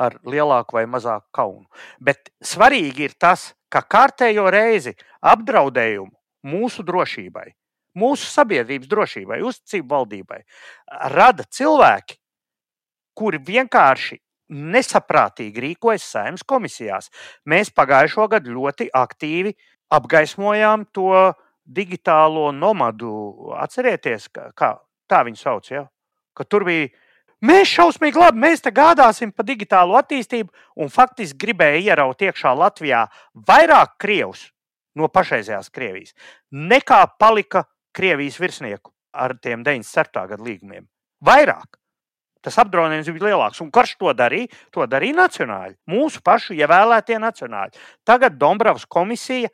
Ar 0.00 0.16
lielāku 0.24 0.78
vai 0.78 0.86
mazāku 0.88 1.26
kaunu. 1.34 1.66
Bet 2.00 2.30
svarīgi 2.44 3.08
ir 3.08 3.16
tas, 3.20 3.50
ka 3.70 3.82
kārtējo 3.82 4.46
reizi 4.52 4.94
apdraudējumu 5.26 6.14
mūsu 6.50 6.84
drošībai, 6.86 7.50
mūsu 7.98 8.26
sabiedrības 8.30 8.90
drošībai, 8.90 9.40
uzticību 9.46 9.88
valdībai 9.90 10.40
rada 11.14 11.46
cilvēki, 11.50 12.18
kuri 13.18 13.40
vienkārši 13.46 14.20
nesaprātīgi 14.50 15.62
rīkojas 15.66 16.06
saimnes 16.14 16.46
komisijās. 16.46 17.10
Mēs 17.46 17.70
pagājušo 17.74 18.26
gadu 18.30 18.54
ļoti 18.56 18.88
aktīvi 18.94 19.54
apgaismojām 19.94 20.88
to 20.94 21.32
digitālo 21.66 22.50
nomadu. 22.54 23.12
Atcerieties, 23.58 24.26
kā, 24.34 24.50
kā 24.54 24.74
tā 25.10 25.22
viņi 25.26 25.38
sauc. 25.38 25.70
Ja? 25.70 25.86
Ka 26.34 26.46
tur 26.46 26.66
bija 26.66 26.90
Mēs 27.40 27.70
šausmīgi 27.72 28.20
labi, 28.20 28.36
mēs 28.42 28.60
te 28.60 28.68
gādāsim 28.68 29.30
par 29.32 29.46
digitālo 29.48 29.94
attīstību, 29.96 30.50
un 30.76 30.90
faktiski 30.92 31.38
gribēja 31.40 31.94
ieraut 31.94 32.20
iekšā 32.20 32.50
Latvijā 32.52 33.06
vairāk 33.48 33.94
krievus 34.02 34.50
no 34.92 35.08
pašreizējās 35.08 35.70
Krievijas, 35.72 36.12
nekā 36.52 36.98
palika 37.16 37.64
Krievijas 37.96 38.38
virsnieku 38.40 38.92
ar 39.12 39.34
tiem 39.42 39.64
97. 39.66 40.26
gadu 40.30 40.46
līgumiem. 40.46 40.86
Vairāk. 41.24 41.76
Tas 42.40 42.56
apdraudējums 42.62 43.10
bija 43.12 43.28
lielāks, 43.28 43.60
un 43.60 43.68
karš 43.74 43.96
to 44.00 44.12
darīja. 44.16 44.48
To 44.72 44.86
darīja 44.88 45.18
nacionāļi, 45.18 45.76
mūsu 45.92 46.22
pašu 46.24 46.56
ievēlētie 46.56 47.18
nacionāļi. 47.20 47.76
Tagad 48.08 48.38
Dombrovas 48.40 48.86
komisija 48.88 49.50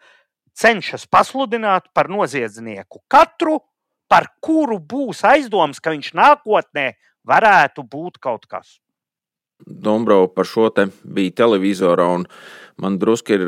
cenšas 0.56 1.08
pasludināt 1.10 1.90
par 1.94 2.10
noziedznieku 2.12 3.02
katru, 3.10 3.58
par 4.06 4.30
kuru 4.40 4.78
būs 4.78 5.24
aizdoms, 5.26 5.82
ka 5.82 5.90
viņš 5.96 6.12
nākotnē 6.14 6.92
varētu 7.26 7.82
būt 7.90 8.20
kaut 8.22 8.46
kas. 8.46 8.78
Dombrovs 9.64 10.34
par 10.36 10.46
šo 10.46 10.68
te 10.74 10.86
bija 11.02 11.32
televizorā, 11.42 12.06
un 12.18 12.26
man 12.82 12.98
drusku 13.00 13.38
ir 13.38 13.44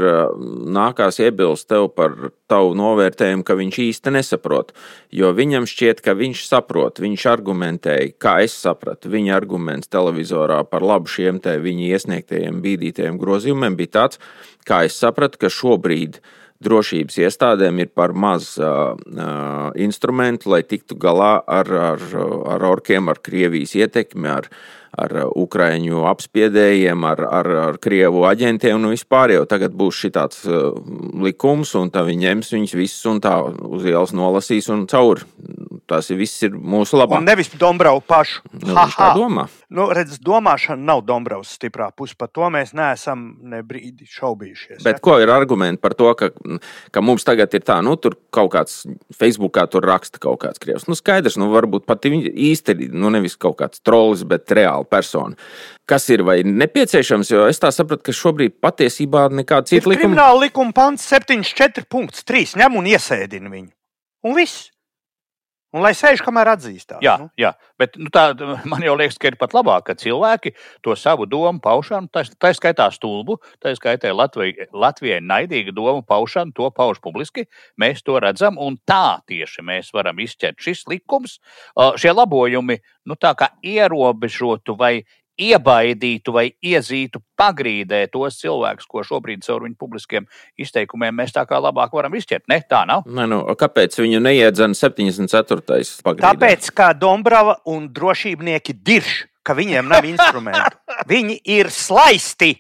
nākās 0.79 1.21
iebilst 1.21 1.69
tev 1.69 1.91
par 1.93 2.15
tavu 2.49 2.73
novērtējumu, 2.79 3.45
ka 3.45 3.59
viņš 3.59 3.81
īsti 3.85 4.15
nesaprot. 4.17 4.73
Jo 5.13 5.35
viņam 5.37 5.69
šķiet, 5.69 6.01
ka 6.05 6.17
viņš 6.17 6.47
saprot, 6.49 7.03
viņš 7.05 7.27
argumentēja, 7.35 8.15
kā 8.17 8.39
es 8.47 8.57
sapratu. 8.57 9.13
Viņa 9.13 9.37
arguments 9.37 9.93
televizorā 9.93 10.63
par 10.71 10.87
labu 10.87 11.13
šiem 11.13 11.43
te 11.45 11.59
viņa 11.61 11.93
iesniegtajiem 11.93 12.65
bīdītajiem 12.65 13.21
grozījumiem 13.21 13.77
bija 13.79 13.97
tāds, 14.01 14.23
kā 14.69 14.87
es 14.89 14.97
sapratu, 14.97 15.45
ka 15.45 15.53
šobrīd 15.53 16.23
drošības 16.65 17.21
iestādēm 17.23 17.85
ir 17.85 17.93
par 17.95 18.15
maz 18.19 18.57
uh, 18.59 18.97
instrumentu, 19.79 20.51
lai 20.51 20.65
tiktu 20.67 20.97
galā 20.99 21.37
ar, 21.47 21.71
ar, 21.93 22.03
ar 22.57 22.67
orkiem, 22.67 23.13
ar 23.13 23.21
Krievijas 23.23 23.77
ietekmi, 23.79 24.27
ar, 24.33 24.49
ar 24.97 25.15
ukrāņu 25.29 26.05
apspiedējiem, 26.11 27.05
ar, 27.09 27.23
ar, 27.41 27.51
ar 27.69 27.79
krievu 27.83 28.25
aģentiem 28.29 28.79
un 28.79 28.93
vispār 28.93 29.35
jau 29.37 29.45
tagad 29.51 29.77
būs 29.79 30.05
šāds 30.05 30.45
uh, 30.49 30.71
likums, 31.25 31.75
un 31.79 31.93
tā 31.95 32.05
viņi 32.07 32.29
ņems 32.29 32.55
viņus 32.57 32.77
visus 32.79 33.09
un 33.11 33.23
tā 33.25 33.35
uz 33.49 33.87
ielas 33.89 34.15
nolasīs 34.17 34.71
un 34.75 34.87
cauri. 34.91 35.27
Tas 35.89 36.11
ir 36.13 36.19
viss 36.21 36.43
ir 36.45 36.53
mūsu 36.53 36.99
labā. 37.01 37.17
Un 37.17 37.25
nevis 37.25 37.49
Dombrovu 37.57 38.03
pašu. 38.05 38.43
Nu, 38.61 38.75
viņš 38.77 38.97
tā 38.99 39.07
domā. 39.17 39.47
Nu, 39.73 39.87
redz, 39.97 40.19
domāšana 40.21 40.85
nav 40.85 41.01
Dombrovs 41.09 41.55
stiprā 41.57 41.89
puse. 41.97 42.13
Par 42.19 42.29
to 42.29 42.51
mēs 42.53 42.75
neesam 42.77 43.23
ne 43.49 43.63
brīdi 43.65 44.05
šaubījušies. 44.13 44.83
Bet 44.85 45.01
ko 45.05 45.17
ir 45.23 45.33
argumenti 45.33 45.81
par 45.81 45.97
to, 45.97 46.11
ka, 46.19 46.29
ka 46.93 47.05
mums 47.05 47.25
tagad 47.25 47.57
ir 47.57 47.65
tā, 47.65 47.79
nu, 47.85 47.97
tur 47.97 48.19
kaut 48.35 48.53
kāds 48.53 48.83
Facebookā 49.17 49.65
tur 49.73 49.89
raksta 49.89 50.21
kaut 50.21 50.43
kāds 50.45 50.61
krievs. 50.61 50.85
Nu, 50.91 50.97
skaidrs, 50.99 51.39
nu, 51.41 51.49
varbūt 51.55 51.89
pat 51.89 52.05
īsti, 52.05 52.77
nu, 52.93 53.09
nevis 53.15 53.39
kaut 53.41 53.57
kāds 53.63 53.81
trolls, 53.81 54.27
bet 54.29 54.53
reāli 54.53 54.78
persona. 54.85 55.37
Kas 55.89 56.09
ir 56.13 56.23
vai 56.27 56.43
nepieciešams, 56.45 57.33
jo 57.33 57.47
es 57.49 57.61
tā 57.63 57.71
sapratu, 57.75 58.05
ka 58.07 58.15
šobrīd 58.15 58.59
patiesībā 58.63 59.29
nekāda 59.33 59.73
cita 59.73 59.89
likuma. 59.89 60.13
Krimināla 60.13 60.43
likuma 60.47 60.75
pants 60.77 61.09
74.3 61.11 62.59
ņem 62.61 62.81
un 62.81 62.91
iesēdina 62.93 63.53
viņu. 63.53 63.71
Un 64.29 64.37
viss. 64.37 64.69
Un 65.77 65.85
lai 65.85 65.91
sēž, 65.93 66.23
kamēr 66.25 66.49
atzīstās. 66.55 67.03
Jā, 67.05 67.19
nu? 67.21 67.27
jā. 67.37 67.51
bet 67.81 67.99
nu, 68.01 68.09
tā, 68.13 68.31
man 68.71 68.81
jau 68.87 68.95
liekas, 68.97 69.19
ka 69.21 69.29
ir 69.29 69.37
pat 69.41 69.53
labāk, 69.53 69.85
ka 69.91 69.97
cilvēki 70.01 70.55
to 70.87 70.97
savu 70.97 71.27
domu 71.29 71.61
paušanu, 71.61 72.09
tā, 72.15 72.23
tā 72.41 72.55
skaitā 72.57 72.87
stulbu, 72.95 73.37
tā 73.61 73.75
skaitā 73.77 74.15
Latvijai, 74.17 74.71
Latvijai 74.73 75.21
naidīga 75.21 75.75
domu 75.77 76.01
paušanu, 76.09 76.57
to 76.57 76.71
pauž 76.73 77.03
publiski. 77.05 77.45
Mēs 77.81 78.01
to 78.07 78.17
redzam, 78.25 78.57
un 78.57 78.81
tā 78.89 79.21
tieši 79.29 79.67
mēs 79.69 79.93
varam 79.93 80.25
izķert 80.25 80.57
šis 80.65 80.87
likums, 80.89 81.37
šie 82.01 82.17
labojumi, 82.17 82.81
nu, 83.05 83.21
tā 83.21 83.35
kā 83.37 83.53
ierobežotu 83.61 84.79
vai 84.81 85.03
iebaidītu 85.39 86.35
vai 86.35 86.49
iezītu 86.65 87.23
pagrīdē 87.39 88.03
tos 88.13 88.41
cilvēkus, 88.43 88.89
ko 88.91 89.05
šobrīd 89.07 89.45
caur 89.47 89.65
viņu 89.67 89.79
publiskiem 89.79 90.27
izteikumiem 90.59 91.15
mēs 91.21 91.35
tā 91.37 91.45
kā 91.49 91.61
labāk 91.63 91.95
varam 91.95 92.17
izšķirt. 92.19 92.49
Ne, 92.51 92.61
tā 92.69 92.83
nav. 92.89 93.07
Ne, 93.07 93.29
nu, 93.31 93.41
kāpēc 93.59 93.99
viņu 94.03 94.21
neiedzena 94.25 94.77
74. 94.77 95.63
pagrīdē? 96.05 96.27
Tāpēc, 96.27 96.71
kā 96.75 96.91
Dombrava 96.99 97.59
un 97.71 97.89
drošībnieki 97.95 98.77
dirž, 98.83 99.27
ka 99.47 99.57
viņiem 99.57 99.89
nav 99.89 100.09
instrumentu. 100.09 100.77
Viņi 101.13 101.39
ir 101.57 101.71
slaisti. 101.73 102.53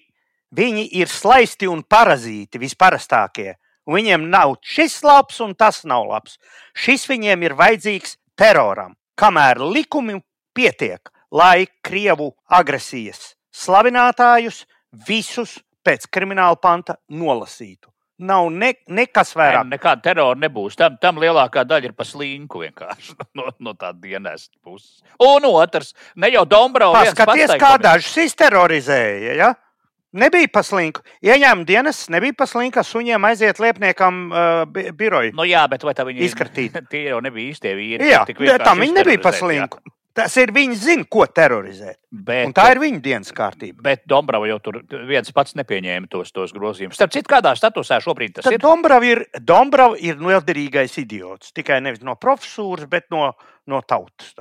Viņi 0.55 0.87
ir 0.97 1.11
slaisti 1.13 1.69
un 1.69 1.83
parazīti, 1.85 2.61
visparastākie. 2.63 3.59
Un 3.89 3.99
viņiem 3.99 4.25
nav 4.33 4.55
šis 4.65 4.99
labs 5.05 5.41
un 5.45 5.55
tas 5.57 5.83
nav 5.89 6.07
labs. 6.09 6.37
Šis 6.77 7.07
viņiem 7.09 7.45
ir 7.45 7.55
vajadzīgs 7.57 8.17
teroram, 8.37 8.95
kamēr 9.17 9.61
likumi 9.65 10.19
pietiek 10.57 11.09
lai 11.33 11.67
Krievu 11.85 12.33
agresijas 12.49 13.35
slavinātājus 13.59 14.65
visus 15.09 15.59
pēc 15.85 16.09
krimināla 16.13 16.59
panta 16.61 16.99
nolasītu. 17.09 17.89
Nav 18.19 18.49
ne, 18.51 18.73
nekas 18.91 19.31
vairāk. 19.39 19.63
Ne, 19.63 19.77
nekāda 19.77 20.03
terora 20.09 20.39
nebūs. 20.43 20.75
Tam, 20.79 20.97
tam 20.99 21.21
lielākā 21.23 21.63
daļa 21.69 21.91
ir 21.91 21.95
pa 21.95 22.07
slīnku 22.07 22.65
vienkārši 22.65 23.15
no, 23.39 23.47
no 23.63 23.75
tā 23.79 23.93
dienas 23.95 24.49
puses. 24.59 25.05
Un 25.23 25.47
otrs, 25.47 25.93
ne 26.19 26.33
jau 26.35 26.43
Dombrovs. 26.51 26.99
Paskaties, 26.99 27.55
kā 27.63 27.77
dažus 27.83 28.17
izterorizēja. 28.27 29.37
Ja? 29.39 29.53
Nebija 30.19 30.51
paslīnku. 30.51 31.05
Ieņēmuma 31.23 31.69
dienas 31.69 32.01
nebija 32.11 32.35
paslīnka, 32.41 32.83
suņiem 32.83 33.29
aiziet 33.29 33.61
liepniekam 33.63 34.21
uh, 34.33 34.65
bi 34.73 34.89
biroju. 34.99 35.37
Nu 35.39 35.47
jā, 35.47 35.63
bet 35.71 35.87
vai 35.87 35.95
tā 35.95 36.09
viņi 36.09 36.25
izskatīt? 36.27 36.81
Tie 36.91 37.05
jau 37.13 37.21
nebija 37.23 37.53
īstie 37.53 37.77
vīri. 37.79 38.11
Jā, 38.11 38.25
tam 38.65 38.83
viņi 38.83 38.99
nebija 38.99 39.23
paslīnku. 39.29 39.79
Jā. 39.85 39.95
Tas 40.19 40.35
ir 40.41 40.51
viņi 40.55 40.79
zina, 40.79 41.07
ko 41.11 41.27
terorizēt. 41.31 41.99
Bet, 42.11 42.49
un 42.49 42.55
tā 42.57 42.67
ir 42.73 42.81
viņa 42.83 43.01
dienas 43.05 43.35
kārtība. 43.35 43.83
Bet 43.87 44.03
Dombrava 44.11 44.49
jau 44.51 44.59
tur 44.65 44.81
viens 45.09 45.31
pats 45.35 45.55
nepieņēma 45.59 46.11
tos, 46.11 46.33
tos 46.35 46.55
grozījumus. 46.57 46.99
Starp 46.99 47.15
citu, 47.15 47.31
kādā 47.31 47.55
statusā 47.59 48.01
šobrīd 48.03 48.39
tas 48.39 48.49
Tad 48.49 48.57
ir? 48.57 48.63
Dombrava 48.65 49.07
ir, 49.07 49.23
Dombrava 49.39 49.99
ir 50.03 50.19
noderīgais 50.19 50.99
idiots. 51.05 51.55
Tikai 51.57 51.79
nevis 51.85 52.03
no 52.07 52.17
profesūras, 52.19 52.89
bet 52.91 53.07
no, 53.15 53.31
no 53.71 53.83
tautas. 53.87 54.35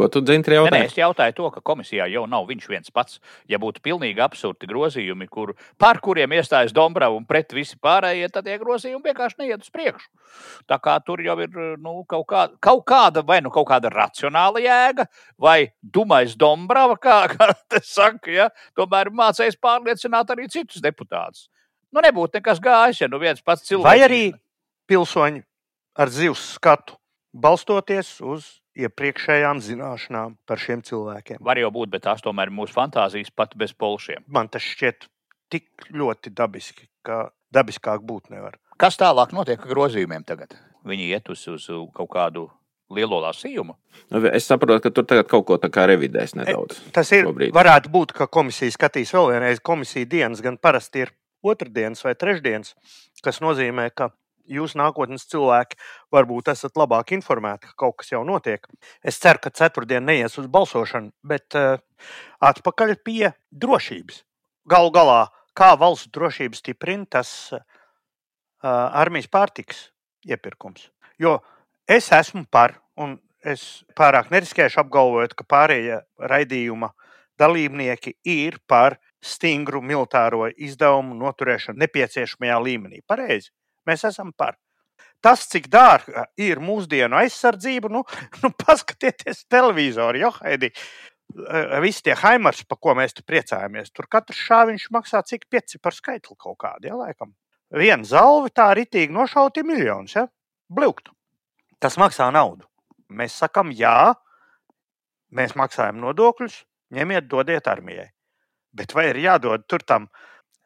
Ko 0.00 0.06
tu 0.08 0.22
dzintri 0.24 0.56
jautāji? 0.56 0.72
Nē, 0.72 0.78
nē, 0.80 0.88
es 0.88 0.96
jautāju 0.96 1.34
to, 1.36 1.48
ka 1.52 1.60
komisijā 1.70 2.06
jau 2.08 2.22
nav 2.30 2.46
viņš 2.48 2.68
viens 2.70 2.92
pats. 2.94 3.18
Ja 3.50 3.58
būtu 3.60 3.82
pilnīgi 3.84 4.22
absurdi 4.24 4.68
grozījumi, 4.70 5.26
kur, 5.28 5.52
par 5.80 6.00
kuriem 6.00 6.32
iestājas 6.38 6.72
Dombrava 6.72 7.18
un 7.18 7.26
pret 7.28 7.52
visi 7.52 7.76
pārējie, 7.76 8.30
tad 8.32 8.48
tie 8.48 8.56
grozījumi 8.62 9.10
vienkārši 9.10 9.42
neiet 9.42 9.66
uz 9.66 9.72
priekšu. 9.74 10.08
Tā 10.70 10.78
kā 10.80 10.94
tur 11.04 11.20
jau 11.20 11.36
ir 11.44 11.52
nu, 11.82 11.98
kaut, 12.08 12.24
kā, 12.30 12.46
kaut 12.64 12.86
kāda 12.88 13.20
vai 13.28 13.42
nu 13.44 13.52
kaut 13.52 13.68
kāda 13.68 13.92
racionāla 13.92 14.62
jēga, 14.64 15.04
vai 15.36 15.58
dumais 15.82 16.32
Dombrava, 16.40 16.96
kā, 16.96 17.18
kā 17.34 17.50
te 17.68 17.82
saka, 17.84 18.32
ja, 18.32 18.48
tomēr 18.78 19.12
mācējis 19.12 19.60
pārliecināt 19.60 20.32
arī 20.32 20.48
citus 20.48 20.80
deputātus. 20.80 21.50
Nu, 21.92 22.00
nebūtu 22.00 22.38
nekas 22.38 22.62
gājis, 22.62 23.02
ja 23.02 23.10
nu 23.10 23.20
viens 23.20 23.44
pats 23.44 23.68
cilvēks. 23.68 23.84
Vai 23.84 24.00
arī 24.06 24.22
pilsoņi 24.88 25.44
ar 26.00 26.08
zivs 26.08 26.54
skatu 26.56 26.96
balstoties 27.36 28.16
uz 28.24 28.46
iepriekšējām 28.86 29.60
zināšanām 29.64 30.36
par 30.48 30.60
šiem 30.62 30.84
cilvēkiem. 30.86 31.40
Var 31.44 31.60
jau 31.62 31.70
būt, 31.74 31.92
bet 31.94 32.06
tās 32.06 32.24
tomēr 32.24 32.50
ir 32.50 32.56
mūsu 32.56 32.76
fantāzijas 32.76 33.32
pat 33.34 33.56
bez 33.58 33.74
polšiem. 33.76 34.24
Man 34.28 34.50
tas 34.52 34.64
šķiet 34.66 35.08
tik 35.50 35.90
ļoti 35.94 36.32
dabiski, 36.36 36.88
ka 37.06 37.28
dabiskāk 37.54 38.04
būt 38.06 38.30
nevar. 38.34 38.58
Kas 38.80 38.96
tālāk 39.00 39.34
notiek 39.36 39.60
ar 39.60 39.74
grozījumiem 39.74 40.24
tagad? 40.24 40.56
Viņi 40.88 41.10
iet 41.12 41.28
uz, 41.32 41.42
uz 41.52 41.66
kaut 41.96 42.10
kādu 42.14 42.46
lielo 42.90 43.20
lasījumu. 43.22 43.76
Nu, 44.10 44.22
es 44.30 44.46
saprotu, 44.48 44.82
ka 44.84 44.92
tur 44.94 45.06
tagad 45.08 45.28
kaut 45.30 45.46
ko 45.48 45.58
tādu 45.62 45.86
revidēs 45.92 46.34
nedaudz. 46.38 46.80
E, 46.88 46.94
tas 46.94 47.10
ir. 47.14 47.26
Šobrīd. 47.28 47.54
Varētu 47.54 47.92
būt, 47.92 48.14
ka 48.16 48.26
komisija 48.32 48.74
skatīs 48.74 49.12
vēl 49.14 49.34
vienreiz. 49.34 49.62
Komisija 49.62 50.08
dienas 50.10 50.42
gan 50.44 50.58
parasti 50.58 51.04
ir 51.04 51.12
otrdienas 51.46 52.02
vai 52.04 52.16
trešdienas, 52.18 52.74
kas 53.24 53.40
nozīmē, 53.44 53.88
ka 53.96 54.10
jūs 54.50 54.74
nākotnes 54.78 55.26
cilvēki 55.30 55.78
varbūt 56.14 56.50
esat 56.52 56.78
labāk 56.80 57.14
informēti, 57.16 57.70
ka 57.70 57.84
kaut 57.84 58.00
kas 58.00 58.12
jau 58.12 58.22
notiek. 58.26 58.66
Es 59.02 59.20
ceru, 59.22 59.42
ka 59.42 59.52
ceturtdien 59.54 60.04
neies 60.06 60.36
uz 60.40 60.48
balsošanu, 60.50 61.12
bet 61.22 61.56
uh, 61.58 61.78
atpakaļ 62.42 62.96
pie 63.04 63.32
drošības. 63.50 64.22
Galu 64.70 64.92
galā, 64.94 65.20
kā 65.56 65.72
valsts 65.78 66.10
drošību 66.14 66.58
stiprina 66.58 67.08
tas 67.18 67.32
uh, 67.54 67.62
armijas 68.62 69.30
pārtiks 69.30 69.88
iepirkums. 70.28 70.90
Jo 71.20 71.40
es 71.88 72.10
esmu 72.12 72.46
par, 72.50 72.78
un 72.96 73.18
es 73.44 73.84
pārāk 73.96 74.30
neriskēšu 74.32 74.82
apgalvojot, 74.82 75.34
ka 75.36 75.46
pārējie 75.48 76.02
raidījuma 76.18 76.92
dalībnieki 77.40 78.18
ir 78.28 78.58
par 78.68 78.98
stingru 79.24 79.80
militāro 79.84 80.48
izdevumu 80.50 81.16
noturēšanu 81.20 81.80
nepieciešamajā 81.80 82.58
līmenī. 82.66 83.00
Pareizi. 83.08 83.52
Mēs 83.88 84.04
esam 84.08 84.32
par. 84.36 84.58
Tas, 85.20 85.44
cik 85.52 85.68
dārga 85.72 86.26
ir 86.40 86.60
mūsdienu 86.64 87.18
aizsardzība, 87.20 87.90
nu, 87.92 88.02
nu 88.42 88.50
paskatieties 88.62 89.44
televizoru, 89.52 90.20
jo 90.24 90.32
Haidi. 90.38 90.72
Visi 91.84 92.02
tie 92.08 92.16
haimars, 92.18 92.64
par 92.66 92.80
ko 92.82 92.96
mēs 92.98 93.14
te 93.14 93.22
priecājamies, 93.22 93.92
tur 93.94 94.08
katrs 94.10 94.40
šāviņš 94.48 94.88
maksā 94.90 95.20
cik 95.28 95.46
pieci 95.52 95.78
par 95.78 95.94
skaitli 95.94 96.34
kaut 96.34 96.58
kādu, 96.58 96.88
ja 96.90 96.96
laikam. 96.98 97.36
Viena 97.70 98.02
zalve 98.02 98.50
tā 98.50 98.72
ritīgi 98.74 99.14
nošauti 99.14 99.62
miljonus, 99.62 100.16
ja? 100.16 100.24
Bliktu. 100.66 101.14
Tas 101.78 101.94
maksā 102.00 102.26
naudu. 102.34 102.66
Mēs 103.14 103.36
sakam, 103.38 103.70
jā, 103.70 104.10
mēs 105.30 105.54
maksājam 105.58 106.00
nodokļus, 106.02 106.64
ņemiet, 106.94 107.28
dodiet 107.30 107.70
armijai. 107.70 108.08
Bet 108.74 108.94
vai 108.94 109.10
ir 109.12 109.22
jādod 109.22 109.66
tur 109.70 109.86
tam 109.86 110.08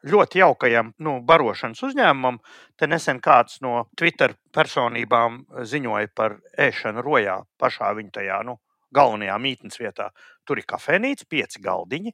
ļoti 0.05 0.41
jaukajam 0.41 0.91
nu, 1.01 1.17
barošanas 1.25 1.81
uzņēmumam. 1.87 2.37
Te 2.77 2.87
nesen 2.87 3.21
kāds 3.23 3.59
no 3.65 3.87
Twitter 3.97 4.35
personībām 4.53 5.43
ziņoja 5.65 6.11
par 6.15 6.37
ēšanu 6.61 7.03
rojā 7.05 7.39
pašā 7.61 7.91
viņa 7.97 8.13
tajā 8.19 8.41
nu, 8.47 8.59
galvenajā 8.95 9.37
mītnes 9.41 9.81
vietā. 9.81 10.11
Tur 10.45 10.61
ir 10.61 10.69
kafejnīca, 10.69 11.27
pieci 11.29 11.61
galdiņi, 11.63 12.13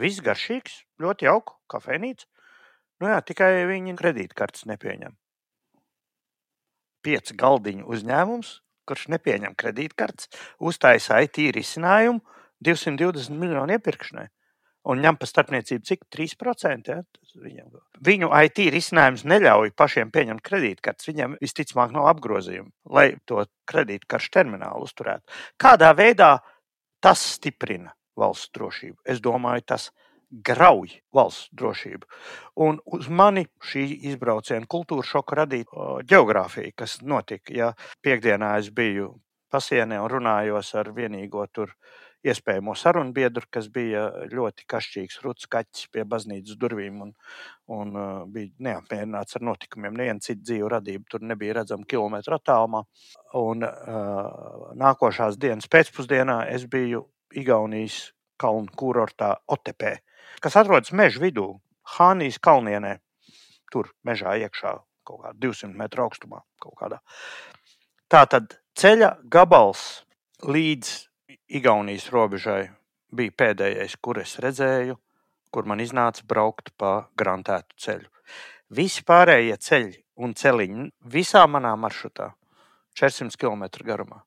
viss 0.00 0.24
garšīgs, 0.24 0.80
ļoti 1.02 1.28
jauks 1.28 1.58
kafejnīca. 1.72 2.28
Nu 3.02 3.10
jā, 3.12 3.20
tikai 3.28 3.66
viņi 3.68 3.96
kredītkartes 3.98 4.64
nepieņem. 4.70 5.16
Pieci 7.04 7.36
galdiņu 7.38 7.84
uzņēmums, 7.92 8.54
kurš 8.88 9.10
nepieņem 9.12 9.54
kredītkartes, 9.58 10.30
uztaisa 10.58 11.20
IT 11.26 11.42
risinājumu 11.54 12.22
220 12.64 13.36
miljonu 13.36 13.76
iepirkšanai. 13.76 14.30
Un 14.86 15.02
ņem 15.02 15.18
par 15.18 15.30
starpniecību 15.30 15.86
cik 15.88 16.04
3%. 16.14 16.94
Ja? 16.94 17.02
Viņam. 17.42 17.72
Viņu 18.06 18.30
IT 18.46 18.62
risinājums 18.72 19.26
neļauj 19.28 19.72
pašiem 19.76 20.12
pieņemt 20.14 20.44
kredītkartes. 20.46 21.08
Viņam 21.10 21.36
visticamāk 21.42 21.94
nav 21.96 22.08
apgrozījuma, 22.12 22.70
lai 22.94 23.08
to 23.26 23.42
kredītkaršu 23.68 24.32
terminālu 24.38 24.86
uzturētu. 24.86 25.26
Kādā 25.60 25.90
veidā 25.98 26.36
tas 27.02 27.22
stiprina 27.36 27.92
valsts 28.16 28.52
drošību? 28.56 29.00
Es 29.04 29.20
domāju, 29.24 29.66
tas 29.74 29.90
grauj 30.30 30.96
valsts 31.14 31.50
drošību. 31.56 32.08
Un 32.62 32.80
uz 32.86 33.08
mani 33.08 33.46
šī 33.62 33.84
izbrauciena 34.10 34.66
kultūra 34.70 35.06
šoka 35.06 35.42
radīja 35.42 36.00
geogrāfija, 36.08 36.74
kas 36.76 36.98
notika. 37.02 37.52
Ja 37.54 37.72
piekdienā 38.04 38.56
es 38.60 38.70
biju 38.74 39.14
pasienē 39.52 40.00
un 40.02 40.10
runājos 40.10 40.74
ar 40.78 40.90
vienīgo 40.96 41.46
tur 41.52 41.74
iespējamo 42.30 42.74
sarunu 42.78 43.14
biedru, 43.16 43.44
kas 43.52 43.68
bija 43.72 44.06
ļoti 44.32 44.66
kašķīgs 44.70 45.20
ruts 45.24 45.48
kaķis 45.50 45.88
pie 45.94 46.04
baznīcas 46.08 46.58
durvīm 46.60 47.02
un, 47.06 47.12
un 47.72 47.92
uh, 47.96 48.24
bija 48.32 48.52
neapmierināts 48.68 49.38
ar 49.38 49.46
notikumiem. 49.48 49.96
Neviena 49.98 50.24
cita 50.24 50.42
dzīve 50.42 50.70
radība 50.76 51.06
tur 51.10 51.24
nebija 51.26 51.60
redzama 51.60 51.88
kilometru 51.88 52.38
attālumā. 52.38 52.82
Un 53.40 53.66
uh, 53.66 54.72
nākošās 54.78 55.38
dienas 55.42 55.70
pēcpusdienā 55.72 56.42
es 56.54 56.66
biju 56.70 57.06
Igaunijas 57.36 58.12
kalnu 58.40 58.72
kurortā 58.76 59.34
Otepē, 59.52 59.96
kas 60.44 60.56
atrodas 60.60 60.92
meža 60.92 61.22
vidū, 61.22 61.48
Hānijas 61.96 62.38
kalnienē. 62.42 62.98
Tur 63.72 63.90
mežā 64.06 64.36
iekšā 64.42 64.76
kaut 65.06 65.22
kādā 65.22 65.34
200 65.42 65.74
metru 65.78 66.06
augstumā. 66.06 66.42
Tā 68.10 68.22
tad 68.30 68.58
ceļa 68.78 69.16
gabals 69.32 69.82
līdz 70.46 70.92
Igaunijas 71.26 72.06
robežai 72.14 72.68
bija 73.16 73.32
pēdējais, 73.42 73.96
kur 74.02 74.20
es 74.22 74.36
redzēju, 74.42 74.94
kur 75.50 75.66
man 75.66 75.80
iznāca 75.82 76.22
braukt 76.28 76.70
pa 76.78 77.08
grantētu 77.18 77.78
ceļu. 77.82 78.10
Visi 78.78 79.02
pārējie 79.06 79.56
ceļi 79.62 79.96
un 80.22 80.34
celiņi 80.38 80.86
visā 81.14 81.42
manā 81.50 81.72
maršrutā, 81.78 82.28
400 82.98 83.38
km 83.40 83.66
garumā, 83.86 84.20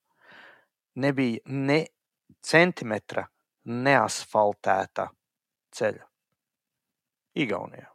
nebija 0.96 1.40
ne 1.46 1.80
centimetra 2.44 3.26
neasfaltēta 3.66 5.08
ceļa. 5.76 6.06
Igaunijā. 7.40 7.88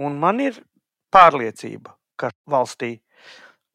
Un 0.00 0.16
man 0.16 0.40
ir 0.40 0.62
pārliecība, 1.12 1.92
ka 2.16 2.32
valstī, 2.48 2.94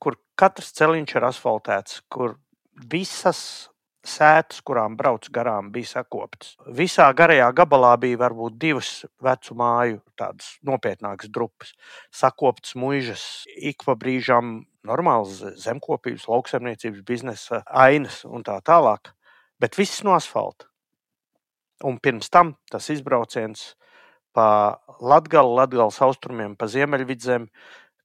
kur 0.01 0.17
katrs 0.39 0.73
celiņš 0.77 1.17
ir 1.17 1.29
asfaltēts, 1.29 2.01
kur 2.09 2.37
visas 2.77 3.69
sētas, 4.07 4.61
kurām 4.65 4.95
brauc 4.97 5.27
garām, 5.33 5.71
bija 5.73 5.89
sakoptas. 5.97 6.55
Visā 6.77 7.07
garajā 7.17 7.49
gabalā 7.55 7.93
bija 7.99 8.19
varbūt 8.21 8.57
divas 8.61 8.91
vecu 9.23 9.57
māju, 9.59 9.99
tādas 10.19 10.53
nopietnākas 10.67 11.31
drupas, 11.33 11.73
sakoptas 12.13 12.77
mūžas, 12.79 13.25
ik 13.57 13.83
pa 13.87 13.97
brīžam 13.99 14.61
normāls 14.87 15.41
zemkopības, 15.59 16.27
lauksaimniecības 16.31 17.03
biznesa 17.07 17.63
ainas 17.67 18.23
un 18.25 18.45
tā 18.47 18.59
tālāk, 18.63 19.11
bet 19.59 19.75
viss 19.79 20.05
no 20.07 20.15
asfalta. 20.15 20.69
Un 21.85 21.99
pirms 22.01 22.31
tam 22.33 22.55
tas 22.71 22.87
izbrauciens 22.89 23.75
pa 24.33 24.77
Latgalu, 25.01 25.57
Latgales 25.57 25.99
austrumiem, 26.01 26.55
pa 26.57 26.69
Ziemeļvidzem, 26.69 27.49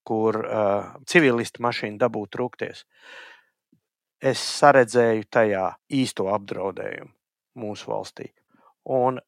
kur 0.03 0.37
uh, 0.43 0.93
civilistu 1.07 1.63
mašīna 1.63 2.01
dabūtu 2.01 2.41
rūkties. 2.41 2.83
Es 4.23 4.39
saredzēju 4.61 5.27
tajā 5.35 5.65
īsto 5.99 6.29
apdraudējumu 6.31 7.11
mūsu 7.59 7.91
valstī. 7.91 8.29
Un 8.87 9.19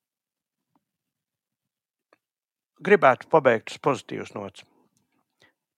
gribētu 2.85 3.27
pabeigt 3.33 3.75
uz 3.75 3.81
pozitīvas 3.83 4.35
nots. 4.37 4.63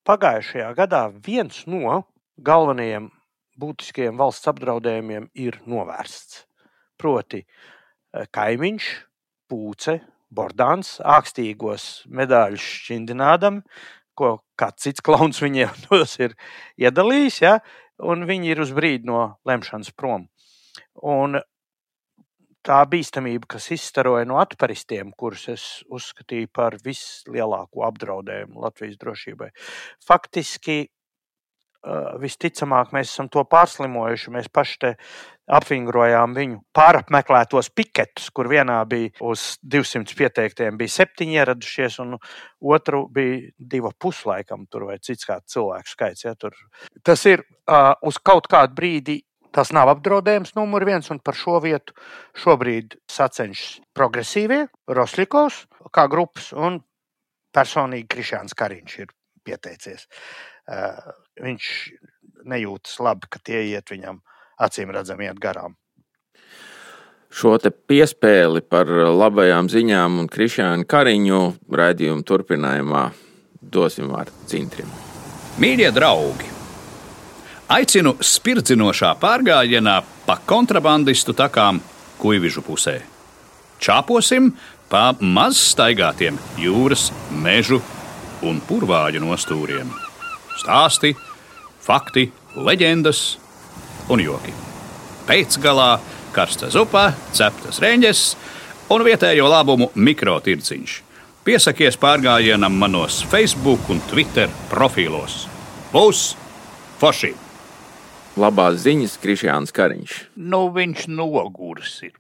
Pagājušajā 0.07 0.69
gadā 0.79 1.07
viens 1.11 1.65
no 1.67 2.03
galvenajiem 2.45 3.09
būtiskajiem 3.57 4.21
valsts 4.21 4.53
apdraudējumiem 4.53 5.31
ir 5.47 5.59
novērsts. 5.65 6.45
Proti, 7.01 7.43
kaimiņš, 8.37 8.91
pūce, 9.51 9.99
bordāns, 10.33 10.97
ākstīgos 11.01 12.05
medaļus 12.09 12.69
šķindinādam, 12.83 13.63
ko 14.17 14.37
kāds 14.59 14.87
cits 14.87 15.05
klauns 15.05 15.43
viņiem 15.45 15.75
tos 15.89 16.17
ir 16.25 16.37
iedalījis, 16.81 17.43
ja, 17.45 17.59
un 18.03 18.27
viņi 18.29 18.55
ir 18.55 18.65
uz 18.65 18.73
brīdi 18.77 19.09
no 19.09 19.27
lemšanas 19.49 19.93
prom. 19.97 20.29
Un 21.05 21.39
tā 22.67 22.81
bīstamība, 22.91 23.47
kas 23.55 23.71
izstaroja 23.77 24.27
no 24.27 24.41
atparistiem, 24.43 25.13
kurus 25.19 25.47
es 25.53 25.65
uzskatīju 25.93 26.51
par 26.55 26.79
vislielāko 26.83 27.85
apdraudējumu 27.87 28.65
Latvijas 28.65 28.99
drošībai, 29.03 29.53
faktiski 30.03 30.87
visticamāk 32.23 32.93
mēs 32.95 33.13
esam 33.13 33.29
to 33.33 33.45
pārslimojuši. 33.47 34.33
Mēs 34.35 34.49
paši 34.53 34.95
apvingrojām 35.47 36.35
viņu 36.35 36.59
pārapmeklētos 36.75 37.71
piketus, 37.77 38.31
kur 38.35 38.49
vienā 38.51 38.81
bija 38.91 39.13
uz 39.27 39.55
200 39.63 40.17
pieteiktiem, 40.19 40.79
bija 40.79 40.95
septiņi 40.97 41.39
ieradušies, 41.39 42.01
un 42.03 42.17
otru 42.75 43.05
bija 43.13 43.53
divi 43.57 43.93
puslaikam, 44.03 44.67
tur 44.71 44.89
vai 44.91 44.99
cits 44.99 45.29
kāds 45.29 45.55
cilvēku 45.55 45.93
skaits. 45.93 46.27
Ja, 46.27 46.35
tur. 46.35 46.57
Tas 47.07 47.23
ir 47.31 47.45
uh, 47.47 47.95
uz 48.03 48.19
kaut 48.19 48.51
kādu 48.51 48.77
brīdi. 48.79 49.21
Tas 49.57 49.71
nav 49.73 49.89
apdraudējums 49.89 50.53
numur 50.59 50.85
viens, 50.85 51.07
un 51.09 51.17
par 51.25 51.37
šo 51.39 51.55
vietu 51.65 51.95
šobrīd 52.37 52.99
sacenšas 53.09 53.79
progresīvie, 53.97 54.67
Rosļikovs, 54.93 55.63
kā 55.97 56.05
grupas, 56.13 56.51
un 56.53 56.83
personīgi 57.57 58.05
Krišāns 58.13 58.53
Kariņš 58.59 58.99
ir 59.01 59.15
pieteicies. 59.47 60.05
Uh, 60.67 61.09
viņš 61.43 61.71
nejūtas 62.47 63.01
labi, 63.03 63.29
ka 63.31 63.43
tie 63.43 63.65
iet 63.73 63.91
viņam 63.93 64.23
acīm 64.63 64.93
redzami 64.95 65.29
iet 65.29 65.41
garām. 65.43 65.77
Šo 67.37 67.57
piespēli 67.61 68.63
par 68.65 68.89
labajām 68.89 69.69
ziņām 69.69 70.21
un 70.23 70.29
Krišānu 70.31 70.87
Kariņu 70.89 71.41
raidījumu 71.69 72.25
turpinājumā 72.25 73.03
dosim 73.61 74.09
vārdu 74.09 74.47
Cintrim. 74.49 74.89
Mīļie 75.61 75.91
draugi! 75.93 76.53
Aicinu 77.67 78.15
spirdzinošā 78.23 79.11
pārgājienā 79.19 79.97
pa 80.27 80.39
kontrabandistu 80.47 81.35
takām 81.35 81.81
Kuivižu 82.21 82.63
pusē. 82.63 83.01
Čāposim 83.83 84.53
pa 84.89 85.11
maz 85.21 85.59
staigātiem 85.75 86.39
jūras, 86.63 87.11
mežu 87.43 87.81
un 88.47 88.63
purvāļu 88.69 89.25
nostūriem. 89.25 89.91
Stāsti, 90.63 91.13
fakti, 91.87 92.29
leģendas 92.57 93.37
un 94.11 94.23
joki. 94.23 94.55
Pēcgalā 95.27 95.97
karsta 96.35 96.71
zupa, 96.71 97.09
ceptas 97.35 97.81
reņģes 97.83 98.23
un 98.95 99.05
vietējo 99.07 99.49
labumu 99.51 99.91
mikrotirciņš. 99.95 101.01
Piesakies 101.47 101.99
pārgājienam 102.03 102.75
manos 102.75 103.21
Facebook 103.31 103.91
un 103.93 104.03
Twitter 104.11 104.51
profilos. 104.71 105.45
Būs 105.93 106.33
forši! 107.01 107.35
Labās 108.37 108.83
ziņas, 108.83 109.15
Krišjāns 109.23 109.73
Kariņš. 109.73 110.17
Nu, 110.37 110.67
viņš 110.75 111.07
noguris 111.09 111.95
ir. 112.05 112.13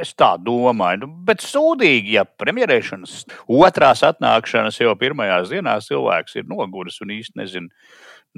Es 0.00 0.12
tā 0.16 0.30
domāju, 0.40 1.02
nu, 1.02 1.08
bet 1.26 1.42
sūdīgi, 1.44 2.14
ja 2.14 2.22
premjerēšanas 2.24 3.24
otrās 3.50 4.04
atnākšanas 4.06 4.78
jau 4.80 4.94
pirmajās 5.00 5.50
dienās 5.50 5.90
cilvēks 5.90 6.38
ir 6.38 6.46
noguris 6.48 7.00
un 7.04 7.12
īsti 7.16 7.40
nezina, 7.42 7.68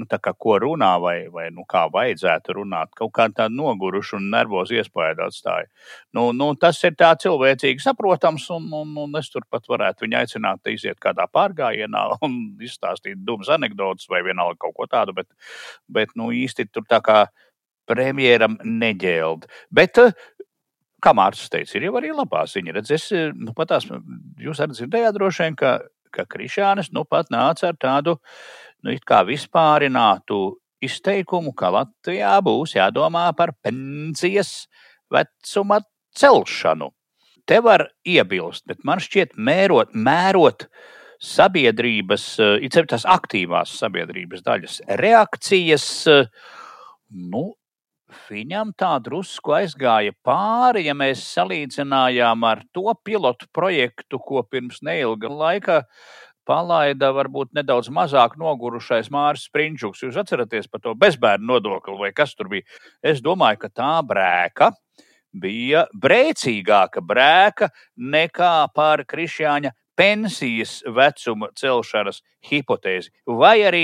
nu, 0.01 0.07
kā, 0.09 0.33
ko 0.39 0.57
runā, 0.63 0.91
vai, 1.03 1.17
vai 1.33 1.49
nu, 1.55 1.65
kā 1.69 1.85
vajadzētu 1.93 2.57
runāt. 2.59 2.93
Kaut 2.99 3.13
kā 3.17 3.27
tāda 3.29 3.53
noguruša 3.53 4.17
un 4.19 4.31
nervoza 4.33 4.79
iespēja 4.81 5.27
atstāja. 5.27 5.69
Nu, 6.17 6.31
nu, 6.37 6.53
tas 6.61 6.81
ir 6.87 6.97
tā 6.99 7.13
cilvēcīgi 7.23 7.85
saprotams, 7.85 8.49
un, 8.57 8.69
un, 8.81 8.97
un 9.05 9.21
es 9.21 9.31
turpat 9.33 9.69
varētu 9.71 10.07
viņu 10.07 10.21
aicināt, 10.23 10.73
iziet 10.73 11.01
kādā 11.03 11.29
pārgājienā 11.33 12.05
un 12.27 12.39
izstāstīt 12.63 13.23
dūmas 13.27 13.53
anekdotus 13.53 14.09
vai 14.11 14.25
vienalga 14.27 14.61
kaut 14.65 14.77
ko 14.79 14.89
tādu, 14.91 15.17
bet, 15.21 15.29
bet 15.89 16.17
nu, 16.17 16.33
īsti 16.33 16.71
tur 16.73 16.89
tā 16.89 17.03
kā 17.05 17.25
premjeram 17.91 18.57
neģēld. 18.65 19.49
Bet 19.75 19.99
kā 21.03 21.13
Mārcis 21.17 21.51
teica, 21.53 21.75
ir 21.77 21.89
jau 21.89 21.97
arī 21.99 22.13
labā 22.15 22.45
ziņa. 22.49 22.77
Redz, 22.79 22.93
es, 22.95 23.09
nu, 23.35 23.55
patās, 23.57 23.89
jūs 24.41 24.63
arī 24.63 24.77
dzirdējāt 24.77 25.19
droši 25.19 25.47
vien, 25.47 25.57
ka, 25.59 25.73
ka 26.15 26.27
Krišānis 26.31 26.93
nu 26.95 27.05
pat 27.09 27.33
nāca 27.35 27.73
ar 27.73 27.79
tādu 27.81 28.17
nu, 28.83 28.95
vispārinātu 29.29 30.41
izteikumu, 30.83 31.55
ka 31.55 31.71
Latvijā 31.77 32.35
būs 32.45 32.77
jādomā 32.77 33.29
par 33.39 33.55
pensijas 33.63 34.67
vecuma 35.13 35.81
celšanu. 36.19 36.91
Te 37.47 37.59
var 37.63 37.89
iebilst, 38.07 38.67
bet 38.71 38.85
man 38.87 39.03
šķiet, 39.03 39.35
mērot, 39.37 39.95
mērot 39.95 40.69
sabiedrības, 41.23 42.27
it 42.63 42.75
sevišķi 42.75 42.91
tās 42.95 43.07
aktīvās 43.09 43.75
sabiedrības 43.79 44.45
daļas 44.47 44.79
reakcijas, 44.99 45.89
nu, 47.11 47.45
viņam 48.29 48.73
tā 48.79 48.93
drusku 49.05 49.55
aizgāja 49.57 50.15
pāri, 50.27 50.87
ja 50.89 50.95
mēs 50.99 51.25
salīdzinājām 51.35 52.47
ar 52.47 52.65
to 52.75 52.93
pilotu 53.05 53.49
projektu, 53.55 54.21
ko 54.21 54.43
pirms 54.47 54.83
neilga 54.87 55.31
laika 55.31 55.83
palaida 56.49 57.13
varbūt 57.15 57.53
nedaudz 57.57 57.91
mazāk 57.93 58.39
nogurušais 58.41 59.11
Mārcis 59.15 59.49
Sprindžuks. 59.51 60.03
Jūs 60.05 60.19
atceraties 60.23 60.71
par 60.71 60.83
to 60.85 60.95
bezbērnu 60.99 61.49
nodokli 61.55 61.99
vai 62.01 62.13
kas 62.17 62.35
tur 62.39 62.51
bija? 62.53 62.67
Es 63.03 63.23
domāju, 63.25 63.65
ka 63.65 63.73
tā 63.83 63.93
brēka 64.07 64.73
bija 65.33 65.87
brēcīgāka 65.97 67.03
brēka 67.05 67.71
nekā 67.97 68.55
par 68.77 69.05
Krišjāņa 69.09 69.73
pensijas 70.03 70.81
vecuma 70.91 71.49
celšanas 71.59 72.23
hipotēzi. 72.49 73.13
Vai 73.39 73.61
arī 73.63 73.83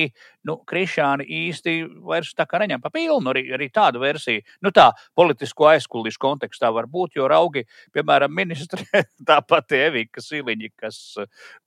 nu, 0.48 0.56
krišāni 0.66 1.26
īsti 1.46 1.74
vairs 2.08 2.32
tā 2.34 2.46
kā 2.48 2.58
neņem 2.62 2.82
pa 2.82 2.90
pilnu, 2.94 3.30
arī, 3.30 3.44
arī 3.54 3.68
tādu 3.74 4.02
versiju. 4.02 4.42
Nu, 4.64 4.72
tā 4.74 4.88
politisko 5.18 5.68
aizkulisku 5.70 6.24
kontekstā 6.24 6.72
var 6.74 6.88
būt, 6.90 7.18
jo 7.20 7.28
raugi, 7.30 7.62
piemēram, 7.94 8.34
ministri, 8.34 8.86
tāpat 9.30 9.76
Evika 9.78 10.24
Siliņa, 10.24 10.72
kas 10.80 10.98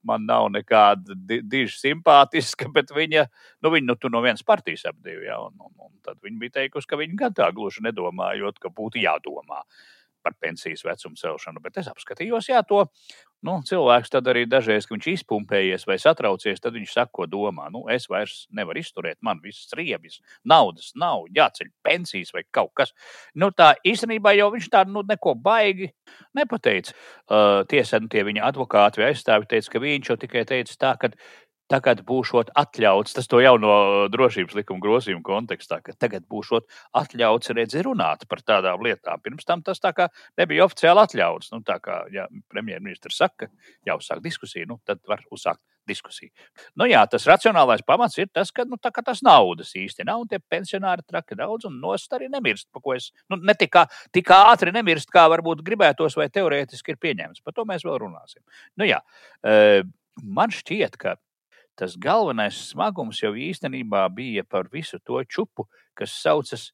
man 0.08 0.28
nav 0.28 0.50
nekāda 0.52 1.16
diži 1.16 1.78
simpātiska, 1.78 2.68
bet 2.74 2.92
viņa, 2.92 3.24
nu, 3.64 3.72
viņa 3.72 3.88
nu, 3.88 3.96
tu 3.96 4.12
no 4.12 4.20
vienas 4.24 4.44
partijas 4.44 4.84
apdīvi, 4.92 5.30
jā, 5.30 5.40
un, 5.40 5.56
un, 5.64 5.72
un 5.88 5.96
tad 6.04 6.20
viņa 6.20 6.38
bija 6.44 6.58
teikusi, 6.60 6.90
ka 6.90 7.00
viņa 7.00 7.18
gan 7.24 7.40
tā 7.40 7.48
gluži 7.56 7.86
nedomājot, 7.88 8.60
ka 8.60 8.74
būtu 8.74 9.00
jādomā 9.00 9.64
par 10.22 10.36
pensijas 10.38 10.84
vecumu 10.86 11.18
celšanu, 11.18 11.62
bet 11.62 11.80
es 11.82 11.88
apskatījos, 11.90 12.46
jā, 12.52 12.60
to 12.66 12.84
nu, 13.46 13.58
cilvēks 13.66 14.12
tad 14.12 14.28
arī 14.30 14.44
dažreiz, 14.48 14.86
kad 14.86 14.96
viņš 14.96 15.08
izpumpējies 15.12 15.86
vai 15.88 15.98
satraucies, 16.02 16.60
tad 16.62 16.76
viņš 16.78 16.94
saka, 16.94 17.10
ko 17.18 17.26
domā. 17.30 17.68
Nu, 17.74 17.84
es 17.92 18.08
vairs 18.10 18.46
nevaru 18.54 18.82
izturēt, 18.82 19.18
man 19.24 19.40
viss 19.42 19.72
riebjas, 19.76 20.20
naudas 20.48 20.92
nav, 20.98 21.26
jāceļ 21.34 21.72
pensijas 21.86 22.32
vai 22.34 22.44
kaut 22.54 22.72
kas. 22.78 22.94
Nu, 23.34 23.50
tā 23.54 23.72
īstenībā 23.88 24.34
jau 24.38 24.50
viņš 24.54 24.70
tā 24.72 24.84
nu, 24.88 25.04
neko 25.08 25.34
baigi 25.34 25.90
nepateica. 26.38 26.94
Uh, 27.28 27.62
tiesa, 27.68 28.00
nu, 28.02 28.10
tie 28.12 28.24
viņa 28.26 28.46
advokāti 28.50 29.02
vai 29.02 29.12
aizstāvi 29.12 29.50
teica, 29.50 29.74
ka 29.74 29.82
viņš 29.82 30.12
jau 30.12 30.18
tikai 30.22 30.44
teica 30.48 30.78
tā, 30.78 30.94
ka 31.00 31.12
tagad 31.72 32.02
būšot 32.08 32.52
atļauts, 32.58 33.16
tas 33.16 33.28
to 33.30 33.40
jau 33.42 33.54
no 33.60 33.74
drošības 34.12 34.56
likuma 34.58 34.82
grozījuma 34.84 35.24
kontekstā, 35.26 35.80
ka 35.84 35.96
tagad 35.98 36.26
būšot 36.30 36.68
atļauts 37.00 37.54
redzi 37.56 37.84
runāt 37.86 38.26
par 38.28 38.44
tādām 38.44 38.84
lietām. 38.84 39.22
Pirms 39.24 39.48
tam 39.48 39.64
tas 39.64 39.80
tā 39.82 39.94
kā 39.96 40.08
nebija 40.40 40.66
oficiāli 40.68 41.06
atļauts. 41.06 41.52
Nu, 41.54 41.62
tā 41.66 41.78
kā 41.82 42.02
ja 42.12 42.28
premjerministrs 42.52 43.20
saka, 43.22 43.46
ka 43.46 43.90
jāuzsāk 43.90 44.22
diskusija, 44.24 44.68
nu, 44.68 44.78
tad 44.86 45.00
var 45.08 45.24
uzsākt 45.32 45.62
diskusiju. 45.88 46.30
Nu, 46.78 46.86
jā, 46.90 47.00
tas 47.10 47.24
racionālais 47.26 47.82
pamats 47.86 48.18
ir 48.20 48.28
tas, 48.34 48.52
ka 48.54 48.66
nu, 48.68 48.78
tas 48.78 49.22
naudas 49.26 49.72
īsti 49.78 50.06
nav, 50.06 50.22
un 50.22 50.30
tie 50.30 50.38
pensionāri 50.38 51.02
traki 51.08 51.38
daudz, 51.38 51.66
un 51.68 51.80
nost 51.82 52.12
arī 52.14 52.28
nemirst. 52.32 52.68
Es, 52.94 53.10
nu, 53.32 53.40
ne 53.42 53.56
tik, 53.58 53.80
tik 54.14 54.30
ātri 54.36 54.74
nemirst, 54.74 55.10
kā 55.12 55.24
varbūt 55.32 55.64
gribētos, 55.66 56.16
vai 56.20 56.28
teorētiski 56.32 56.94
ir 56.94 57.02
pieņemts. 57.02 57.42
Par 57.42 57.56
to 57.56 57.66
mēs 57.68 57.86
vēl 57.86 57.98
runāsim. 58.04 58.42
Nu, 58.78 58.86
jā, 58.86 59.02
man 60.22 60.54
šķiet, 60.54 60.98
ka 61.00 61.16
tas 61.78 61.96
galvenais 61.96 62.56
smagums 62.70 63.22
jau 63.22 63.32
īstenībā 63.38 64.04
bija 64.14 64.44
par 64.44 64.68
visu 64.72 65.00
to 65.00 65.22
čupu, 65.24 65.66
kas 65.98 66.14
saucas, 66.22 66.70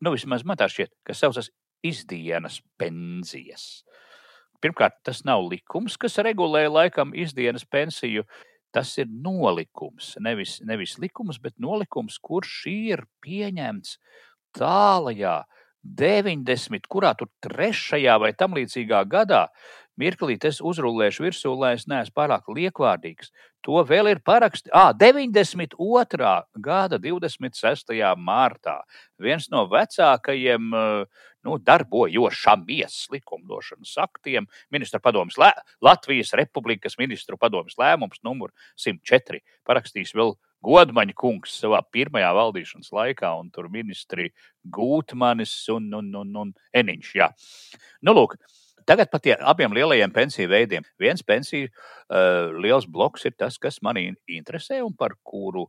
nu, 0.00 0.14
vismaz 0.14 0.44
man 0.44 0.58
tā 0.60 0.68
šķiet, 0.70 0.92
kas 1.06 1.22
saucas 1.24 1.50
izdienas 1.84 2.60
pensijas. 2.80 3.84
Pirmkārt, 4.64 4.96
tas 5.04 5.24
nav 5.28 5.44
likums, 5.44 5.98
kas 6.00 6.16
regulē 6.24 6.66
laikam 6.70 7.12
izdienas 7.12 7.66
pensiju. 7.68 8.24
Tas 8.74 8.90
ir 8.98 9.06
nolikums, 9.06 10.16
nevis, 10.18 10.56
nevis 10.66 10.96
likums, 10.98 11.36
bet 11.38 11.54
nolikums, 11.62 12.16
kurš 12.18 12.64
ir 12.72 13.04
pieņemts 13.22 14.00
tālajā 14.58 15.44
90, 15.84 16.88
kurā 16.90 17.12
tur 17.14 17.28
trešajā 17.44 18.16
vai 18.18 18.32
tam 18.34 18.56
līdzīgā 18.56 19.04
gadā, 19.06 19.44
Mirklīt, 20.00 20.42
es 20.48 20.58
uzrullēšu 20.58 21.22
virsū, 21.22 21.52
lai 21.54 21.76
es 21.76 21.84
neesmu 21.86 22.16
pārāk 22.18 22.48
liekvārdīgs. 22.50 23.30
To 23.64 23.80
vēl 23.88 24.10
ir 24.12 24.20
parakstījis. 24.20 24.72
Ah, 24.76 24.92
92. 24.92 26.32
gada 26.64 26.98
26. 27.00 27.94
martā 28.20 28.80
viens 29.20 29.48
no 29.52 29.64
vecākajiem 29.70 30.74
nu, 31.44 31.58
darbojošamies 31.60 32.98
likumdošanas 33.12 33.94
aktiem, 34.04 34.48
ministra 34.72 35.00
padomus, 35.00 35.38
Latvijas 35.84 36.32
Republikas 36.36 36.98
ministru 37.00 37.38
padomus 37.40 37.76
lēmums 37.80 38.20
numur 38.24 38.52
104 38.80 39.40
parakstījis 39.68 40.14
vēl 40.16 40.36
Godmaņa 40.64 41.12
kungs 41.20 41.58
savā 41.60 41.82
pirmajā 41.92 42.30
valdīšanas 42.32 42.92
laikā, 42.96 43.34
un 43.36 43.50
tur 43.52 43.68
ministri 43.72 44.30
Gūtmanis 44.64 45.52
un, 45.74 45.90
un, 45.98 46.08
un, 46.22 46.30
un 46.40 46.52
Eniņš. 46.76 47.10
Jā. 47.18 47.28
Nu, 48.00 48.14
lūk, 48.16 48.38
Tagad 48.84 49.10
par 49.10 49.20
abiem 49.40 49.72
lielajiem 49.72 50.12
pensiju 50.12 50.48
veidiem. 50.48 50.84
Viens 51.00 51.22
pensiju 51.22 51.68
uh, 51.68 52.52
liels 52.60 52.86
bloks 52.86 53.24
ir 53.24 53.36
tas, 53.38 53.58
kas 53.58 53.80
manī 53.82 54.10
interesē 54.28 54.82
un 54.84 54.92
par 54.96 55.16
kuru 55.24 55.66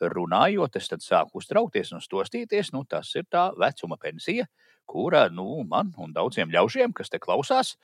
runājot, 0.00 0.76
es 0.76 0.88
sāku 1.04 1.40
uztraukties 1.40 1.92
un 1.92 2.00
stostīties. 2.00 2.72
Nu, 2.72 2.84
tas 2.88 3.12
ir 3.16 3.26
tā 3.30 3.50
vecuma 3.56 3.96
pensija, 4.00 4.46
kura 4.86 5.28
nu, 5.28 5.62
man 5.68 5.92
un 5.98 6.12
daudziem 6.12 6.50
ļaužiem, 6.50 6.92
kas 6.96 7.12
te 7.12 7.20
klausās, 7.22 7.76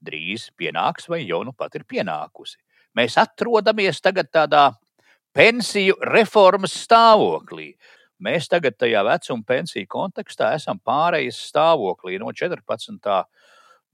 drīz 0.00 0.50
pienāks 0.56 1.08
vai 1.08 1.24
jau 1.24 1.42
nu 1.44 1.52
pat 1.52 1.74
ir 1.74 1.84
pienākusi. 1.84 2.56
Mēs 2.94 3.18
atrodamies 3.18 4.00
tagad 4.00 4.30
tādā 4.30 4.70
pensiju 5.34 5.98
reformas 6.14 6.76
stāvoklī. 6.84 7.74
Mēs 8.22 8.46
tagad 8.48 8.78
tajā 8.78 9.02
vecuma 9.04 9.42
pensiju 9.46 9.90
kontekstā 9.90 10.52
esam 10.54 10.78
pārējais 10.78 11.40
stāvoklī 11.50 12.20
no 12.22 12.30
14 12.30 13.02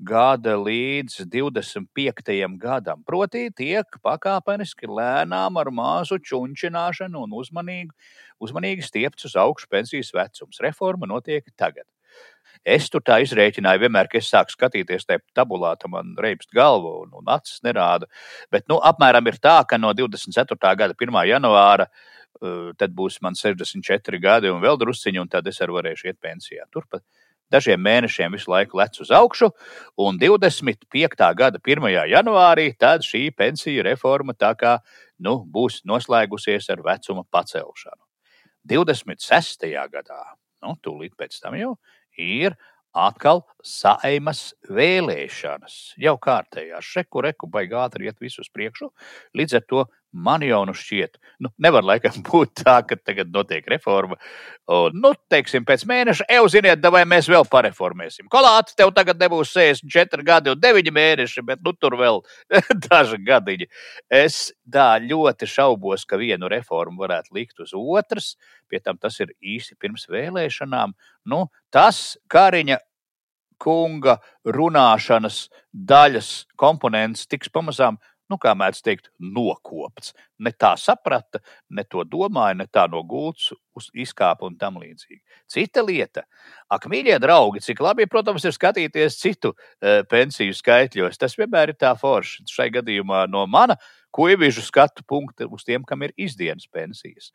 gada 0.00 0.56
līdz 0.56 1.26
25. 1.28 2.56
gadam. 2.58 3.02
Proti, 3.04 3.48
tiek 3.56 3.98
pakāpeniski 4.04 4.88
lēnām 4.88 5.58
ar 5.60 5.70
mazu 5.74 6.18
čunčināšanu 6.24 7.26
un 7.26 7.36
uzmanīgi, 7.36 7.92
uzmanīgi 8.40 8.86
stiepts 8.86 9.28
uz 9.28 9.36
augšu 9.40 9.68
pensijas 9.70 10.12
vecums. 10.16 10.60
Reforma 10.64 11.08
notiek 11.10 11.44
tagad. 11.56 11.84
Es 12.66 12.90
tur 12.92 13.00
tā 13.04 13.20
izrēķināju, 13.24 13.84
vienmēr, 13.86 14.08
kad 14.10 14.20
es 14.20 14.28
sāku 14.32 14.52
skatīties 14.52 15.06
tajā 15.08 15.22
tabulā, 15.36 15.72
tam 15.80 15.94
man 15.94 16.12
reibst 16.20 16.50
galvu 16.52 16.96
un, 17.04 17.12
un 17.20 17.30
acis 17.32 17.62
nerāda. 17.64 18.08
Bet, 18.52 18.66
nu, 18.68 18.76
apmēram 18.84 19.28
ir 19.30 19.38
tā, 19.40 19.60
ka 19.68 19.78
no 19.80 19.92
24. 19.96 20.58
gada 20.76 20.96
1. 20.96 21.20
janvāra 21.30 21.86
uh, 21.88 22.72
tad 22.76 22.92
būs 22.96 23.20
man 23.24 23.38
64 23.38 24.20
gadi 24.20 24.52
un 24.52 24.60
vēl 24.64 24.80
drusciņi, 24.80 25.22
un 25.22 25.32
tad 25.32 25.48
es 25.48 25.60
arī 25.64 25.78
varēšu 25.78 26.10
iet 26.10 26.20
pensijā. 26.20 26.66
Turpat 26.72 27.04
dažiem 27.52 27.80
mēnešiem 27.82 28.34
visu 28.36 28.50
laiku 28.52 28.78
lec 28.80 28.98
uz 29.02 29.10
augšu, 29.14 29.50
un 30.00 30.18
25. 30.20 31.30
gada 31.36 31.60
1. 31.60 31.88
janvārī 32.12 32.70
tad 32.78 33.06
šī 33.06 33.28
pensiju 33.36 33.84
reforma 33.86 34.34
tā 34.34 34.54
kā 34.58 34.78
nu, 35.18 35.40
būs 35.44 35.82
noslēgusies 35.88 36.70
ar 36.72 36.84
vecuma 36.86 37.24
pacelšanu. 37.30 38.02
26. 38.70 39.70
gadā, 39.92 40.20
nu, 40.64 40.76
tūlīt 40.84 41.16
pēc 41.18 41.40
tam 41.40 41.56
jau 41.56 41.74
ir 42.20 42.56
atkal 42.96 43.44
saimas 43.62 44.50
vēlēšanas. 44.66 45.76
Jau 46.00 46.16
kārtējās, 46.18 46.84
šeku 46.84 47.22
reku 47.24 47.48
baigā 47.50 47.84
ātri 47.86 48.10
iet 48.10 48.18
visus 48.20 48.50
priekšu. 48.52 48.90
Līdz 49.38 49.60
ar 49.60 49.66
to 49.70 49.84
man 50.12 50.42
jau 50.42 50.60
nu 50.66 50.74
šķiet, 50.76 51.18
nu, 51.44 51.50
nevar 51.62 51.84
laikam 51.86 52.20
būt 52.28 52.62
tā, 52.62 52.80
ka 52.86 52.98
tagad 52.98 53.30
notiek 53.34 53.66
reforma. 53.70 54.18
Un, 54.70 54.96
nu, 55.02 55.12
teiksim, 55.30 55.64
pēc 55.66 55.84
mēneša, 55.90 56.26
jau 56.34 56.44
ziniet, 56.52 56.84
vai 56.94 57.04
mēs 57.08 57.28
vēl 57.30 57.46
pareformēsim. 57.50 58.28
Kolāte, 58.32 58.74
tev 58.78 58.92
tagad 58.96 59.20
nebūs 59.22 59.54
64 59.54 60.26
gadi 60.26 60.52
un 60.52 60.60
9 60.62 60.92
mēneši, 60.94 61.46
bet 61.46 61.64
nu, 61.66 61.74
tur 61.78 61.96
vēl 62.00 62.22
daži 62.88 63.20
gadiņi. 63.26 63.70
Es 64.20 64.50
tā 64.70 64.92
ļoti 65.04 65.48
šaubos, 65.50 66.06
ka 66.06 66.20
vienu 66.20 66.50
reformu 66.50 67.02
varētu 67.04 67.34
likt 67.38 67.64
uz 67.64 67.74
otras, 67.76 68.34
pie 68.70 68.82
tam 68.82 68.98
tas 69.00 69.18
ir 69.22 69.34
īsi 69.42 69.78
pirms 69.78 70.06
vēlēšanām. 70.10 70.94
Nu, 71.30 71.46
tas 71.74 72.18
Kariņa 72.30 72.78
kunga 73.60 74.16
runāšanas 74.48 75.44
daļas 75.70 76.30
komponents 76.58 77.28
tiks 77.30 77.52
pamazām 77.52 78.00
nu, 78.30 78.38
kā 78.40 78.54
mēdz 78.58 78.82
teikt, 78.86 79.10
nokopts. 79.20 80.14
Ne 80.40 80.52
tā 80.56 80.72
saprata, 80.80 81.42
ne 81.70 81.84
to 81.84 82.04
domāja, 82.08 82.56
ne 82.56 82.66
tā 82.66 82.86
no 82.90 83.02
gultas 83.06 83.50
izkāpa 83.96 84.48
un 84.48 84.56
tam 84.60 84.78
līdzīgi. 84.80 85.20
Cita 85.50 85.84
lieta, 85.84 86.24
ak, 86.72 86.88
mīļie 86.90 87.18
draugi, 87.22 87.62
cik 87.64 87.80
labi, 87.84 88.08
protams, 88.10 88.44
ir 88.44 88.54
skatīties 88.56 89.18
citu 89.20 89.54
e, 89.54 90.00
pensiju 90.10 90.56
skaitļos. 90.56 91.20
Tas 91.20 91.36
vienmēr 91.38 91.72
ir 91.72 91.80
tā 91.80 91.94
forši. 91.98 92.44
Šai 92.50 92.68
gadījumā 92.74 93.26
no 93.30 93.46
mana 93.50 93.78
kuivīžu 94.14 94.62
skatu 94.64 95.04
punkti 95.06 95.46
uz 95.46 95.64
tiem, 95.66 95.84
kam 95.86 96.02
ir 96.02 96.14
izdienas 96.18 96.66
pensijas. 96.72 97.30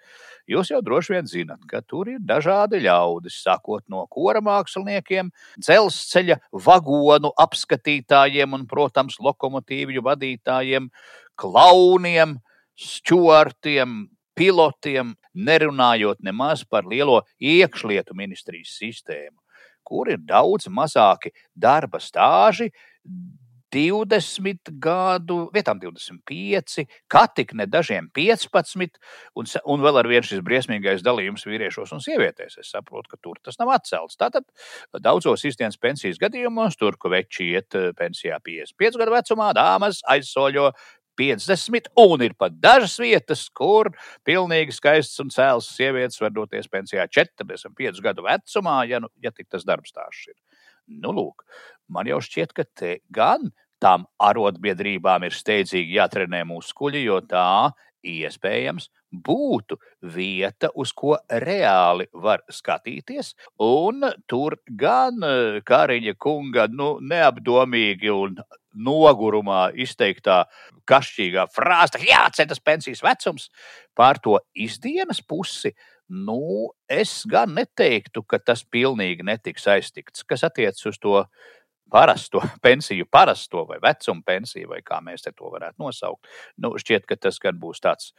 Jūs 0.51 0.71
jau 0.73 0.81
droši 0.85 1.15
vien 1.15 1.29
zinat, 1.29 1.61
ka 1.69 1.81
tur 1.81 2.09
ir 2.11 2.19
dažādi 2.23 2.81
ļaudis, 2.83 3.39
sākot 3.45 3.85
no 3.91 4.03
kora 4.11 4.43
māksliniekiem, 4.43 5.31
dzelzceļa 5.61 6.39
vagonu 6.65 7.31
apskatītājiem 7.45 8.57
un, 8.57 8.65
protams, 8.67 9.19
lokomotīvju 9.23 10.03
vadītājiem, 10.05 10.91
klauniem, 11.39 12.37
stūrtiem, 12.79 14.05
pilotiem, 14.35 15.15
nerunājot 15.35 16.21
nemaz 16.23 16.65
par 16.67 16.87
lielo 16.87 17.21
iekšlietu 17.39 18.15
ministrijas 18.17 18.75
sistēmu, 18.79 19.39
kur 19.85 20.11
ir 20.11 20.21
daudz 20.27 20.67
mazāki 20.67 21.33
darba 21.55 22.01
stāži. 22.03 22.71
20 23.75 24.69
gadu, 24.79 25.49
vietām 25.51 25.81
25, 25.81 26.85
kā 27.11 27.23
tik 27.35 27.51
ne 27.59 27.65
dažiem 27.67 28.07
15, 28.15 28.99
un, 29.35 29.49
un 29.73 29.83
vēl 29.83 29.99
ar 29.99 30.07
vienu 30.07 30.27
šis 30.29 30.43
briesmīgais 30.45 31.03
dalījums 31.03 31.43
vīriešos 31.49 31.91
un 31.95 32.03
sievietēs. 32.03 32.55
Es 32.61 32.71
saprotu, 32.71 33.11
ka 33.11 33.19
tur 33.19 33.41
tas 33.43 33.59
nav 33.59 33.73
atcelts. 33.75 34.15
Tātad 34.21 34.47
daudzos 35.03 35.43
īstenas 35.49 35.79
pensijas 35.81 36.21
gadījumos, 36.21 36.79
tur, 36.79 36.95
kur 37.01 37.17
veči 37.17 37.51
iet 37.57 37.75
eh, 37.75 37.89
pensijā 37.97 38.39
55 38.45 39.01
gadu 39.01 39.17
vecumā, 39.17 39.51
dāmas 39.57 39.99
aizsoļo 40.13 40.69
50, 41.19 41.91
un 42.01 42.23
ir 42.25 42.35
pat 42.37 42.55
dažas 42.61 42.97
vietas, 43.01 43.45
kur 43.49 43.91
pilnīgi 44.27 44.75
skaistas 44.75 45.23
un 45.23 45.31
cēlas 45.33 45.69
sievietes 45.75 46.21
var 46.21 46.33
doties 46.35 46.69
pensijā 46.71 47.07
45 47.07 48.01
gadu 48.03 48.25
vecumā, 48.27 48.81
ja, 48.89 49.01
nu, 49.03 49.11
ja 49.23 49.31
tik 49.31 49.49
tas 49.51 49.67
darbs 49.67 49.95
tās 49.95 50.25
ir. 50.29 50.35
Nu, 50.87 51.13
lūk, 51.15 51.45
man 51.89 52.09
jau 52.09 52.21
šķiet, 52.21 52.53
ka 52.53 52.67
te 52.77 52.99
gan 53.13 53.49
tām 53.81 54.05
arotbiedrībām 54.23 55.25
ir 55.27 55.35
steidzīgi 55.35 55.97
jātrenē 55.97 56.43
muskuļi, 56.47 57.01
jo 57.07 57.19
tā 57.25 57.73
iespējams 58.05 58.89
būtu 59.25 59.77
vieta, 60.15 60.69
uz 60.75 60.91
ko 60.93 61.15
reāli 61.29 62.07
var 62.13 62.43
skatīties. 62.51 63.33
Un 63.63 64.05
tur 64.29 64.59
gan 64.67 65.23
eh, 65.25 65.61
Kariņa 65.65 66.15
kunga 66.21 66.67
nu, 66.71 66.95
neapdomīgi 67.01 68.13
un 68.13 68.37
nogurumā 68.75 69.69
izteiktā 69.81 70.43
kašķīgā 70.89 71.47
frāze, 71.53 71.97
ka 71.97 72.05
jāceļas 72.05 72.63
pensijas 72.63 73.03
vecums 73.05 73.49
pār 73.97 74.21
to 74.21 74.39
izdienas 74.53 75.21
pusi. 75.25 75.73
Nu, 76.05 76.69
es 76.85 77.23
gan 77.25 77.55
neteiktu, 77.57 78.21
ka 78.29 78.37
tas 78.37 78.61
pilnīgi 78.61 79.25
netiks 79.25 79.65
aiztikts, 79.73 80.21
kas 80.21 80.45
attiecas 80.45 80.85
uz 80.85 80.99
to 81.01 81.23
parasto 81.91 82.41
pensiju, 82.65 83.05
parasto 83.11 83.65
vai 83.69 83.77
vecuma 83.83 84.21
pensiju, 84.25 84.69
vai 84.73 84.81
kā 84.85 84.99
mēs 85.03 85.25
to 85.27 85.51
varētu 85.51 85.81
nosaukt. 85.81 86.27
Nu, 86.57 86.73
šķiet, 86.81 87.05
ka 87.09 87.15
tas 87.15 87.39
gan 87.41 87.59
būs 87.61 87.81
tāds, 87.83 88.11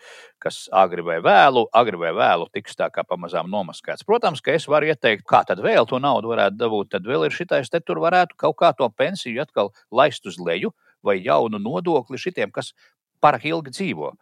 kas 0.42 0.66
agri 0.72 1.04
vai 1.06 1.18
vēlu, 1.24 1.66
agri 1.72 2.00
vai 2.00 2.12
vēlu 2.16 2.48
tiks 2.52 2.76
tā 2.78 2.90
kā 2.94 3.04
pamazām 3.04 3.50
nomaskēts. 3.52 4.06
Protams, 4.06 4.40
ka 4.40 4.56
es 4.56 4.68
varu 4.68 4.90
ieteikt, 4.92 5.26
kā 5.28 5.42
tad 5.46 5.62
vēl 5.64 5.88
to 5.88 6.00
naudu 6.02 6.32
varētu 6.34 6.60
dabūt. 6.60 6.92
Tad 6.96 7.06
vēl 7.06 7.28
ir 7.28 7.36
šitais, 7.36 7.70
te 7.70 7.80
tur 7.80 8.00
varētu 8.04 8.38
kaut 8.38 8.58
kā 8.62 8.72
to 8.76 8.88
pensiju 8.90 9.42
atkal 9.42 9.72
laist 9.90 10.26
uz 10.26 10.38
leju 10.38 10.72
vai 11.04 11.20
jaunu 11.22 11.60
nodokli 11.62 12.18
šitiem, 12.18 12.50
kas 12.50 12.72
pārāk 13.22 13.46
ilgi 13.48 13.74
dzīvo. 13.74 14.12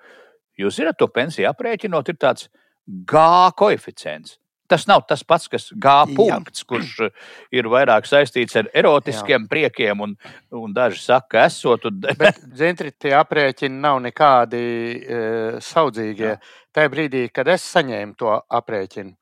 Jūs 0.61 0.79
zināt, 0.79 0.99
to 1.01 1.09
pensiju 1.11 1.49
aprēķinot, 1.51 2.13
ir 2.13 2.19
tāds 2.21 2.49
G 2.87 3.21
koeficients. 3.59 4.39
Tas 4.75 4.89
nav 4.91 5.05
tas 5.07 5.21
pats, 5.23 5.47
kas 5.47 5.69
G 5.71 5.91
punkts, 6.17 6.65
Jā. 6.65 6.67
kurš 6.73 6.95
eh, 7.07 7.13
ir 7.55 7.69
vairāk 7.71 8.09
saistīts 8.11 8.59
ar 8.59 8.67
erotiskiem 8.75 9.45
Jā. 9.45 9.51
priekiem, 9.53 10.01
un, 10.03 10.17
un 10.51 10.73
daži 10.75 10.99
saka, 10.99 11.45
esot. 11.47 11.87
Un... 11.87 12.01
Bet, 12.25 12.41
zintri, 12.59 12.91
tie 12.99 13.13
aprēķini 13.15 13.79
nav 13.85 14.01
nekādi 14.03 14.65
e, 14.99 15.21
saudzīgie. 15.63 16.33
Jā. 16.33 16.41
Tajā 16.75 16.91
brīdī, 16.91 17.29
kad 17.31 17.53
es 17.55 17.69
saņēmu 17.71 18.19
to 18.19 18.35
aprēķinu, 18.35 19.15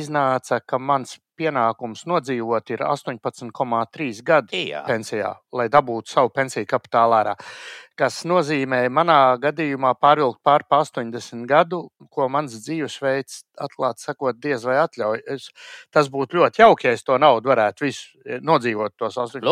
iznāca, 0.00 0.62
ka 0.64 0.80
mans 0.80 1.18
pienākums 1.36 2.06
nodzīvot 2.08 2.72
ir 2.72 2.86
18,3 2.88 4.24
gadi 4.24 4.64
Jā. 4.70 4.86
pensijā, 4.88 5.34
lai 5.52 5.68
dabūtu 5.68 6.16
savu 6.16 6.32
pensiju 6.32 6.64
kapitālu 6.70 7.18
ārā 7.20 7.36
kas 7.98 8.22
nozīmē 8.28 8.82
manā 8.92 9.18
gadījumā 9.42 9.94
pārvilkt 10.02 10.40
pār 10.44 10.64
80 10.66 11.46
gadu, 11.48 11.84
ko 12.10 12.26
mans 12.32 12.56
dzīvesveids, 12.64 13.44
atklāti 13.60 14.04
sakot, 14.06 14.38
diez 14.42 14.64
vai 14.66 14.80
atļauj. 14.82 15.22
Es, 15.30 15.48
tas 15.94 16.10
būtu 16.10 16.40
ļoti 16.40 16.62
jauki, 16.64 16.88
ja 16.88 16.96
es 16.96 17.04
to 17.06 17.18
naudu 17.22 17.52
varētu 17.52 17.86
visu 17.86 18.18
eh, 18.26 18.40
nodzīvot, 18.42 18.96
tos 18.98 19.18
80 19.20 19.44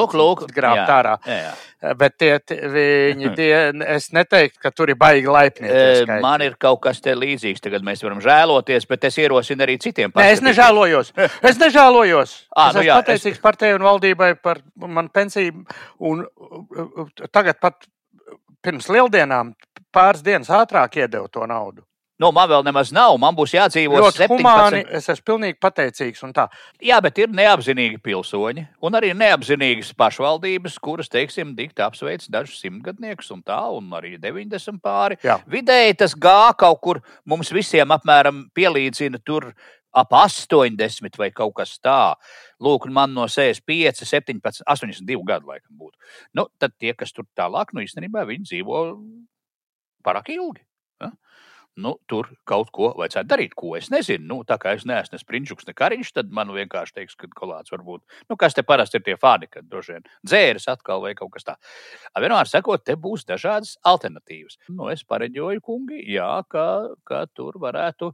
grābt 0.55 0.90
ārā. 0.90 1.14
Jā, 1.28 1.38
jā. 1.45 1.53
Eh, 1.82 1.95
bet 1.99 2.18
tie, 2.18 2.32
viņi, 2.74 3.30
tie, 3.38 3.53
es 3.95 4.11
neteiktu, 4.16 4.61
ka 4.62 4.74
tur 4.74 4.93
ir 4.93 4.99
baigi 5.01 5.30
laipni. 5.30 5.70
Man 6.24 6.45
ir 6.47 6.59
kaut 6.61 6.82
kas 6.88 7.03
te 7.05 7.14
līdzīgs, 7.18 7.62
tagad 7.62 7.86
mēs 7.86 8.03
varam 8.05 8.22
žēloties, 8.24 8.88
bet 8.90 9.09
es 9.11 9.20
ierosinu 9.22 9.66
arī 9.66 9.78
citiem. 9.82 10.14
Nē, 10.18 10.28
es 10.34 10.45
nežēlojos. 10.45 11.14
Es 11.53 11.59
nežēlojos. 11.59 12.32
À, 12.55 12.68
es 12.70 12.76
nu, 12.76 12.82
jā, 12.84 12.95
esmu 12.95 13.03
pateicīgs 13.03 13.38
es... 13.38 13.43
partijai 13.43 13.76
un 13.76 13.84
valdībai 13.84 14.30
par 14.43 14.61
manu 14.78 15.11
pensiju. 15.12 15.64
Un 16.09 16.22
tagad 17.34 17.59
pat 17.62 17.86
pirms 18.63 18.91
lieldienām 18.93 19.55
pāris 19.95 20.23
dienas 20.25 20.51
ātrāk 20.53 21.01
iedevu 21.03 21.29
to 21.33 21.47
naudu. 21.47 21.83
Nu, 22.23 22.29
man 22.31 22.47
vēl 22.47 22.63
nemaz 22.63 22.93
nav, 22.95 23.17
man 23.19 23.35
būs 23.35 23.55
jādzīvo 23.57 23.99
ļoti 23.99 24.21
17. 24.21 24.37
humāni. 24.37 24.83
Es 24.95 25.09
esmu 25.11 25.25
pilnīgi 25.33 25.57
pateicīgs. 25.59 26.21
Jā, 26.85 27.01
bet 27.03 27.19
ir 27.19 27.33
neapzinīgi 27.35 27.99
pilsoņi 28.05 28.67
un 28.85 28.99
arī 28.99 29.11
neapzinīgas 29.19 29.91
pašvaldības, 29.99 30.77
kuras, 30.85 31.11
teiksim, 31.11 31.57
dikti 31.59 31.83
apsveic 31.83 32.29
dažus 32.31 32.61
simtgadniekus 32.63 33.33
un 33.35 33.43
tā, 33.43 33.59
un 33.75 33.91
arī 33.99 34.15
90 34.23 34.79
pāri. 34.85 35.19
Jā. 35.25 35.41
Vidēji 35.51 35.99
tas 36.05 36.15
gā 36.15 36.53
kaut 36.59 36.83
kur 36.85 37.03
mums 37.27 37.51
visiem 37.51 37.91
apmēram 37.97 38.45
pielīdzina 38.55 39.19
tur 39.27 39.51
ap 39.93 40.12
80 40.16 41.18
vai 41.20 41.30
kaut 41.34 41.55
kas 41.61 41.76
tāds. 41.82 42.34
Lūk, 42.62 42.88
man 42.90 43.14
no 43.16 43.26
65, 43.28 44.05
17, 44.09 44.64
82 44.66 45.22
gadu 45.28 45.53
laikam 45.53 45.76
būtu. 45.78 45.99
Nu, 46.38 46.49
tad 46.59 46.76
tie, 46.78 46.95
kas 46.95 47.12
tur 47.12 47.26
tālāk, 47.38 47.74
nu 47.74 47.84
īstenībā 47.84 48.26
viņi 48.28 48.49
dzīvo 48.51 48.84
pārāk 50.07 50.32
ilgi. 50.34 50.64
Ja? 51.03 51.12
Nu, 51.80 51.95
tur 52.05 52.26
kaut 52.45 52.68
ko 52.76 52.90
vajadzētu 52.99 53.30
darīt, 53.30 53.55
ko 53.57 53.70
es 53.78 53.88
nezinu. 53.93 54.26
Nu, 54.28 54.36
tā 54.45 54.59
kā 54.61 54.74
es 54.76 54.84
neesmu 54.88 55.16
ne 55.16 55.20
sprinčuks, 55.22 55.64
ne 55.64 55.72
kariņš, 55.76 56.11
tad 56.18 56.34
man 56.36 56.53
vienkārši 56.53 56.99
teiks, 56.99 57.16
ka 57.16 57.30
kolāts 57.32 57.72
var 57.72 57.80
būt. 57.86 58.03
Nu, 58.28 58.36
kas 58.40 58.53
te 58.53 58.64
parasti 58.66 59.01
ir 59.01 59.07
tie 59.07 59.16
fāni, 59.20 59.49
kad 59.49 59.64
droši 59.70 59.97
vien 59.97 60.05
dzēris 60.20 60.68
atkal 60.68 61.01
vai 61.05 61.14
kaut 61.16 61.32
kas 61.32 61.49
tāds. 61.49 61.72
Vienmēr 62.20 62.51
sakot, 62.51 62.84
te 62.84 62.99
būs 63.01 63.24
dažādas 63.28 63.78
alternatīvas. 63.88 64.59
Nu, 64.68 64.90
es 64.93 65.01
pareģoju, 65.09 65.64
kungi, 65.64 66.03
jā, 66.12 66.28
ka, 66.53 66.66
ka 67.09 67.24
tur 67.32 67.57
varētu, 67.62 68.12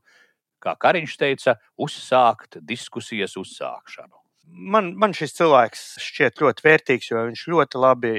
kā 0.62 0.76
Kariņš 0.78 1.18
teica, 1.20 1.58
uzsākt 1.78 2.60
diskusijas 2.62 3.36
uzsākšanu 3.40 4.18
man, 4.52 4.92
man 4.98 5.14
šis 5.16 5.34
cilvēks 5.38 5.84
šķiet 6.02 6.42
ļoti 6.42 6.64
vērtīgs, 6.64 7.10
jo 7.10 7.24
viņš 7.28 7.44
ļoti 7.52 7.82
labi 7.82 8.14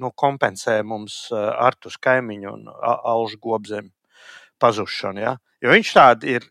nu, 0.00 0.10
kompensē 0.16 0.80
mums 0.86 1.28
Artus 1.34 1.98
kaimiņu 2.02 2.52
un 2.52 2.66
Alžu 2.72 3.40
gobzemi 3.42 3.92
pazušanu. 4.62 5.24
Ja? 5.24 5.36
Jo 5.62 5.74
viņš 5.74 5.94
tādi 5.96 6.36
ir 6.38 6.48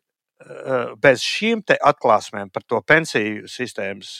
bez 1.03 1.23
šīm 1.23 1.63
atklāsmēm 1.77 2.51
par 2.51 2.65
to 2.67 2.81
pensiju 2.83 3.47
sistēmas 3.47 4.17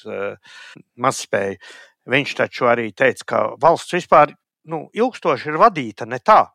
mazspēju. 0.96 1.60
Viņš 2.14 2.36
taču 2.36 2.68
arī 2.68 2.90
teica, 2.92 3.26
ka 3.28 3.42
valsts 3.60 3.96
vispār 3.96 4.34
nu, 4.68 4.86
ilgstoši 4.96 5.52
ir 5.52 5.60
vadīta 5.60 6.08
ne 6.08 6.20
tā, 6.20 6.46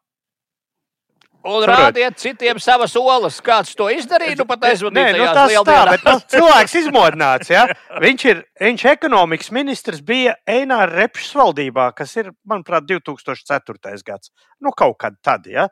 Un 1.48 1.64
Saprot. 1.64 1.80
rādiet 1.80 2.18
citiem 2.20 2.58
savas 2.60 2.92
olas, 2.98 3.38
kāds 3.44 3.72
to 3.78 3.86
izdarīja. 3.92 4.36
Nu, 4.42 4.44
pat 4.48 4.66
aizvadīt 4.68 5.16
nu, 5.16 5.28
tas 5.32 5.54
tā, 5.64 5.76
bet 5.88 6.04
nu, 6.04 6.14
cilvēks 6.34 6.74
izmodināts. 6.82 7.52
Ja? 7.52 7.64
Viņš 8.04 8.24
ir, 8.28 8.42
viņš 8.60 8.84
ekonomikas 8.92 9.48
ministrs 9.56 10.02
bija 10.04 10.36
Eināra 10.48 10.90
Repšs 10.92 11.32
valdībā, 11.38 11.88
kas 11.96 12.12
ir, 12.20 12.32
manuprāt, 12.48 12.84
2004. 12.90 13.94
gads. 14.04 14.32
Nu, 14.60 14.74
kaut 14.76 14.98
kad 15.00 15.16
tad, 15.24 15.48
ja? 15.48 15.70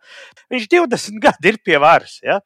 Viņš 0.52 0.70
20 0.78 1.20
gadi 1.26 1.52
ir 1.52 1.60
pie 1.64 1.76
varas. 1.82 2.16
Ja? 2.24 2.40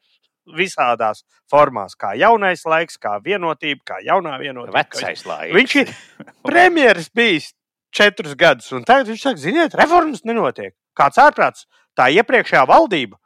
Visādās 0.56 1.22
formās, 1.50 1.94
kā 1.98 2.16
jaunais 2.18 2.64
laiks, 2.66 2.98
kā 2.98 3.20
vienotība, 3.22 3.84
kā 3.92 4.02
jaunā 4.02 4.34
vienotība. 4.42 4.82
Vecais 4.82 5.22
laiks. 5.28 5.54
Viņš 5.54 5.78
ir 5.84 5.94
premjeras 6.48 7.12
bijis 7.14 7.52
četrus 7.94 8.36
gadus, 8.38 8.70
un 8.76 8.84
tagad 8.86 9.10
viņš 9.10 9.24
saka, 9.24 9.42
ziniet, 9.42 9.74
reformas 9.78 10.24
nenotiek. 10.28 10.74
Kāds 10.98 11.20
ārprāts 11.22 11.66
tā 11.98 12.08
iepriekšējā 12.14 12.64
valdība, 12.70 13.18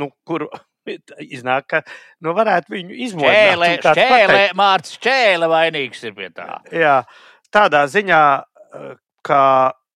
nu, 0.00 0.10
kur 0.28 0.46
iznāk, 1.36 1.68
ka 1.70 1.82
nu, 2.24 2.34
varētu 2.36 2.74
viņu 2.74 2.98
izmantot. 3.08 3.92
Šķēle 3.92 4.42
Mārcis 4.58 5.00
Čēle 5.02 5.50
vainīgs 5.52 6.02
ir 6.08 6.16
pie 6.18 6.30
tā. 6.34 6.48
Jā, 6.74 6.98
tādā 7.54 7.84
ziņā, 7.90 8.22
eh, 8.42 8.94
ka 9.26 9.42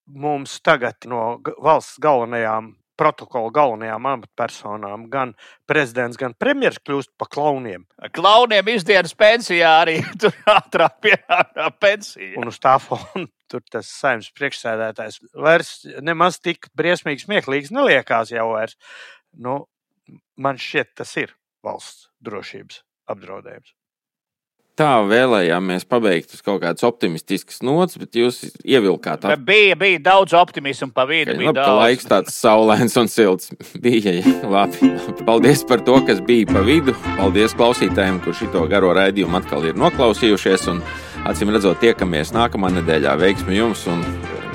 mums 0.07 0.61
tagad 0.63 1.09
no 1.11 1.41
valsts 1.63 1.99
galvenajām 2.03 2.75
protokola 2.97 3.53
galvenajām 3.55 4.09
amatpersonām, 4.11 5.07
gan 5.13 5.35
prezidents, 5.69 6.19
gan 6.21 6.35
premjerministrs 6.39 6.85
kļūst 6.87 7.13
par 7.21 7.31
klauniem. 7.33 7.87
Klauniem 8.17 8.73
izdienas 8.73 9.15
pensijā 9.19 9.73
arī 9.83 9.99
tur 10.23 10.35
ātrāk 10.51 10.99
pienākā 11.05 11.71
pensija. 11.81 12.35
Un 12.41 12.53
uz 12.53 12.61
tā 12.63 12.77
fona 12.83 13.27
tur 13.51 13.63
tas 13.71 13.89
saimnes 14.01 14.33
priekšsēdētājs 14.35 15.21
vairs 15.39 15.73
nemaz 16.03 16.41
tik 16.43 16.71
briesmīgi 16.77 17.27
smieklīgs 17.27 17.73
neliekās 17.75 18.35
jau 18.35 18.51
vairs. 18.55 18.79
Nu, 19.37 19.61
man 20.41 20.59
šķiet, 20.61 20.97
tas 21.03 21.13
ir 21.21 21.35
valsts 21.67 22.09
drošības 22.25 22.83
apdraudējums. 23.13 23.75
Tā 24.77 24.91
vēlējāmies 25.09 25.87
pabeigt 25.89 26.35
uz 26.37 26.43
kaut 26.45 26.61
kādas 26.63 26.85
optimistiskas 26.87 27.63
nots, 27.65 27.97
bet 28.01 28.17
jūs 28.19 28.43
ievilkāt 28.61 29.23
Tā 29.25 29.37
bija, 29.41 29.77
bija 29.81 30.03
daudz 30.11 30.35
optimismu 30.37 30.91
pa 30.95 31.07
vidu. 31.09 31.33
Bija 31.39 31.51
labi, 31.53 31.61
daudz. 31.63 31.81
laiks 31.81 32.09
tāds 32.11 32.37
saulains 32.37 32.97
un 33.01 33.09
silts 33.13 33.51
bija. 33.85 34.13
jā, 34.21 34.37
Labi. 34.45 34.93
Paldies 35.27 35.65
par 35.69 35.81
to, 35.87 35.97
kas 36.07 36.21
bija 36.25 36.51
pa 36.53 36.63
vidu. 36.67 36.95
Paldies 37.17 37.57
klausītājiem, 37.57 38.21
kurš 38.25 38.45
šo 38.47 38.67
garo 38.71 38.93
raidījumu 38.97 39.41
atkal 39.41 39.65
ir 39.67 39.81
noklausījušies. 39.81 40.69
Un, 40.75 40.85
acīm 41.27 41.51
redzot, 41.57 41.81
tiekamies 41.83 42.35
nākamā 42.37 42.71
nedēļā. 42.77 43.17
Veiksmi 43.25 43.57
jums 43.59 43.87
un 43.91 44.05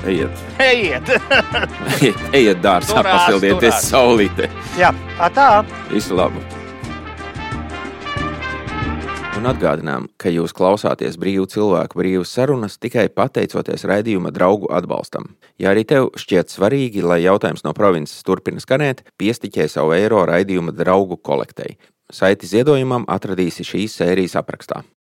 ejiet, 0.06 0.42
Ejiet! 0.62 1.12
ejiet, 1.98 2.24
ejiet 2.32 2.62
dārzā, 2.64 3.04
pasildieties 3.06 3.84
saulītē. 3.90 4.50
Jā, 4.80 4.94
tā. 5.34 5.52
Visu 5.92 6.18
labu! 6.18 6.61
Un 9.32 9.48
atgādinām, 9.48 10.10
ka 10.20 10.28
jūs 10.28 10.52
klausāties 10.52 11.16
brīvu 11.16 11.46
cilvēku 11.48 11.96
brīvas 11.98 12.34
sarunas 12.36 12.76
tikai 12.76 13.06
pateicoties 13.08 13.86
raidījuma 13.88 14.30
draugu 14.34 14.68
atbalstam. 14.76 15.30
Ja 15.56 15.72
arī 15.72 15.86
tev 15.88 16.10
šķiet 16.20 16.52
svarīgi, 16.52 17.00
lai 17.00 17.22
jautājums 17.24 17.64
no 17.64 17.72
provinces 17.72 18.20
turpina 18.28 18.60
skanēt, 18.60 19.00
piestiķē 19.16 19.70
savu 19.72 19.96
eiro 19.96 20.20
raidījuma 20.28 20.76
draugu 20.76 21.16
kolektei. 21.16 21.78
Saiti 22.12 22.50
ziedojumam 22.50 23.08
atradīsi 23.08 23.64
šīs 23.64 23.96
sērijas 24.02 24.36
aprakstā. 24.42 24.82